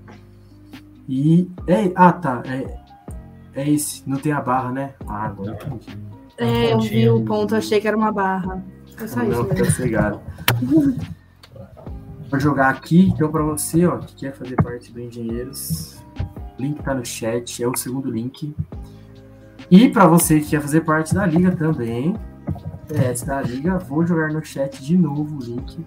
E, 1.09 1.51
é, 1.67 1.93
ah, 1.95 2.13
tá, 2.13 2.43
é, 2.47 2.79
é 3.61 3.69
esse, 3.71 4.03
não 4.09 4.17
tem 4.19 4.33
a 4.33 4.41
barra, 4.41 4.73
né? 4.73 4.95
Ah, 5.07 5.27
agora 5.27 5.59
Não. 5.69 5.77
entendi. 5.77 5.99
É, 6.39 6.73
eu 6.73 6.81
vi 6.81 7.09
o 7.11 7.23
ponto, 7.25 7.55
achei 7.55 7.81
que 7.81 7.87
era 7.87 7.97
uma 7.97 8.11
barra. 8.11 8.65
Foi 8.97 9.07
só 9.07 9.23
isso 9.23 9.31
Não, 9.33 9.43
mesmo. 9.45 9.49
fica 9.57 9.71
cegado. 9.71 10.21
Vou 12.31 12.41
jogar 12.41 12.71
aqui, 12.71 13.09
então 13.09 13.31
pra 13.31 13.43
você, 13.43 13.87
ó, 13.87 13.99
que 13.99 14.15
quer 14.17 14.35
fazer 14.35 14.57
parte 14.57 14.93
do 14.93 15.01
Engenheiros, 15.01 16.03
o 16.59 16.63
link 16.63 16.83
tá 16.83 16.95
no 16.95 17.05
chat, 17.05 17.63
é 17.63 17.69
o 17.69 17.77
segundo 17.77 18.11
link. 18.11 18.55
E 19.71 19.89
pra 19.89 20.07
você 20.07 20.41
que 20.41 20.51
quer 20.51 20.61
fazer 20.61 20.81
parte 20.83 21.15
da 21.15 21.25
liga 21.25 21.55
também, 21.55 22.15
PS 22.87 23.23
da 23.23 23.41
liga, 23.41 23.79
vou 23.79 24.07
jogar 24.07 24.33
no 24.33 24.45
chat 24.45 24.85
de 24.85 24.97
novo 24.97 25.37
o 25.37 25.43
link. 25.43 25.85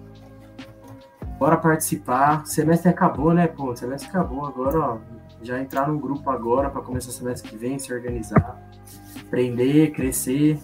Bora 1.38 1.56
participar. 1.56 2.44
Semestre 2.46 2.88
acabou, 2.88 3.32
né, 3.32 3.46
pô? 3.46 3.74
Semestre 3.76 4.08
acabou 4.08 4.44
agora, 4.44 4.78
ó. 4.78 4.98
Já 5.40 5.60
entrar 5.60 5.86
num 5.86 5.98
grupo 5.98 6.28
agora 6.30 6.68
pra 6.68 6.82
começar 6.82 7.10
o 7.10 7.12
semestre 7.12 7.48
que 7.48 7.56
vem, 7.56 7.78
se 7.78 7.92
organizar, 7.94 8.60
aprender, 9.20 9.92
crescer. 9.92 10.58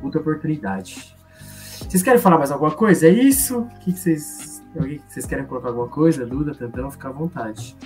Puta 0.00 0.18
oportunidade. 0.18 1.14
Vocês 1.78 2.02
querem 2.02 2.20
falar 2.20 2.38
mais 2.38 2.50
alguma 2.50 2.70
coisa? 2.70 3.06
É 3.06 3.10
isso? 3.10 3.60
O 3.60 3.68
que 3.80 3.92
vocês. 3.92 4.45
Vocês 5.06 5.26
querem 5.26 5.46
colocar 5.46 5.68
alguma 5.68 5.88
coisa? 5.88 6.26
Duda, 6.26 6.54
Tantão, 6.54 6.90
fica 6.90 7.08
à 7.08 7.12
vontade. 7.12 7.76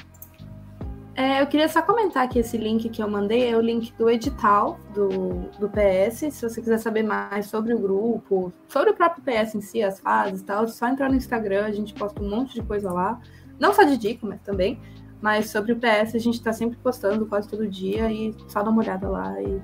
É, 1.14 1.42
eu 1.42 1.46
queria 1.46 1.68
só 1.68 1.82
comentar 1.82 2.26
que 2.28 2.38
esse 2.38 2.56
link 2.56 2.88
que 2.88 3.02
eu 3.02 3.08
mandei 3.08 3.50
é 3.50 3.56
o 3.56 3.60
link 3.60 3.92
do 3.98 4.08
edital 4.08 4.78
do, 4.94 5.50
do 5.58 5.68
PS. 5.68 6.32
Se 6.34 6.48
você 6.48 6.60
quiser 6.60 6.78
saber 6.78 7.02
mais 7.02 7.46
sobre 7.46 7.74
o 7.74 7.78
grupo, 7.78 8.52
sobre 8.68 8.90
o 8.90 8.94
próprio 8.94 9.22
PS 9.22 9.54
em 9.54 9.60
si, 9.60 9.82
as 9.82 10.00
fases 10.00 10.40
e 10.40 10.44
tal, 10.44 10.64
é 10.64 10.66
só 10.68 10.88
entrar 10.88 11.10
no 11.10 11.16
Instagram, 11.16 11.66
a 11.66 11.72
gente 11.72 11.92
posta 11.92 12.22
um 12.22 12.30
monte 12.30 12.54
de 12.54 12.62
coisa 12.62 12.90
lá. 12.90 13.20
Não 13.58 13.74
só 13.74 13.82
de 13.82 13.98
dica, 13.98 14.26
mas 14.26 14.40
também. 14.40 14.80
Mas 15.20 15.50
sobre 15.50 15.72
o 15.72 15.76
PS 15.76 16.14
a 16.14 16.18
gente 16.18 16.42
tá 16.42 16.52
sempre 16.52 16.78
postando 16.78 17.26
quase 17.26 17.48
todo 17.48 17.68
dia 17.68 18.10
e 18.10 18.34
só 18.48 18.62
dá 18.62 18.70
uma 18.70 18.80
olhada 18.80 19.06
lá 19.06 19.42
e, 19.42 19.60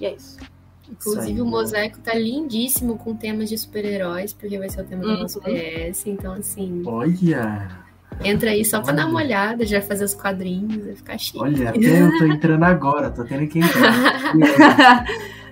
e 0.00 0.04
é 0.04 0.14
isso. 0.14 0.36
Inclusive, 0.90 1.32
aí, 1.36 1.40
o 1.40 1.46
mosaico 1.46 1.98
tá 2.00 2.14
lindíssimo 2.14 2.96
com 2.98 3.14
temas 3.14 3.48
de 3.48 3.56
super-heróis, 3.58 4.32
porque 4.32 4.58
vai 4.58 4.68
ser 4.70 4.80
o 4.80 4.84
tema 4.84 5.02
do 5.02 5.08
Uhum. 5.10 5.18
nosso 5.20 5.40
PS. 5.40 6.06
Então, 6.06 6.32
assim, 6.34 6.82
Olha! 6.86 7.68
entra 8.24 8.50
aí 8.50 8.64
só 8.64 8.80
pra 8.80 8.92
dar 8.92 9.06
uma 9.06 9.16
Olha. 9.18 9.26
olhada, 9.26 9.66
já 9.66 9.80
fazer 9.80 10.04
os 10.04 10.14
quadrinhos, 10.14 10.84
vai 10.84 10.94
ficar 10.96 11.18
chique. 11.18 11.38
Olha, 11.38 11.70
até 11.70 12.02
eu 12.02 12.18
tô 12.18 12.24
entrando 12.26 12.62
agora, 12.64 13.10
tô 13.10 13.24
tendo 13.24 13.46
que 13.46 13.58
entrar. 13.60 14.32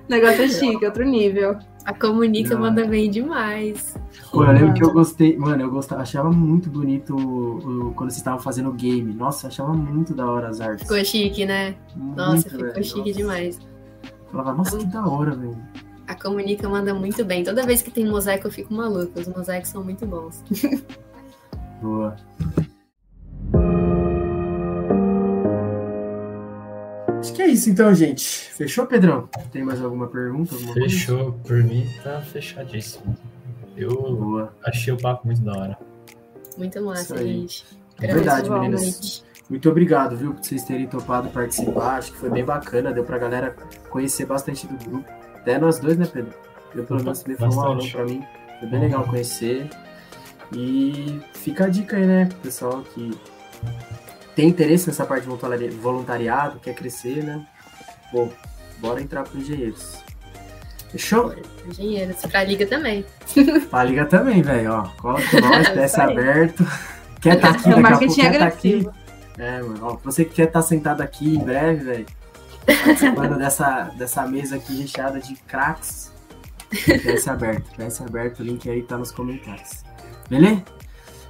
o 0.08 0.10
negócio 0.10 0.42
é 0.42 0.48
chique, 0.48 0.84
outro 0.84 1.04
nível. 1.04 1.56
A 1.84 1.94
comunica 1.94 2.54
Não. 2.54 2.62
manda 2.62 2.84
bem 2.84 3.08
demais. 3.08 3.94
Pô, 4.32 4.42
eu 4.44 4.50
lembro 4.52 4.74
que 4.74 4.82
eu 4.82 4.92
gostei, 4.92 5.36
mano, 5.36 5.62
eu 5.62 5.70
gostava, 5.70 6.02
achava 6.02 6.32
muito 6.32 6.68
bonito 6.68 7.14
o- 7.14 7.90
o- 7.90 7.92
quando 7.94 8.10
vocês 8.10 8.16
estavam 8.18 8.40
fazendo 8.40 8.70
o 8.70 8.72
game. 8.72 9.14
Nossa, 9.14 9.46
achava 9.46 9.72
muito 9.72 10.12
da 10.12 10.26
hora 10.28 10.48
as 10.48 10.60
artes. 10.60 10.82
Ficou 10.82 11.04
chique, 11.04 11.46
né? 11.46 11.76
Muito, 11.94 12.16
Nossa, 12.16 12.50
ficou 12.50 12.66
velho, 12.66 12.82
chique 12.84 12.98
nossa. 12.98 13.12
demais. 13.12 13.60
Falava, 14.36 14.52
nossa, 14.52 14.76
que 14.76 14.84
da 14.84 15.02
hora, 15.02 15.34
velho. 15.34 15.56
A 16.06 16.14
comunica 16.14 16.68
manda 16.68 16.92
muito 16.92 17.24
bem. 17.24 17.42
Toda 17.42 17.64
vez 17.64 17.80
que 17.80 17.90
tem 17.90 18.04
mosaico, 18.04 18.46
eu 18.46 18.50
fico 18.50 18.74
maluca. 18.74 19.18
Os 19.18 19.26
mosaicos 19.26 19.70
são 19.70 19.82
muito 19.82 20.04
bons. 20.06 20.44
Boa. 21.80 22.14
Acho 27.18 27.32
que 27.32 27.40
é 27.40 27.46
isso 27.46 27.70
então, 27.70 27.94
gente. 27.94 28.26
Fechou, 28.26 28.86
Pedrão? 28.86 29.26
Tem 29.50 29.64
mais 29.64 29.80
alguma 29.80 30.06
pergunta? 30.06 30.54
Alguma 30.54 30.74
coisa? 30.74 30.88
Fechou, 30.90 31.32
por 31.42 31.64
mim 31.64 31.88
tá 32.04 32.20
fechadíssimo. 32.20 33.16
Eu 33.74 33.96
Boa. 33.96 34.54
achei 34.66 34.92
o 34.92 34.98
papo 34.98 35.26
muito 35.26 35.40
da 35.40 35.58
hora. 35.58 35.78
Muito 36.58 36.84
massa, 36.84 37.16
gente. 37.16 37.64
É 38.02 38.12
verdade, 38.12 38.50
meninas. 38.50 39.24
Muito 39.48 39.70
obrigado, 39.70 40.16
viu, 40.16 40.32
por 40.34 40.44
vocês 40.44 40.64
terem 40.64 40.86
topado 40.86 41.28
participar. 41.28 41.98
Acho 41.98 42.12
que 42.12 42.18
foi 42.18 42.30
bem 42.30 42.44
bacana. 42.44 42.92
Deu 42.92 43.04
pra 43.04 43.16
galera 43.18 43.54
conhecer 43.90 44.26
bastante 44.26 44.66
do 44.66 44.76
grupo. 44.84 45.08
Até 45.36 45.56
nós 45.58 45.78
dois, 45.78 45.96
né, 45.96 46.06
Pedro? 46.12 46.32
Eu, 46.74 46.84
pelo 46.84 47.02
menos, 47.02 47.22
também 47.22 47.36
foi 47.36 47.48
um 47.48 47.60
aulão 47.60 47.88
pra 47.88 48.04
mim. 48.04 48.24
Foi 48.58 48.68
bem 48.68 48.80
legal 48.80 49.04
conhecer. 49.04 49.68
E 50.52 51.20
fica 51.34 51.64
a 51.66 51.68
dica 51.68 51.96
aí, 51.96 52.06
né, 52.06 52.28
pessoal 52.42 52.82
que 52.94 53.10
tem 54.34 54.48
interesse 54.48 54.86
nessa 54.88 55.04
parte 55.04 55.22
de 55.22 55.28
voluntari- 55.28 55.68
voluntariado, 55.70 56.60
quer 56.60 56.74
crescer, 56.74 57.22
né? 57.24 57.44
Pô, 58.12 58.28
bora 58.78 59.00
entrar 59.00 59.24
pro 59.24 59.38
Engenheiros. 59.38 60.04
Fechou? 60.90 61.34
Engenheiros. 61.68 62.16
Pra 62.22 62.44
liga 62.44 62.66
também. 62.66 63.04
Pra 63.70 63.82
liga 63.84 64.04
também, 64.06 64.40
velho, 64.42 64.72
ó. 64.72 64.82
Cola 65.00 65.20
com 65.22 65.40
nós, 65.40 65.66
É 65.76 65.84
isso 65.86 66.00
aí. 66.00 66.12
aberto. 66.12 66.66
Quer 67.20 67.40
tá 67.40 67.50
aqui 67.50 67.58
É 67.58 67.62
daqui 67.62 67.68
a 67.68 67.72
pouco, 67.72 67.80
marketing 67.82 68.20
quer 68.20 68.38
tá 68.38 68.46
aqui. 68.46 68.88
É, 69.38 69.60
mano, 69.62 69.78
ó, 69.82 69.96
você 70.02 70.24
que 70.24 70.34
quer 70.34 70.48
estar 70.48 70.62
sentado 70.62 71.02
aqui 71.02 71.36
em 71.36 71.38
breve, 71.38 71.84
velho, 71.84 72.06
participando 72.64 73.36
dessa, 73.38 73.84
dessa 73.96 74.26
mesa 74.26 74.56
aqui 74.56 74.80
recheada 74.80 75.20
de 75.20 75.34
craques, 75.36 76.12
PS 76.70 77.28
aberto, 77.28 77.70
PS 77.76 78.00
aberto, 78.00 78.40
o 78.40 78.42
link 78.42 78.68
aí 78.68 78.82
tá 78.82 78.96
nos 78.96 79.12
comentários. 79.12 79.84
Beleza? 80.28 80.62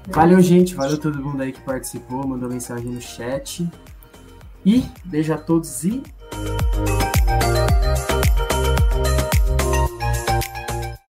Valeu, 0.09 0.41
gente, 0.41 0.75
valeu 0.75 0.99
todo 0.99 1.23
mundo 1.23 1.43
aí 1.43 1.53
que 1.53 1.61
participou, 1.61 2.27
mandou 2.27 2.49
mensagem 2.49 2.91
no 2.91 3.01
chat. 3.01 3.69
E 4.65 4.85
beijo 5.05 5.33
a 5.33 5.39
todos 5.39 5.85
e 5.85 6.03